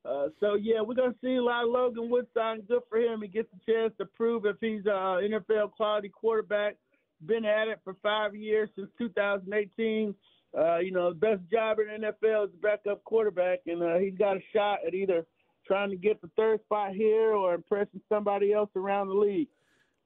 Uh, 0.05 0.29
so 0.41 0.55
yeah, 0.55 0.81
we're 0.81 0.95
gonna 0.95 1.14
see 1.23 1.37
a 1.37 1.43
lot 1.43 1.64
of 1.64 1.70
Logan 1.70 2.11
Woodside. 2.11 2.66
Good 2.66 2.83
for 2.89 2.99
him. 2.99 3.23
He 3.23 3.29
gets 3.29 3.49
a 3.55 3.70
chance 3.70 3.93
to 3.99 4.07
prove 4.07 4.47
if 4.47 4.57
he's 4.61 4.83
an 4.87 5.31
NFL 5.31 5.73
quality 5.73 6.09
quarterback 6.09 6.77
been 7.27 7.45
at 7.45 7.68
it 7.68 7.81
for 7.85 7.95
five 8.03 8.35
years 8.35 8.68
since 8.77 8.89
2018. 8.99 10.14
Uh, 10.57 10.78
you 10.78 10.90
know, 10.90 11.11
the 11.11 11.18
best 11.18 11.40
job 11.50 11.78
in 11.78 12.03
the 12.03 12.12
NFL 12.12 12.46
is 12.46 12.50
backup 12.62 13.03
quarterback, 13.05 13.61
and 13.66 13.82
uh, 13.82 13.96
he's 13.96 14.16
got 14.18 14.36
a 14.36 14.40
shot 14.53 14.80
at 14.86 14.94
either 14.94 15.24
trying 15.66 15.90
to 15.90 15.96
get 15.96 16.20
the 16.20 16.30
third 16.36 16.61
spot 16.64 16.92
here 16.92 17.32
or 17.32 17.55
impressing 17.55 18.00
somebody 18.09 18.53
else 18.53 18.70
around 18.76 19.09
the 19.09 19.14
league. 19.14 19.48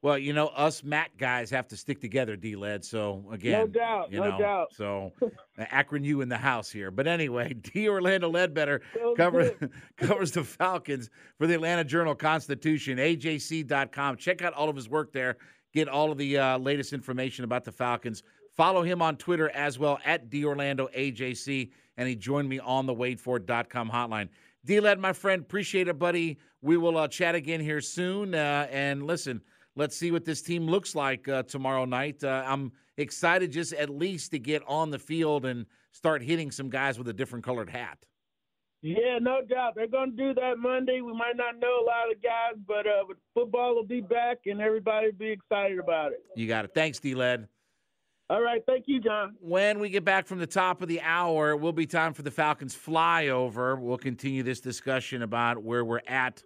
Well, 0.02 0.18
you 0.18 0.32
know, 0.32 0.48
us 0.48 0.84
Mac 0.84 1.16
guys 1.18 1.50
have 1.50 1.66
to 1.68 1.76
stick 1.76 2.00
together, 2.00 2.36
D 2.36 2.54
Led. 2.54 2.84
So 2.84 3.24
again, 3.32 3.52
no 3.60 3.66
doubt, 3.66 4.12
you 4.12 4.20
no 4.20 4.38
doubt. 4.38 4.68
So 4.72 5.12
Akron, 5.58 6.04
you 6.04 6.20
in 6.20 6.28
the 6.28 6.36
house 6.36 6.70
here. 6.70 6.92
But 6.92 7.08
anyway, 7.08 7.54
D 7.60 7.88
Orlando 7.88 8.28
Ledbetter 8.30 8.82
covers 9.16 9.50
covers 9.96 10.30
the 10.30 10.44
Falcons 10.44 11.10
for 11.38 11.48
the 11.48 11.54
Atlanta 11.54 11.82
Journal 11.82 12.14
Constitution, 12.14 12.98
AJC.com. 12.98 14.18
Check 14.18 14.42
out 14.42 14.52
all 14.52 14.68
of 14.68 14.76
his 14.76 14.88
work 14.88 15.12
there 15.12 15.38
get 15.76 15.88
all 15.88 16.10
of 16.10 16.16
the 16.16 16.38
uh, 16.38 16.58
latest 16.58 16.94
information 16.94 17.44
about 17.44 17.62
the 17.62 17.70
Falcons. 17.70 18.22
Follow 18.56 18.82
him 18.82 19.02
on 19.02 19.16
Twitter 19.16 19.50
as 19.50 19.78
well 19.78 19.98
at 20.04 20.30
DOrlandoAJC, 20.30 21.70
and 21.98 22.08
he 22.08 22.16
joined 22.16 22.48
me 22.48 22.58
on 22.58 22.86
the 22.86 22.94
WadeFord.com 22.94 23.90
hotline. 23.90 24.28
D-Led, 24.64 24.98
my 24.98 25.12
friend, 25.12 25.42
appreciate 25.42 25.88
it, 25.88 25.98
buddy. 25.98 26.38
We 26.62 26.76
will 26.76 26.96
uh, 26.96 27.06
chat 27.06 27.34
again 27.34 27.60
here 27.60 27.80
soon. 27.80 28.34
Uh, 28.34 28.66
and 28.70 29.06
listen, 29.06 29.42
let's 29.76 29.96
see 29.96 30.10
what 30.10 30.24
this 30.24 30.40
team 30.42 30.66
looks 30.66 30.94
like 30.94 31.28
uh, 31.28 31.42
tomorrow 31.42 31.84
night. 31.84 32.24
Uh, 32.24 32.42
I'm 32.46 32.72
excited 32.96 33.52
just 33.52 33.74
at 33.74 33.90
least 33.90 34.30
to 34.32 34.38
get 34.38 34.62
on 34.66 34.90
the 34.90 34.98
field 34.98 35.44
and 35.44 35.66
start 35.92 36.22
hitting 36.22 36.50
some 36.50 36.70
guys 36.70 36.98
with 36.98 37.08
a 37.08 37.12
different 37.12 37.44
colored 37.44 37.70
hat. 37.70 37.98
Yeah, 38.82 39.18
no 39.20 39.40
doubt. 39.42 39.74
They're 39.74 39.86
going 39.86 40.16
to 40.16 40.16
do 40.16 40.34
that 40.34 40.58
Monday. 40.58 41.00
We 41.00 41.12
might 41.12 41.36
not 41.36 41.58
know 41.58 41.80
a 41.82 41.84
lot 41.84 42.10
of 42.10 42.22
guys, 42.22 42.60
but 42.66 42.86
uh, 42.86 43.04
football 43.34 43.74
will 43.74 43.86
be 43.86 44.00
back 44.00 44.38
and 44.46 44.60
everybody 44.60 45.08
will 45.08 45.18
be 45.18 45.30
excited 45.30 45.78
about 45.78 46.12
it. 46.12 46.24
You 46.34 46.46
got 46.48 46.64
it. 46.64 46.72
Thanks, 46.74 46.98
D 46.98 47.14
Led. 47.14 47.48
All 48.28 48.42
right. 48.42 48.62
Thank 48.66 48.88
you, 48.88 49.00
John. 49.00 49.36
When 49.40 49.78
we 49.78 49.88
get 49.88 50.04
back 50.04 50.26
from 50.26 50.38
the 50.38 50.46
top 50.46 50.82
of 50.82 50.88
the 50.88 51.00
hour, 51.00 51.50
it 51.50 51.58
will 51.58 51.72
be 51.72 51.86
time 51.86 52.12
for 52.12 52.22
the 52.22 52.30
Falcons 52.30 52.74
flyover. 52.76 53.78
We'll 53.80 53.98
continue 53.98 54.42
this 54.42 54.60
discussion 54.60 55.22
about 55.22 55.62
where 55.62 55.84
we're 55.84 56.00
at. 56.08 56.42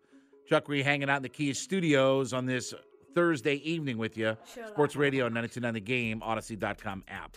Chuck 0.46 0.68
Reed 0.68 0.84
hanging 0.84 1.08
out 1.08 1.18
in 1.18 1.22
the 1.22 1.28
Kia 1.28 1.54
studios 1.54 2.32
on 2.32 2.44
this 2.44 2.74
Thursday 3.14 3.54
evening 3.56 3.96
with 3.96 4.16
you. 4.18 4.36
Sports 4.68 4.94
Radio 4.94 5.24
929 5.24 5.74
The 5.74 5.80
Game, 5.80 6.20
Audacy.com 6.20 7.04
app. 7.08 7.36